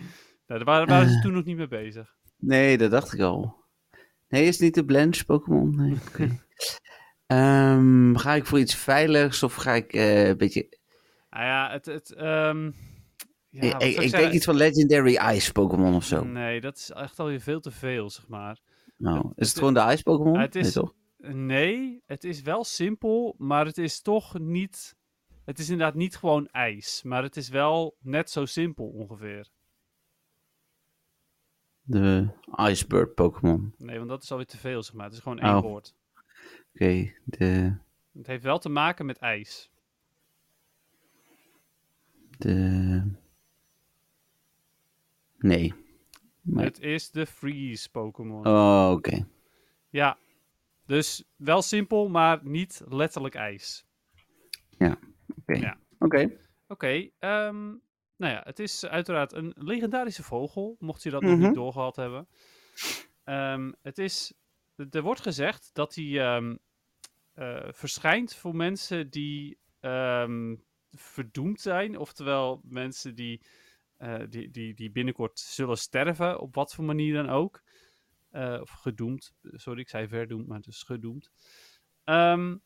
Nou, 0.47 0.59
daar 0.59 0.63
waren, 0.63 0.87
waren 0.87 1.09
ze 1.09 1.19
toen 1.19 1.33
nog 1.33 1.45
niet 1.45 1.57
mee 1.57 1.67
bezig. 1.67 2.15
Nee, 2.37 2.77
dat 2.77 2.91
dacht 2.91 3.13
ik 3.13 3.19
al. 3.19 3.55
Nee, 4.27 4.45
is 4.45 4.53
het 4.53 4.63
niet 4.63 4.73
de 4.73 4.85
Blanche 4.85 5.25
Pokémon? 5.25 5.75
Nee. 5.75 5.97
Ehm, 7.25 8.15
ga 8.15 8.33
ik 8.33 8.45
voor 8.45 8.59
iets 8.59 8.75
veiligs 8.75 9.43
of 9.43 9.55
ga 9.55 9.73
ik 9.73 9.93
eh, 9.93 10.27
een 10.27 10.37
beetje... 10.37 10.77
Nou 11.29 11.45
ja, 11.45 11.71
het... 11.71 11.85
het 11.85 12.13
ehm, 12.13 12.71
ja, 13.49 13.79
ik 13.79 13.97
ik, 13.97 14.11
denk 14.11 14.33
iets 14.33 14.45
van 14.45 14.55
Legendary 14.55 15.17
Ice 15.35 15.51
Pokémon 15.51 15.95
of 15.95 16.05
zo. 16.05 16.23
Nee, 16.23 16.61
dat 16.61 16.77
is 16.77 16.91
echt 16.91 17.19
alweer 17.19 17.41
veel 17.41 17.59
te 17.59 17.71
veel, 17.71 18.09
zeg 18.09 18.27
maar. 18.27 18.59
Nou, 19.01 19.31
is 19.35 19.47
het 19.49 19.57
gewoon 19.57 19.73
de 19.73 19.79
Ice 19.93 20.03
Pokémon? 20.03 20.39
het 20.39 20.55
is- 20.55 20.63
Nee, 20.63 20.83
toch? 20.83 20.93
Nee, 21.17 22.01
het 22.05 22.23
is 22.23 22.41
wel 22.41 22.63
simpel, 22.63 23.35
maar 23.37 23.65
het 23.65 23.77
is 23.77 24.01
toch 24.01 24.39
niet... 24.39 24.95
Het 25.45 25.59
is 25.59 25.69
inderdaad 25.69 25.95
niet 25.95 26.15
gewoon 26.15 26.47
ijs, 26.47 27.03
maar 27.03 27.23
het 27.23 27.37
is 27.37 27.49
wel 27.49 27.95
net 27.99 28.29
zo 28.29 28.45
simpel 28.45 28.85
ongeveer. 28.87 29.47
De 31.81 32.27
Icebird 32.69 33.13
Pokémon. 33.15 33.73
Nee, 33.77 33.97
want 33.97 34.09
dat 34.09 34.23
is 34.23 34.31
alweer 34.31 34.45
te 34.45 34.57
veel, 34.57 34.83
zeg 34.83 34.93
maar. 34.93 35.05
Het 35.05 35.13
is 35.13 35.19
gewoon 35.19 35.39
één 35.39 35.55
Oh. 35.55 35.61
woord. 35.61 35.95
Oké, 36.73 37.13
de... 37.25 37.75
Het 38.13 38.27
heeft 38.27 38.43
wel 38.43 38.59
te 38.59 38.69
maken 38.69 39.05
met 39.05 39.17
ijs. 39.17 39.69
de... 42.37 43.11
Nee. 45.37 45.73
Maar- 46.41 46.63
Het 46.63 46.79
is 46.79 47.11
de 47.11 47.25
Freeze 47.25 47.89
Pokémon. 47.91 48.47
Oh, 48.47 48.91
oké. 48.95 49.27
Ja, 49.89 50.17
dus 50.85 51.23
wel 51.35 51.61
simpel, 51.61 52.09
maar 52.09 52.39
niet 52.43 52.81
letterlijk 52.87 53.35
ijs. 53.35 53.85
Oké. 55.37 55.53
Ja. 55.59 55.77
Oké. 55.99 56.37
Oké, 56.67 57.09
ehm, 57.19 57.65
nou 58.15 58.33
ja, 58.33 58.41
het 58.43 58.59
is 58.59 58.85
uiteraard 58.85 59.33
een 59.33 59.53
legendarische 59.57 60.23
vogel, 60.23 60.75
mocht 60.79 61.03
je 61.03 61.09
dat 61.09 61.21
nog 61.21 61.31
Mhm. 61.37 61.45
niet 61.45 61.53
doorgehad 61.55 61.95
hebben. 61.95 62.27
Ehm, 63.23 63.71
het 63.81 63.97
is, 63.97 64.33
er 64.91 65.01
wordt 65.01 65.21
gezegd 65.21 65.69
dat 65.73 65.95
hij 65.95 66.19
ehm, 66.19 66.55
eh, 67.33 67.67
verschijnt 67.71 68.35
voor 68.35 68.55
mensen 68.55 69.09
die 69.09 69.59
ehm, 69.79 70.55
verdoemd 70.91 71.61
zijn, 71.61 71.97
oftewel 71.97 72.61
mensen 72.63 73.15
die, 73.15 73.41
eh, 74.01 74.19
die, 74.29 74.51
die, 74.51 74.73
die 74.73 74.91
binnenkort 74.91 75.39
zullen 75.39 75.77
sterven, 75.77 76.39
op 76.39 76.55
wat 76.55 76.73
voor 76.73 76.83
manier 76.83 77.13
dan 77.13 77.29
ook. 77.29 77.61
Eh, 78.29 78.57
of 78.61 78.69
gedoemd, 78.69 79.33
sorry, 79.43 79.79
ik 79.79 79.89
zei 79.89 80.07
verdoemd, 80.07 80.47
maar 80.47 80.57
het 80.57 80.67
is 80.67 80.83
gedoemd. 80.83 81.31
Ehm, 82.03 82.57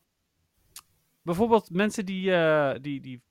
bijvoorbeeld 1.22 1.70
mensen 1.70 2.06
die, 2.06 2.32
eh, 2.32 2.80
die, 2.80 3.00
die 3.00 3.22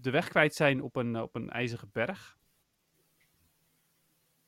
de 0.00 0.10
weg 0.10 0.28
kwijt 0.28 0.54
zijn 0.54 0.82
op 0.82 0.96
een, 0.96 1.20
op 1.20 1.34
een 1.34 1.50
ijzige 1.50 1.86
berg. 1.92 2.38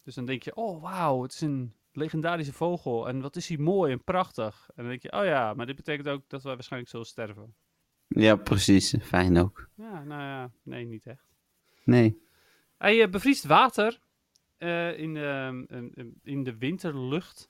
Dus 0.03 0.15
dan 0.15 0.25
denk 0.25 0.43
je, 0.43 0.55
oh 0.55 0.83
wauw, 0.83 1.23
het 1.23 1.33
is 1.33 1.41
een 1.41 1.75
legendarische 1.93 2.53
vogel. 2.53 3.09
En 3.09 3.21
wat 3.21 3.37
is 3.37 3.49
hij 3.49 3.59
mooi 3.59 3.93
en 3.93 4.05
prachtig. 4.05 4.69
En 4.69 4.75
dan 4.77 4.87
denk 4.87 5.03
je, 5.03 5.13
oh 5.13 5.25
ja, 5.25 5.55
maar 5.55 5.67
dit 5.67 5.77
betekent 5.77 6.09
ook 6.09 6.29
dat 6.29 6.43
wij 6.43 6.55
waarschijnlijk 6.55 6.91
zullen 6.91 7.07
sterven. 7.07 7.55
Ja, 8.09 8.37
precies. 8.37 8.95
Fijn 9.03 9.39
ook. 9.39 9.69
Ja, 9.75 10.05
nou 10.05 10.23
ja, 10.23 10.51
nee, 10.63 10.85
niet 10.85 11.07
echt. 11.07 11.29
Nee. 11.85 12.29
Hij 12.81 13.03
eh, 13.03 13.11
bevriest 13.11 13.45
water 13.45 14.01
eh, 14.59 14.99
in, 14.99 15.15
de, 15.15 16.15
in- 16.23 16.43
de 16.45 16.57
winterlucht 16.57 17.49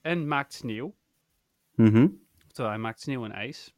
en 0.00 0.28
maakt 0.28 0.52
sneeuw. 0.52 0.94
Mhm. 1.74 2.08
Terwijl 2.46 2.68
hij 2.68 2.78
maakt 2.78 3.00
sneeuw 3.00 3.24
en 3.24 3.32
ijs. 3.32 3.74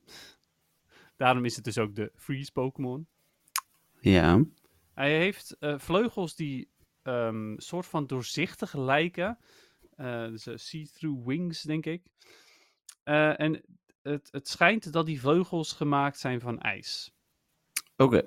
Daarom 1.17 1.45
is 1.45 1.57
het 1.57 1.65
dus 1.65 1.79
ook 1.79 1.95
de 1.95 2.13
Freeze 2.15 2.53
Pokémon. 2.53 3.07
Ja. 4.01 4.45
Hij 4.95 5.19
heeft 5.19 5.57
eh, 5.59 5.79
vleugels 5.79 6.35
die 6.37 6.69
ehm 7.03 7.59
soort 7.59 7.87
van 7.87 8.07
doorzichtig 8.07 8.75
lijken. 8.75 9.39
Eh, 9.97 10.27
dus 10.29 10.49
see-through 10.69 11.27
wings, 11.27 11.63
denk 11.63 11.87
ik. 11.87 12.03
En 13.05 13.63
het, 14.03 14.29
het 14.31 14.49
schijnt 14.49 14.93
dat 14.93 15.07
die 15.07 15.21
vleugels 15.21 15.73
gemaakt 15.73 16.19
zijn 16.19 16.41
van 16.41 16.59
ijs. 16.61 17.13
Oké. 17.97 18.23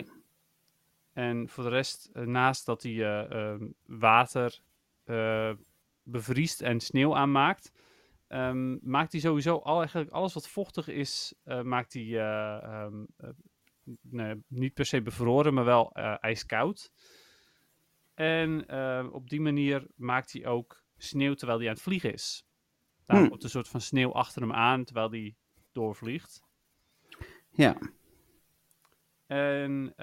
En 1.21 1.49
voor 1.49 1.63
de 1.63 1.69
rest, 1.69 2.09
eh, 2.13 2.23
naast 2.23 2.65
dat 2.65 2.83
hij 2.83 2.91
eh, 2.91 3.31
ehm, 3.31 3.67
water 3.85 4.61
eh, 5.03 5.53
bevriest 6.03 6.61
en 6.61 6.79
sneeuw 6.79 7.15
aanmaakt, 7.15 7.71
ehm, 8.27 8.89
maakt 8.89 9.11
hij 9.11 9.21
sowieso 9.21 9.57
al, 9.57 9.77
eigenlijk 9.79 10.11
alles 10.11 10.33
wat 10.33 10.47
vochtig 10.47 10.87
is, 10.87 11.33
maakt 11.63 11.93
hij 11.93 12.03
eh, 12.03 12.63
ehm, 12.63 13.03
eh, 13.17 13.29
nee, 14.01 14.43
niet 14.47 14.73
per 14.73 14.85
se 14.85 15.01
bevroren, 15.01 15.53
maar 15.53 15.65
wel 15.65 15.93
ijskoud. 16.19 16.91
En 18.13 18.71
op 19.11 19.29
die 19.29 19.41
manier 19.41 19.87
maakt 19.95 20.31
hij 20.31 20.45
ook 20.45 20.83
sneeuw 20.97 21.33
terwijl 21.33 21.59
hij 21.59 21.67
aan 21.67 21.73
het 21.73 21.83
vliegen 21.83 22.13
is. 22.13 22.45
Daarom 23.05 23.25
Hmm. 23.25 23.29
komt 23.29 23.43
een 23.43 23.49
soort 23.49 23.67
van 23.67 23.81
sneeuw 23.81 24.13
achter 24.13 24.41
hem 24.41 24.53
aan 24.53 24.83
terwijl 24.83 25.09
hij 25.11 25.35
doorvliegt. 25.71 26.43
Ja. 27.49 27.77
En 29.27 29.93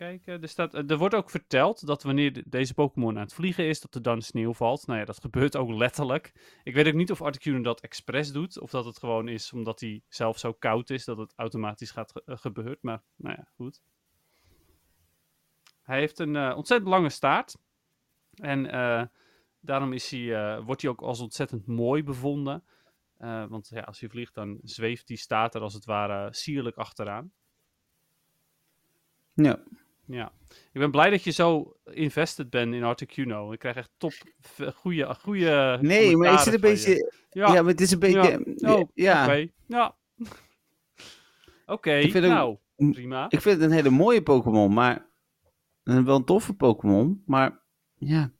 kijken, 0.00 0.42
er, 0.42 0.48
staat, 0.48 0.74
er 0.74 0.98
wordt 0.98 1.14
ook 1.14 1.30
verteld 1.30 1.86
dat 1.86 2.02
wanneer 2.02 2.32
de- 2.32 2.42
deze 2.46 2.74
Pokémon 2.74 3.16
aan 3.16 3.22
het 3.22 3.34
vliegen 3.34 3.64
is, 3.64 3.80
dat 3.80 3.94
er 3.94 4.02
dan 4.02 4.22
sneeuw 4.22 4.52
valt. 4.54 4.86
Nou 4.86 4.98
ja, 4.98 5.04
dat 5.04 5.20
gebeurt 5.26 5.56
ook 5.56 5.70
letterlijk. 5.70 6.32
Ik 6.62 6.74
weet 6.74 6.86
ook 6.86 6.94
niet 6.94 7.10
of 7.10 7.22
Articuno 7.22 7.62
dat 7.62 7.80
expres 7.80 8.32
doet, 8.32 8.60
of 8.60 8.70
dat 8.70 8.84
het 8.84 8.98
gewoon 8.98 9.28
is 9.28 9.52
omdat 9.52 9.80
hij 9.80 10.02
zelf 10.08 10.38
zo 10.38 10.52
koud 10.52 10.90
is 10.90 11.04
dat 11.04 11.18
het 11.18 11.32
automatisch 11.36 11.90
gaat 11.90 12.22
eh, 12.24 12.36
gebeurt. 12.36 12.82
Maar 12.82 13.02
nou 13.16 13.36
ja, 13.36 13.48
goed. 13.54 13.82
Hij 15.82 15.98
heeft 15.98 16.18
een 16.18 16.36
eh, 16.36 16.56
ontzettend 16.56 16.90
lange 16.90 17.10
staart. 17.10 17.56
En 18.34 18.70
eh, 18.70 19.02
daarom 19.60 19.92
is 19.92 20.10
hij, 20.10 20.34
eh, 20.34 20.64
wordt 20.64 20.82
hij 20.82 20.90
ook 20.90 21.00
als 21.00 21.20
ontzettend 21.20 21.66
mooi 21.66 22.02
bevonden. 22.04 22.64
Eh, 23.16 23.46
want 23.46 23.68
ja, 23.68 23.80
als 23.80 24.00
hij 24.00 24.08
vliegt, 24.08 24.34
dan 24.34 24.58
zweeft 24.62 25.06
die 25.06 25.16
staart 25.16 25.54
er 25.54 25.60
als 25.60 25.74
het 25.74 25.84
ware 25.84 26.32
sierlijk 26.34 26.76
achteraan. 26.76 27.32
Ja. 29.34 29.62
Ja. 30.10 30.32
Ik 30.48 30.80
ben 30.80 30.90
blij 30.90 31.10
dat 31.10 31.24
je 31.24 31.30
zo 31.30 31.76
invested 31.84 32.50
bent 32.50 32.74
in 32.74 32.84
Articuno. 32.84 33.52
Ik 33.52 33.58
krijg 33.58 33.76
echt 33.76 33.90
top, 33.96 34.12
goede, 34.74 35.14
goede. 35.14 35.78
Nee, 35.80 36.16
maar 36.16 36.34
is 36.34 36.44
het 36.44 36.54
een 36.54 36.60
beetje... 36.60 37.12
Ja, 37.30 37.52
Ja, 37.52 37.62
maar 37.62 37.70
het 37.70 37.80
is 37.80 37.90
een 37.90 37.98
beetje... 37.98 38.54
ja. 38.56 38.74
Oh, 38.74 38.88
ja. 38.94 39.24
oké. 39.24 39.48
Ja. 39.66 39.96
Oké, 41.66 41.92
Ik 41.92 42.14
nou, 42.14 42.56
prima. 42.76 43.26
Ik 43.28 43.40
vind 43.40 43.60
het 43.60 43.70
een 43.70 43.76
hele 43.76 43.90
mooie 43.90 44.22
Pokémon, 44.22 44.72
maar... 44.72 45.08
Een 45.82 46.04
wel 46.04 46.16
een 46.16 46.24
toffe 46.24 46.54
Pokémon, 46.54 47.22
maar... 47.26 47.60
Ja. 47.94 48.32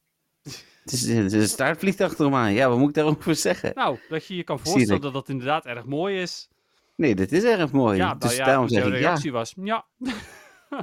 Het 0.42 0.92
is, 0.92 1.08
het 1.08 1.32
is 1.32 1.58
een 1.58 1.98
achter 1.98 2.24
hem 2.24 2.34
aan. 2.34 2.52
Ja, 2.52 2.68
wat 2.68 2.78
moet 2.78 2.88
ik 2.88 2.94
daarover 2.94 3.34
zeggen? 3.34 3.72
Nou, 3.74 3.98
dat 4.08 4.26
je 4.26 4.36
je 4.36 4.44
kan 4.44 4.58
voorstellen 4.58 5.00
dat 5.00 5.12
dat 5.12 5.28
inderdaad 5.28 5.66
erg 5.66 5.84
mooi 5.84 6.20
is. 6.20 6.48
Nee, 6.96 7.14
dit 7.14 7.32
is 7.32 7.44
erg 7.44 7.72
mooi. 7.72 7.96
ja, 7.96 8.14
dus 8.14 8.28
nou 8.28 8.34
ja, 8.34 8.44
daarom 8.44 8.68
zeg 8.68 8.84
ik 8.84 8.92
ja. 8.92 8.98
reactie 8.98 9.32
was, 9.32 9.54
ja. 9.62 9.86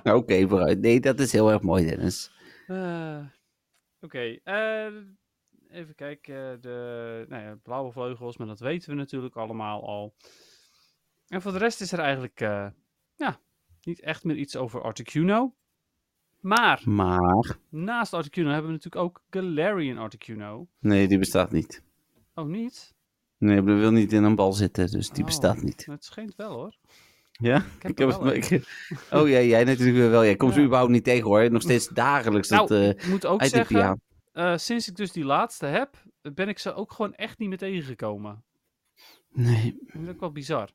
Nou, 0.03 0.17
Oké, 0.17 0.47
vooruit. 0.47 0.79
Nee, 0.79 0.99
dat 0.99 1.19
is 1.19 1.31
heel 1.31 1.51
erg 1.51 1.61
mooi, 1.61 1.85
Dennis. 1.85 2.31
Eh, 2.67 3.25
Oké, 4.01 4.39
eh, 4.43 4.85
even 5.69 5.95
kijken. 5.95 6.61
De 6.61 7.25
nou 7.29 7.43
ja, 7.43 7.55
blauwe 7.63 7.91
vleugels, 7.91 8.37
maar 8.37 8.47
dat 8.47 8.59
weten 8.59 8.89
we 8.89 8.95
natuurlijk 8.95 9.35
allemaal 9.35 9.87
al. 9.87 10.15
En 11.27 11.41
voor 11.41 11.51
de 11.51 11.57
rest 11.57 11.81
is 11.81 11.91
er 11.91 11.99
eigenlijk 11.99 12.41
eh, 12.41 12.67
ja, 13.15 13.39
niet 13.81 13.99
echt 14.01 14.23
meer 14.23 14.35
iets 14.35 14.55
over 14.55 14.81
Articuno. 14.81 15.55
Maar 16.39 16.81
Maar... 16.85 17.57
naast 17.69 18.13
Articuno 18.13 18.47
hebben 18.49 18.67
we 18.67 18.73
natuurlijk 18.77 19.03
ook 19.03 19.23
Galarian 19.29 19.97
Articuno. 19.97 20.67
Nee, 20.79 21.07
die 21.07 21.17
bestaat 21.17 21.51
niet. 21.51 21.83
Oh, 22.33 22.45
niet? 22.45 22.95
Nee, 23.37 23.63
die 23.63 23.73
wil 23.75 23.91
niet 23.91 24.13
in 24.13 24.23
een 24.23 24.35
bal 24.35 24.53
zitten, 24.53 24.91
dus 24.91 25.09
die 25.09 25.19
Oh. 25.19 25.25
bestaat 25.25 25.61
niet. 25.61 25.85
Het 25.85 26.05
schijnt 26.05 26.35
wel 26.35 26.51
hoor. 26.51 26.77
Ja? 27.37 27.57
Ik 27.57 27.63
heb 27.81 27.91
Ik 27.91 27.97
heb 27.97 28.09
wel 28.09 28.33
ik- 28.33 28.51
oh 29.11 29.29
ja, 29.29 29.39
jij 29.39 29.63
natuurlijk 29.63 30.09
wel. 30.09 30.23
Jij 30.23 30.35
komt 30.35 30.53
ze 30.53 30.61
überhaupt 30.61 30.91
niet 30.91 31.03
tegen 31.03 31.23
hoor. 31.23 31.51
Nog 31.51 31.61
steeds 31.61 31.87
dagelijks 31.87 32.47
dat 32.47 32.69
Nou, 32.69 32.81
eh 32.81 32.89
ik 32.89 33.07
moet 33.07 33.25
ook 33.25 33.43
zeggen, 33.43 34.01
eh, 34.31 34.57
sinds 34.57 34.87
ik 34.87 34.95
dus 34.95 35.11
die 35.11 35.25
laatste 35.25 35.65
heb, 35.65 35.95
ben 36.21 36.47
ik 36.47 36.59
ze 36.59 36.73
ook 36.73 36.91
gewoon 36.91 37.13
echt 37.13 37.37
niet 37.39 37.49
meer 37.49 37.57
tegengekomen. 37.57 38.43
Nee. 39.33 39.77
Dat 39.93 40.01
is 40.01 40.09
ook 40.09 40.19
wel 40.19 40.31
bizar. 40.31 40.69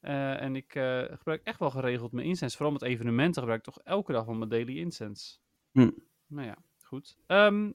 Eh, 0.00 0.42
en 0.42 0.56
ik 0.56 0.74
eh, 0.74 1.02
gebruik 1.02 1.40
echt 1.44 1.58
wel 1.58 1.70
geregeld 1.70 2.12
mijn 2.12 2.26
incense. 2.26 2.56
Vooral 2.56 2.72
met 2.72 2.82
evenementen 2.82 3.40
gebruik 3.42 3.66
ik 3.66 3.74
toch 3.74 3.84
elke 3.84 4.12
dag 4.12 4.24
wel 4.24 4.34
mijn 4.34 4.50
daily 4.50 4.78
incense. 4.78 5.38
Hm. 5.72 5.90
Nou 6.26 6.46
ja, 6.46 6.56
goed. 6.82 7.16
Ehm, 7.26 7.70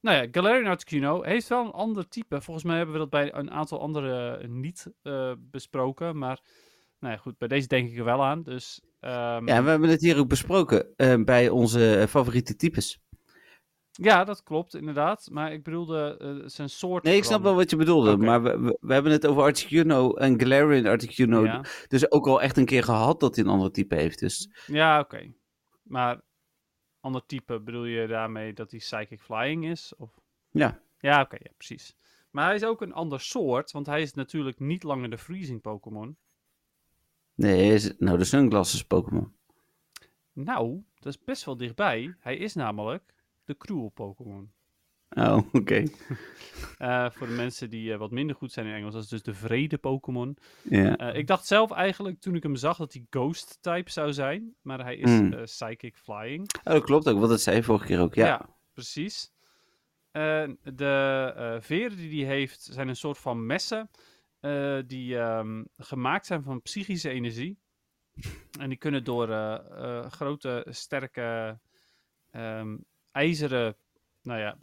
nou 0.00 0.16
ja, 0.16 0.26
Galarian 0.30 0.70
Articuno 0.70 1.22
heeft 1.22 1.48
wel 1.48 1.64
een 1.64 1.70
ander 1.70 2.08
type. 2.08 2.40
Volgens 2.40 2.64
mij 2.64 2.76
hebben 2.76 2.94
we 2.94 3.00
dat 3.00 3.10
bij 3.10 3.34
een 3.34 3.50
aantal 3.50 3.80
andere 3.80 4.36
eh, 4.36 4.48
niet 4.48 4.86
eh, 5.02 5.32
besproken. 5.38 6.18
Maar 6.18 6.40
nou 6.98 7.12
ja, 7.12 7.18
goed, 7.18 7.38
bij 7.38 7.48
deze 7.48 7.66
denk 7.66 7.90
ik 7.90 7.98
er 7.98 8.04
wel 8.04 8.24
aan. 8.24 8.42
Dus 8.42 8.80
ehm, 9.00 9.48
Ja, 9.48 9.62
we 9.62 9.70
hebben 9.70 9.88
het 9.88 10.00
hier 10.00 10.18
ook 10.18 10.28
besproken 10.28 10.96
eh, 10.96 11.24
bij 11.24 11.48
onze 11.48 11.96
eh, 11.96 12.06
favoriete 12.06 12.56
types. 12.56 12.98
Ja, 13.92 14.24
dat 14.24 14.42
klopt 14.42 14.74
inderdaad. 14.74 15.28
Maar 15.30 15.52
ik 15.52 15.62
bedoelde 15.62 16.16
eh, 16.20 16.48
zijn 16.48 16.68
soort. 16.68 17.04
Nee, 17.04 17.16
ik 17.16 17.24
snap 17.24 17.42
wel 17.42 17.54
wat 17.54 17.70
je 17.70 17.76
bedoelde. 17.76 18.16
Maar 18.16 18.42
we, 18.42 18.60
we, 18.60 18.78
we 18.80 18.92
hebben 18.92 19.12
het 19.12 19.26
over 19.26 19.42
Articuno 19.42 20.14
en 20.14 20.40
Galarian 20.40 20.86
Articuno. 20.86 21.44
Ja, 21.44 21.64
Dus 21.88 22.10
ook 22.10 22.26
al 22.26 22.42
echt 22.42 22.56
een 22.56 22.64
keer 22.64 22.82
gehad 22.82 23.20
dat 23.20 23.36
hij 23.36 23.44
een 23.44 23.50
ander 23.50 23.72
type 23.72 23.94
heeft. 23.94 24.18
Dus 24.18 24.50
ja 24.66 25.00
oké. 25.00 25.32
Maar 25.82 26.20
ander 27.00 27.26
type 27.26 27.60
bedoel 27.60 27.84
je 27.84 28.06
daarmee 28.06 28.52
dat 28.52 28.70
hij 28.70 28.80
Psychic 28.80 29.20
Flying 29.20 29.66
is? 29.66 29.94
Of... 29.96 30.10
ja. 30.50 30.84
Ja, 30.98 31.20
oké, 31.20 31.36
ja, 31.40 31.50
precies. 31.56 31.96
Maar 32.30 32.44
hij 32.46 32.54
is 32.54 32.64
ook 32.64 32.80
een 32.82 32.92
ander 32.92 33.20
soort, 33.20 33.70
want 33.70 33.86
hij 33.86 34.02
is 34.02 34.14
natuurlijk 34.14 34.58
niet 34.58 34.82
langer 34.82 35.10
de 35.10 35.18
Freezing 35.18 35.60
Pokémon. 35.60 36.16
Nee, 37.36 37.72
is 37.72 37.92
nou 37.98 38.18
de 38.18 38.24
Sunglasses 38.24 38.84
Pokémon. 38.84 39.32
Nou, 40.32 40.82
dat 40.98 41.14
is 41.14 41.24
best 41.24 41.44
wel 41.44 41.56
dichtbij. 41.56 42.14
Hij 42.18 42.36
is 42.36 42.54
namelijk 42.54 43.14
de 43.44 43.56
Cruel 43.56 43.88
Pokémon. 43.94 44.50
Oh, 45.08 45.38
oké. 45.52 45.84
Eh, 46.78 47.10
voor 47.10 47.26
de 47.26 47.32
mensen 47.32 47.70
die 47.70 47.92
eh, 47.92 47.98
wat 47.98 48.10
minder 48.10 48.36
goed 48.36 48.52
zijn 48.52 48.66
in 48.66 48.74
Engels, 48.74 48.94
dat 48.94 49.02
is 49.02 49.08
dus 49.08 49.22
de 49.22 49.34
vrede 49.34 49.78
Pokémon. 49.78 50.36
Ja. 50.62 50.96
Eh, 50.96 51.18
ik 51.18 51.26
dacht 51.26 51.46
zelf 51.46 51.70
eigenlijk 51.70 52.20
toen 52.20 52.34
ik 52.34 52.42
hem 52.42 52.56
zag 52.56 52.76
dat 52.76 52.92
hij 52.92 53.06
Ghost 53.10 53.58
type 53.60 53.90
zou 53.90 54.12
zijn, 54.12 54.54
maar 54.62 54.80
hij 54.82 54.96
is 54.96 55.10
Hmm. 55.10 55.32
eh, 55.32 55.42
Psychic 55.42 55.96
Flying. 55.96 56.48
Oh, 56.64 56.72
dat 56.72 56.84
klopt 56.84 57.08
ook, 57.08 57.18
want 57.18 57.30
dat 57.30 57.40
zei 57.40 57.56
je 57.56 57.62
vorige 57.62 57.86
keer 57.86 58.00
ook. 58.00 58.14
Ja. 58.14 58.48
precies. 58.72 59.32
Eh, 60.10 60.48
de 60.74 61.58
veren 61.60 61.96
die 61.96 62.24
hij 62.24 62.34
heeft 62.34 62.62
zijn 62.62 62.88
een 62.88 62.96
soort 62.96 63.18
van 63.18 63.46
messen 63.46 63.90
eh, 64.46 64.82
die 64.86 65.18
ehm, 65.18 65.64
gemaakt 65.76 66.26
zijn 66.26 66.42
van 66.42 66.62
psychische 66.62 67.08
energie. 67.10 67.58
En 68.60 68.68
die 68.68 68.78
kunnen 68.78 69.04
door 69.04 69.30
eh, 69.30 69.54
eh, 69.54 70.10
grote, 70.10 70.66
sterke, 70.68 71.58
ehm, 72.30 72.76
ijzeren 73.12 73.76
nou 74.22 74.40
ja, 74.40 74.58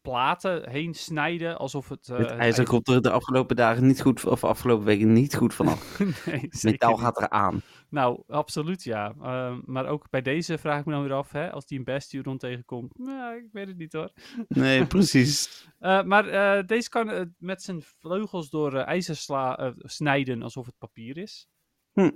platen 0.00 0.70
heen 0.70 0.94
snijden, 0.94 1.58
alsof 1.58 1.88
het... 1.88 2.08
ijzer 2.10 2.64
komt 2.64 2.88
er 2.88 3.02
de 3.02 3.10
afgelopen 3.10 3.56
dagen 3.56 3.86
niet 3.86 4.00
goed, 4.00 4.24
of 4.24 4.44
afgelopen 4.44 4.84
weken 4.86 5.12
niet 5.12 5.34
goed 5.34 5.54
vanaf. 5.54 5.98
nee, 6.26 6.48
metaal 6.62 6.96
gaat 6.96 7.20
eraan. 7.20 7.62
Nou, 7.90 8.22
absoluut 8.26 8.84
ja. 8.84 9.14
Ehm, 9.22 9.60
maar 9.64 9.86
ook 9.86 10.10
bij 10.10 10.22
deze 10.22 10.58
vraag 10.58 10.80
ik 10.80 10.84
me 10.86 10.92
dan 10.92 11.02
weer 11.02 11.12
af, 11.12 11.32
hè, 11.32 11.52
als 11.52 11.66
die 11.66 11.78
een 11.78 11.84
Bastion 11.84 12.38
tegenkomt. 12.38 12.98
Nou, 12.98 13.36
ik 13.36 13.48
weet 13.52 13.66
het 13.66 13.76
niet 13.76 13.92
hoor. 13.92 14.12
Nee, 14.48 14.86
precies. 14.96 15.68
Eh, 15.78 16.02
maar 16.02 16.28
eh, 16.28 16.66
deze 16.66 16.88
kan 16.88 17.10
eh, 17.10 17.22
met 17.38 17.62
zijn 17.62 17.82
vleugels 17.82 18.50
door 18.50 18.74
ijzer 18.74 19.16
sla- 19.16 19.74
snijden 19.76 20.42
alsof 20.42 20.66
het 20.66 20.78
papier 20.78 21.16
is. 21.16 21.48
Hm. 21.92 22.10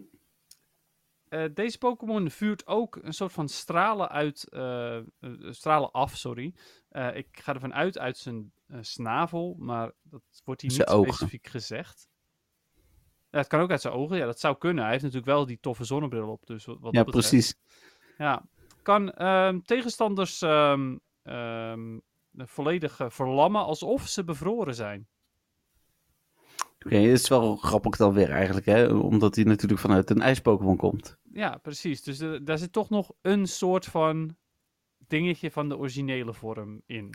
Deze 1.54 1.78
Pokémon 1.78 2.30
vuurt 2.30 2.66
ook 2.66 2.96
een 3.02 3.12
soort 3.12 3.32
van 3.32 3.48
stralen 3.48 4.08
uit, 4.08 4.46
stralen 5.50 5.90
af, 5.90 6.16
sorry. 6.16 6.54
Ik 7.14 7.26
ga 7.30 7.54
ervan 7.54 7.74
uit 7.74 7.98
uit 7.98 8.16
zijn 8.16 8.52
snavel, 8.80 9.56
maar 9.58 9.92
dat 10.02 10.22
wordt 10.44 10.60
hier 10.60 10.70
niet 10.70 10.88
specifiek 10.88 11.46
gezegd. 11.46 12.08
Ja, 13.32 13.38
het 13.38 13.46
kan 13.46 13.60
ook 13.60 13.70
uit 13.70 13.80
zijn 13.80 13.94
ogen, 13.94 14.16
ja, 14.16 14.26
dat 14.26 14.40
zou 14.40 14.58
kunnen. 14.58 14.82
Hij 14.82 14.92
heeft 14.92 15.04
natuurlijk 15.04 15.32
wel 15.32 15.46
die 15.46 15.58
toffe 15.60 15.84
zonnebril 15.84 16.28
op, 16.28 16.46
dus 16.46 16.64
wat, 16.64 16.76
wat 16.80 16.92
Ja, 16.94 17.04
betreft. 17.04 17.28
precies. 17.28 17.54
Ja, 18.18 18.42
kan 18.82 19.12
ehm, 19.12 19.60
tegenstanders 19.60 20.42
ehm, 20.42 20.96
ehm, 21.22 21.98
volledig 22.36 23.00
eh, 23.00 23.10
verlammen 23.10 23.64
alsof 23.64 24.06
ze 24.08 24.24
bevroren 24.24 24.74
zijn. 24.74 25.06
Oké, 26.84 26.96
het 26.96 27.20
is 27.20 27.28
wel 27.28 27.56
grappig 27.56 27.96
dan 27.96 28.12
weer 28.12 28.30
eigenlijk, 28.30 28.66
hè? 28.66 28.86
Omdat 28.94 29.34
hij 29.34 29.44
natuurlijk 29.44 29.80
vanuit 29.80 30.10
een 30.10 30.20
ijs-Pokémon 30.20 30.76
komt. 30.76 31.18
Ja, 31.32 31.56
precies. 31.62 32.02
Dus 32.02 32.20
er- 32.20 32.44
daar 32.44 32.58
zit 32.58 32.72
toch 32.72 32.90
nog 32.90 33.10
een 33.20 33.46
soort 33.46 33.86
van 33.86 34.36
dingetje 35.06 35.50
van 35.50 35.68
de 35.68 35.78
originele 35.78 36.34
vorm 36.34 36.82
in. 36.86 37.10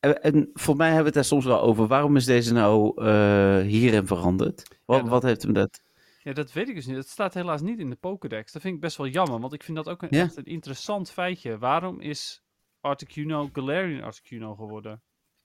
En, 0.00 0.22
en, 0.22 0.50
voor 0.52 0.76
mij 0.76 0.86
hebben 0.86 1.12
we 1.12 1.18
het 1.18 1.28
daar 1.28 1.38
soms 1.38 1.44
wel 1.44 1.60
over. 1.60 1.86
Waarom 1.86 2.16
is 2.16 2.24
deze 2.24 2.52
nou 2.52 3.04
eh, 3.04 3.58
hierin 3.60 4.06
veranderd? 4.06 4.76
Wat, 4.84 4.96
Ja, 4.96 5.02
dat- 5.02 5.10
wat 5.10 5.22
heeft 5.22 5.42
hem 5.42 5.52
dat? 5.52 5.80
Ja, 6.22 6.32
dat 6.32 6.52
weet 6.52 6.68
ik 6.68 6.74
dus 6.74 6.86
niet. 6.86 6.96
Dat 6.96 7.08
staat 7.08 7.34
helaas 7.34 7.60
niet 7.60 7.78
in 7.78 7.90
de 7.90 7.96
Pokédex. 7.96 8.52
Dat 8.52 8.62
vind 8.62 8.74
ik 8.74 8.80
best 8.80 8.96
wel 8.96 9.06
jammer, 9.06 9.40
want 9.40 9.52
ik 9.52 9.62
vind 9.62 9.76
dat 9.76 9.88
ook 9.88 10.02
een, 10.02 10.08
Ja. 10.10 10.22
echt 10.22 10.36
een 10.36 10.44
interessant 10.44 11.10
feitje. 11.10 11.58
Waarom 11.58 12.00
is 12.00 12.42
Articuno 12.80 13.48
Galarian 13.52 14.02
Articuno 14.02 14.54
geworden? 14.54 15.02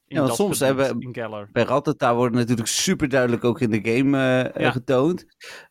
In 0.08 0.16
Ja, 0.16 0.22
want 0.24 0.36
soms 0.36 0.60
hebben- 0.60 1.08
Galar. 1.16 1.50
Bij 1.52 1.64
Rattata 1.64 2.16
wordt 2.16 2.36
natuurlijk 2.36 2.68
super 2.68 3.10
duidelijk 3.10 3.44
ook 3.44 3.60
in 3.62 3.70
de 3.70 3.92
game 3.92 4.18
eh, 4.18 4.46
eh, 4.56 4.62
Ja. 4.62 4.72
getoond. 4.72 5.26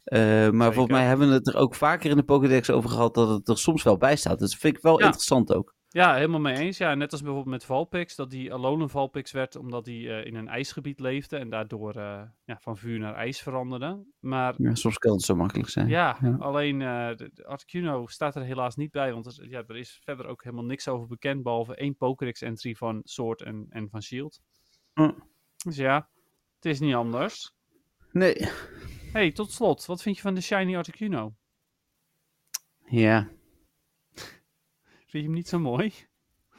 Eh, 0.05 0.18
maar 0.20 0.43
Zeker. 0.53 0.72
volgens 0.72 0.97
mij 0.97 1.05
hebben 1.07 1.28
we 1.28 1.35
het 1.35 1.47
er 1.49 1.57
ook 1.57 1.74
vaker 1.74 2.11
in 2.11 2.16
de 2.16 2.22
Pokédex 2.22 2.70
over 2.70 2.91
gehad 2.91 3.14
dat 3.14 3.28
het 3.28 3.49
er 3.49 3.59
soms 3.59 3.82
wel 3.82 3.97
bij 3.97 4.16
staat. 4.16 4.39
Dus 4.39 4.51
dat 4.51 4.61
vind 4.61 4.76
ik 4.76 4.82
wel 4.82 4.99
Ja. 4.99 5.05
interessant 5.05 5.55
ook. 5.55 5.74
Ja, 5.95 6.14
helemaal 6.14 6.40
mee 6.40 6.57
eens. 6.57 6.78
Ja, 6.78 6.95
net 6.95 7.12
als 7.12 7.20
bijvoorbeeld 7.20 7.51
met 7.55 7.64
Valpix, 7.64 8.16
dat 8.16 8.30
die 8.30 8.53
Alolan 8.53 8.90
Valpix 8.90 9.32
werd 9.32 9.57
omdat 9.57 9.86
hij 9.86 9.95
eh, 9.95 10.26
in 10.26 10.34
een 10.34 10.49
ijsgebied 10.49 11.01
leefde 11.01 11.36
en 11.36 11.51
daardoor 11.51 11.95
eh, 11.95 12.22
ja, 12.45 12.59
van 12.61 12.76
vuur 12.76 12.99
naar 12.99 13.14
ijs 13.14 13.42
veranderde. 13.42 14.05
Maar 14.20 14.55
Ja, 14.59 14.74
soms 14.74 14.99
kan 14.99 15.12
het 15.12 15.22
zo 15.22 15.34
makkelijk 15.34 15.68
zijn. 15.68 15.88
ja, 15.88 16.18
Ja. 16.20 16.36
alleen 16.38 16.82
eh, 16.82 17.11
Articuno 17.47 18.07
staat 18.07 18.36
er 18.36 18.42
helaas 18.42 18.76
niet 18.76 18.90
bij, 18.90 19.12
want 19.12 19.26
er, 19.26 19.49
ja, 19.49 19.62
er 19.66 19.76
is 19.76 20.01
verder 20.05 20.26
ook 20.26 20.42
helemaal 20.45 20.64
niks 20.64 20.88
over 20.88 21.07
bekend, 21.07 21.42
behalve 21.42 21.74
één 21.74 21.97
Pokédex-entry 21.97 22.74
van 22.74 23.01
Sword 23.05 23.42
en, 23.42 23.66
en 23.70 23.88
van 23.90 24.03
Shield. 24.03 24.40
Hm. 24.95 25.12
Dus 25.64 25.76
ja, 25.76 26.09
het 26.55 26.64
is 26.64 26.80
niet 26.80 26.95
anders. 26.95 27.53
Nee. 28.12 28.34
hey, 29.12 29.32
tot 29.32 29.51
slot, 29.53 29.86
wat 29.86 30.03
vind 30.03 30.16
je 30.16 30.22
van 30.22 30.34
de 30.34 30.40
Shiny 30.40 30.76
Articuno? 30.76 31.34
Ja. 32.86 33.28
Vind 35.15 35.27
je 35.27 35.33
hem 35.33 35.39
niet 35.41 35.49
zo 35.49 35.59
mooi? 35.59 35.93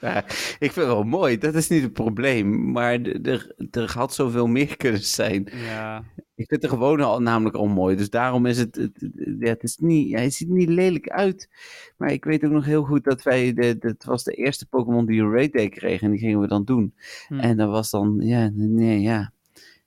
Ja, 0.01 0.23
ik 0.25 0.31
vind 0.71 0.75
het 0.75 0.85
wel 0.85 1.03
mooi, 1.03 1.37
dat 1.37 1.55
is 1.55 1.67
niet 1.69 1.81
het 1.81 1.93
probleem. 1.93 2.71
Maar 2.71 3.01
er, 3.01 3.91
had 3.93 4.13
zoveel 4.13 4.47
meer 4.47 4.77
kunnen 4.77 5.03
zijn. 5.03 5.47
Ja, 5.51 6.03
Ik 6.35 6.47
vind 6.47 6.61
de 6.61 6.69
gewone 6.69 7.03
al, 7.03 7.21
namelijk 7.21 7.55
al 7.55 7.67
mooi. 7.67 7.95
Dus 7.95 8.09
daarom 8.09 8.45
is 8.45 8.57
het. 8.57 8.75
het, 8.75 8.99
het- 9.01 9.35
ja, 9.39 9.47
het 9.49 9.63
is 9.63 9.77
niet, 9.77 10.13
hij 10.13 10.29
ziet 10.29 10.47
er 10.47 10.53
niet 10.53 10.69
lelijk 10.69 11.09
uit. 11.09 11.49
Maar 11.97 12.11
ik 12.11 12.23
weet 12.25 12.45
ook 12.45 12.51
nog 12.51 12.65
heel 12.65 12.83
goed 12.83 13.03
dat 13.03 13.23
wij. 13.23 13.53
De, 13.53 13.75
het 13.79 14.03
was 14.05 14.23
de 14.23 14.33
eerste 14.33 14.65
Pokémon 14.65 15.05
die 15.05 15.21
een 15.21 15.31
Raid 15.31 15.53
Day 15.53 15.69
kreeg. 15.69 16.01
En 16.01 16.11
die 16.11 16.19
gingen 16.19 16.39
we 16.39 16.47
dan 16.47 16.63
doen. 16.63 16.93
Hm. 17.27 17.39
En 17.39 17.57
dat 17.57 17.69
was 17.69 17.89
dan. 17.89 18.17
Ja, 18.21 18.49
nee, 18.53 19.01
ja. 19.01 19.31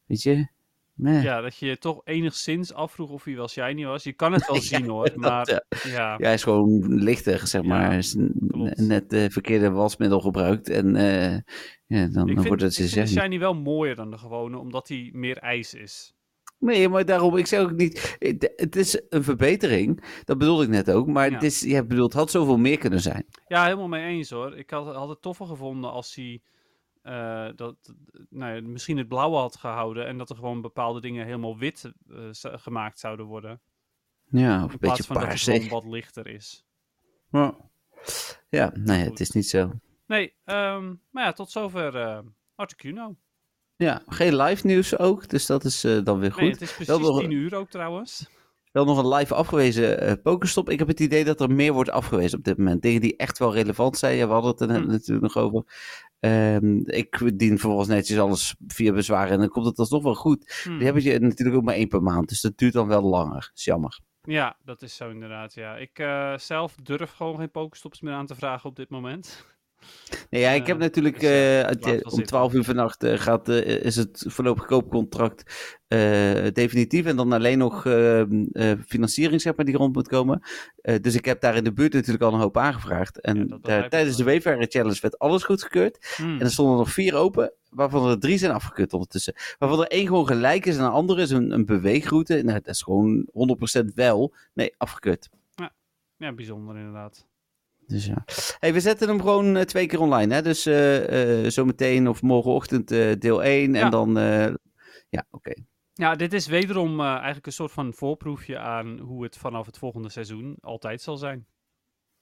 Weet 0.06 0.22
je? 0.22 0.46
Nee. 0.98 1.22
ja, 1.22 1.40
dat 1.40 1.56
je 1.56 1.66
je 1.66 1.78
toch 1.78 2.00
enigszins 2.04 2.72
afvroeg 2.72 3.10
of 3.10 3.24
hij 3.24 3.34
wel 3.34 3.48
shiny 3.48 3.84
was. 3.84 4.04
Je 4.04 4.12
kan 4.12 4.32
het 4.32 4.46
wel 4.46 4.60
zien 4.72 4.88
hoor, 4.88 5.10
maar 5.14 5.50
ja. 5.50 5.62
ja. 5.84 6.10
Ja, 6.10 6.16
hij 6.24 6.34
is 6.34 6.42
gewoon 6.42 6.94
lichter, 6.94 7.46
zeg 7.46 7.62
maar. 7.62 7.96
Is 7.96 8.14
net 8.74 9.10
de 9.10 9.30
verkeerde 9.30 9.70
wasmiddel 9.70 10.20
gebruikt. 10.20 10.68
En 10.68 10.96
eh, 10.96 11.32
ja, 11.86 12.06
dan, 12.06 12.12
dan 12.12 12.26
vind, 12.26 12.46
wordt 12.46 12.62
het 12.62 12.78
ik 12.78 12.88
vind 12.88 12.94
de 12.94 13.06
shiny. 13.06 13.22
shiny 13.22 13.38
wel 13.38 13.54
mooier 13.54 13.94
dan 13.94 14.10
de 14.10 14.18
gewone, 14.18 14.58
omdat 14.58 14.88
hij 14.88 15.10
meer 15.12 15.36
ijs 15.36 15.74
is. 15.74 16.16
Nee, 16.58 16.88
maar 16.88 17.04
daarom, 17.04 17.36
ik 17.36 17.46
zeg 17.46 17.60
ook 17.60 17.76
niet. 17.76 18.16
Het, 18.18 18.52
het 18.56 18.76
is 18.76 19.02
een 19.08 19.24
verbetering. 19.24 20.04
Dat 20.24 20.38
bedoelde 20.38 20.62
ik 20.62 20.68
net 20.68 20.90
ook. 20.90 21.06
Maar 21.06 21.30
het 21.30 21.42
is, 21.42 21.60
ja, 21.60 21.84
bedoeld, 21.84 22.12
had 22.12 22.30
zoveel 22.30 22.58
meer 22.58 22.78
kunnen 22.78 23.00
zijn. 23.00 23.26
Ja, 23.46 23.64
helemaal 23.64 23.88
mee 23.88 24.06
eens 24.06 24.30
hoor. 24.30 24.56
Ik 24.56 24.70
had, 24.70 24.94
had 24.94 25.08
het 25.08 25.22
toffer 25.22 25.46
gevonden 25.46 25.90
als 25.90 26.14
hij 26.14 26.42
eh, 27.08 27.48
dat, 27.56 27.94
nou 28.28 28.54
ja, 28.54 28.68
misschien 28.68 28.96
het 28.96 29.08
blauwe 29.08 29.36
had 29.36 29.56
gehouden 29.56 30.06
en 30.06 30.18
dat 30.18 30.30
er 30.30 30.36
gewoon 30.36 30.60
bepaalde 30.60 31.00
dingen 31.00 31.24
helemaal 31.24 31.58
wit 31.58 31.92
eh, 32.10 32.28
gemaakt 32.32 32.98
zouden 32.98 33.26
worden. 33.26 33.60
Ja, 34.30 34.56
of 34.56 34.66
In 34.66 34.72
een 34.72 34.78
plaats 34.78 34.96
beetje 34.96 35.12
van 35.12 35.22
dat 35.22 35.32
het 35.32 35.40
gewoon 35.40 35.68
wat 35.68 35.84
lichter 35.84 36.26
is. 36.26 36.64
Ja, 37.30 37.56
ja 38.48 38.72
nee, 38.74 39.00
Goed. 39.00 39.10
het 39.10 39.20
is 39.20 39.30
niet 39.30 39.48
zo. 39.48 39.72
Nee, 40.06 40.34
ehm, 40.44 40.94
maar 41.10 41.24
ja, 41.24 41.32
tot 41.32 41.50
zover 41.50 41.96
eh 41.96 42.18
Articuno. 42.54 43.16
Ja, 43.76 44.02
geen 44.06 44.36
live 44.36 44.66
nieuws 44.66 44.98
ook, 44.98 45.28
dus 45.28 45.46
dat 45.46 45.64
is 45.64 45.80
dan 45.80 46.18
weer 46.18 46.32
goed. 46.32 46.40
Nee, 46.40 46.50
het 46.50 46.60
is 46.60 46.74
precies 46.74 47.18
10 47.18 47.30
uur 47.30 47.54
ook 47.54 47.70
trouwens. 47.70 48.30
Wel 48.72 48.84
nog 48.84 48.98
een 48.98 49.08
live 49.08 49.34
afgewezen 49.34 50.00
eh 50.00 50.12
Pokéstop. 50.22 50.70
Ik 50.70 50.78
heb 50.78 50.88
het 50.88 51.00
idee 51.00 51.24
dat 51.24 51.40
er 51.40 51.50
meer 51.50 51.72
wordt 51.72 51.90
afgewezen 51.90 52.38
op 52.38 52.44
dit 52.44 52.58
moment. 52.58 52.82
Dingen 52.82 53.00
die 53.00 53.16
echt 53.16 53.38
wel 53.38 53.54
relevant 53.54 53.98
zijn. 53.98 54.16
Ja, 54.16 54.26
we 54.26 54.32
hadden 54.32 54.50
het 54.50 54.60
er 54.60 54.66
net 54.66 54.82
Hm. 54.82 54.86
natuurlijk 54.90 55.34
nog 55.34 55.44
over. 55.44 55.64
Ehm, 56.20 56.76
ik 56.84 57.38
dien 57.38 57.58
vervolgens 57.58 57.88
netjes 57.88 58.18
alles 58.18 58.54
via 58.66 58.92
bezwaren 58.92 59.32
en 59.32 59.38
dan 59.38 59.48
komt 59.48 59.66
het 59.66 59.78
alsnog 59.78 60.02
wel 60.02 60.14
goed. 60.14 60.60
Hm. 60.64 60.76
Die 60.76 60.84
hebben 60.84 61.02
je 61.02 61.18
natuurlijk 61.18 61.56
ook 61.58 61.64
maar 61.64 61.74
één 61.74 61.88
per 61.88 62.02
maand, 62.02 62.28
dus 62.28 62.40
dat 62.40 62.58
duurt 62.58 62.72
dan 62.72 62.88
wel 62.88 63.02
langer. 63.02 63.50
is 63.54 63.64
jammer. 63.64 64.00
Ja, 64.22 64.56
dat 64.64 64.82
is 64.82 64.96
zo 64.96 65.10
inderdaad. 65.10 65.54
Ja. 65.54 65.76
Ik 65.76 65.98
eh, 65.98 66.36
zelf 66.38 66.74
durf 66.82 67.12
gewoon 67.12 67.36
geen 67.36 67.50
Pokestops 67.50 68.00
meer 68.00 68.12
aan 68.14 68.26
te 68.26 68.34
vragen 68.34 68.68
op 68.70 68.76
dit 68.76 68.90
moment. 68.90 69.46
Nee, 70.30 70.40
ja, 70.40 70.50
ik 70.50 70.60
Eh, 70.62 70.66
heb 70.66 70.78
natuurlijk 70.78 71.20
dus, 71.20 71.30
eh, 71.30 71.60
eh, 71.60 71.68
om 71.70 72.10
zitten. 72.10 72.22
12 72.26 72.52
uur 72.54 72.64
vannacht 72.64 73.02
eh, 73.02 73.18
gaat, 73.18 73.48
eh, 73.48 73.66
is 73.84 73.96
het 73.96 74.24
voorlopig 74.28 74.64
koopcontract 74.66 75.76
eh, 75.88 75.98
definitief. 76.52 77.04
En 77.06 77.16
dan 77.16 77.32
alleen 77.32 77.58
nog 77.58 77.86
eh, 77.86 78.20
eh, 78.20 78.78
financiering 78.86 79.40
zeg 79.40 79.56
maar, 79.56 79.64
die 79.64 79.76
rond 79.76 79.94
moet 79.94 80.08
komen. 80.08 80.42
Eh, 80.80 80.96
dus 81.00 81.14
ik 81.14 81.24
heb 81.24 81.40
daar 81.40 81.56
in 81.56 81.64
de 81.64 81.72
buurt 81.72 81.92
natuurlijk 81.92 82.22
al 82.24 82.32
een 82.32 82.40
hoop 82.40 82.56
aangevraagd. 82.56 83.20
En 83.20 83.36
Ja, 83.62 83.80
dat 83.80 83.90
tijdens 83.90 84.16
de. 84.16 84.24
Wayfarer 84.24 84.66
Challenge 84.68 84.98
werd 85.00 85.18
alles 85.18 85.42
goedgekeurd. 85.44 86.14
Hm. 86.16 86.22
En 86.22 86.40
er 86.40 86.50
stonden 86.50 86.76
nog 86.76 86.90
vier 86.90 87.14
open, 87.14 87.52
waarvan 87.70 88.08
er 88.10 88.18
drie 88.18 88.38
zijn 88.38 88.52
afgekeurd 88.52 88.92
ondertussen. 88.92 89.34
Waarvan 89.58 89.80
er 89.80 89.86
één 89.88 90.06
gewoon 90.06 90.26
gelijk 90.26 90.66
is 90.66 90.76
en 90.76 90.84
een 90.84 90.90
andere 90.90 91.22
is 91.22 91.30
een, 91.30 91.50
een 91.50 91.66
beweegroute. 91.66 92.42
Nou, 92.42 92.60
dat 92.60 92.74
is 92.74 92.82
gewoon 92.82 93.28
100% 93.80 93.84
wel. 93.94 94.34
Nee, 94.54 94.74
afgekeurd. 94.76 95.28
Ja, 96.16 96.32
bijzonder 96.32 96.76
inderdaad. 96.76 97.26
Dus 97.88 98.06
ja. 98.06 98.24
Hey, 98.58 98.72
we 98.72 98.80
zetten 98.80 99.08
hem 99.08 99.20
gewoon 99.20 99.56
eh, 99.56 99.62
twee 99.62 99.86
keer 99.86 100.00
online. 100.00 100.34
Hè? 100.34 100.42
Dus 100.42 100.66
eh, 100.66 101.44
eh, 101.44 101.50
zometeen 101.50 102.08
of 102.08 102.22
morgenochtend 102.22 102.88
deel 103.20 103.42
1. 103.42 103.74
Ja. 103.74 103.84
En 103.84 103.90
dan. 103.90 104.14
ja, 105.08 105.26
oké. 105.30 105.52
Ja, 105.92 106.14
dit 106.14 106.32
is 106.32 106.46
wederom 106.46 107.00
eigenlijk 107.00 107.46
een 107.46 107.52
soort 107.52 107.72
van 107.72 107.94
voorproefje 107.94 108.58
aan 108.58 108.98
hoe 108.98 109.22
het 109.24 109.36
vanaf 109.36 109.66
het 109.66 109.78
volgende 109.78 110.08
seizoen 110.08 110.56
altijd 110.60 111.02
zal 111.02 111.16
zijn. 111.16 111.46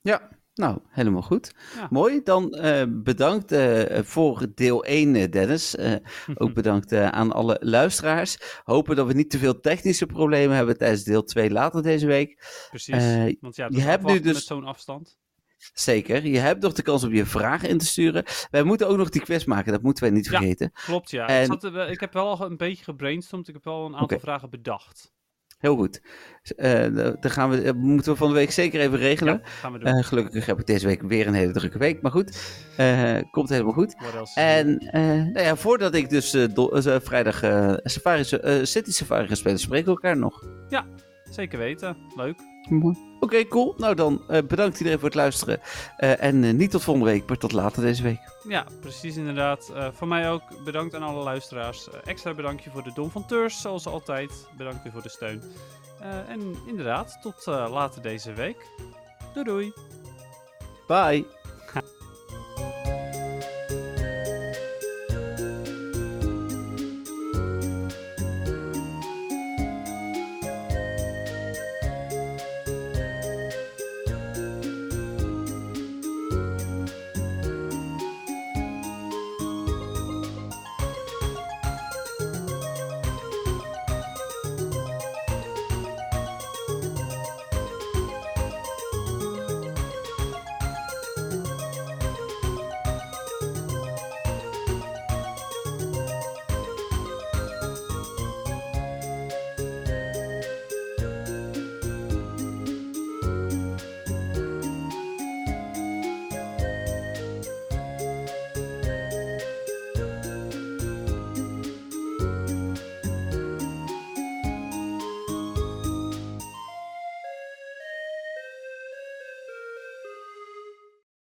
Ja, 0.00 0.28
nou, 0.54 0.78
helemaal 0.88 1.22
goed. 1.22 1.54
Ja. 1.74 1.86
Mooi. 1.90 2.22
Dan 2.22 2.50
bedankt 3.02 3.54
voor 4.06 4.46
deel 4.54 4.84
1, 4.84 5.14
eh, 5.14 5.30
Dennis. 5.30 5.76
Ook 6.34 6.54
bedankt 6.54 6.92
aan 6.92 7.32
alle 7.32 7.56
luisteraars. 7.60 8.60
Hopen 8.64 8.96
dat 8.96 9.06
we 9.06 9.12
niet 9.12 9.30
te 9.30 9.38
veel 9.38 9.60
technische 9.60 10.06
problemen 10.06 10.56
hebben 10.56 10.78
tijdens 10.78 11.04
deel 11.04 11.24
2 11.24 11.50
later 11.50 11.82
deze 11.82 12.06
week. 12.06 12.36
Precies. 12.68 13.36
Want 13.40 13.56
ja, 13.56 13.64
je 13.64 13.76
dat 13.76 13.82
hebt 13.82 14.04
nu 14.04 14.20
dus- 14.20 14.34
met 14.34 14.42
zo'n 14.42 14.64
afstand. 14.64 15.18
Zeker. 15.74 16.26
Je 16.26 16.38
hebt 16.38 16.62
nog 16.62 16.72
de 16.72 16.82
kans 16.82 17.04
om 17.04 17.14
je 17.14 17.26
vragen 17.26 17.68
in 17.68 17.78
te 17.78 17.86
sturen. 17.86 18.24
Wij 18.50 18.62
moeten 18.62 18.88
ook 18.88 18.96
nog 18.96 19.08
die 19.08 19.22
quiz 19.22 19.44
maken, 19.44 19.72
dat 19.72 19.82
moeten 19.82 20.04
wij 20.04 20.12
niet 20.12 20.24
Ja. 20.26 20.30
vergeten. 20.38 20.70
Klopt, 20.72 21.10
ja. 21.10 21.26
En- 21.26 21.40
Ik, 21.52 21.60
zat 21.60 21.72
wel- 21.72 21.88
ik 21.90 22.00
heb 22.00 22.12
wel 22.12 22.28
al 22.38 22.46
een 22.50 22.56
beetje 22.56 22.84
gebrainstormd. 22.84 23.48
Ik 23.48 23.54
heb 23.54 23.64
wel 23.64 23.86
een 23.86 23.96
aantal 23.96 24.18
vragen 24.18 24.50
bedacht. 24.50 25.14
Heel 25.58 25.76
goed. 25.76 26.00
Eh, 26.56 26.82
dan 26.94 27.30
gaan 27.30 27.50
we, 27.50 27.62
eh, 27.62 27.72
moeten 27.72 28.12
we 28.12 28.18
van 28.18 28.28
de 28.28 28.34
week 28.34 28.50
zeker 28.50 28.80
even 28.80 28.98
regelen. 28.98 29.40
Ja, 29.42 29.48
gaan 29.48 29.72
we 29.72 29.78
doen. 29.78 29.88
Eh, 29.88 30.04
gelukkig 30.04 30.46
heb 30.46 30.58
ik 30.60 30.66
deze 30.66 30.86
week 30.86 31.02
weer 31.02 31.26
een 31.26 31.34
hele 31.34 31.52
drukke 31.52 31.78
week. 31.78 32.02
Maar 32.02 32.10
goed, 32.10 32.38
komt 33.30 33.48
helemaal 33.48 33.72
goed. 33.72 33.94
En 34.34 34.76
nou 35.32 35.40
ja, 35.40 35.56
voordat 35.56 35.94
ik 35.94 36.08
dus 36.10 36.30
vrijdag 37.02 37.36
safari, 37.82 38.24
City 38.66 38.90
Safari 38.90 39.28
ga 39.28 39.34
spelen, 39.34 39.58
spreken 39.58 39.84
we 39.86 39.90
elkaar 39.92 40.16
nog. 40.16 40.42
er? 40.68 40.84
Zeker 41.30 41.58
weten. 41.58 41.96
Leuk. 42.16 42.38
Oké, 43.20 43.46
cool. 43.46 43.74
Nou 43.76 43.94
dan, 43.94 44.22
eh, 44.28 44.42
bedankt 44.42 44.78
iedereen 44.78 44.98
voor 44.98 45.08
het 45.08 45.16
luisteren. 45.16 45.60
Eh, 45.96 46.22
en 46.22 46.44
eh, 46.44 46.52
niet 46.52 46.70
tot 46.70 46.84
volgende 46.84 47.10
week, 47.10 47.28
maar 47.28 47.38
tot 47.38 47.52
later 47.52 47.82
deze 47.82 48.02
week. 48.02 48.20
Ja, 48.48 48.66
precies 48.80 49.16
inderdaad. 49.16 49.70
Eh 49.74 49.88
van 49.92 50.08
mij 50.08 50.30
ook 50.30 50.42
bedankt 50.64 50.94
aan 50.94 51.02
alle 51.02 51.24
luisteraars. 51.24 51.88
Extra 52.04 52.34
bedankje 52.34 52.70
voor 52.70 52.82
de 52.82 52.92
Don 52.94 53.10
van 53.10 53.26
Teurs, 53.26 53.60
zoals 53.60 53.86
altijd. 53.86 54.48
Bedankt 54.56 54.82
weer 54.82 54.92
voor 54.92 55.02
de 55.02 55.08
steun. 55.08 55.42
Eh, 56.00 56.28
en 56.28 56.56
inderdaad, 56.66 57.18
tot 57.22 57.46
eh, 57.46 57.66
later 57.70 58.02
deze 58.02 58.32
week. 58.32 58.66
Doei 59.34 59.46
doei. 59.46 59.72
Bye. 60.86 61.35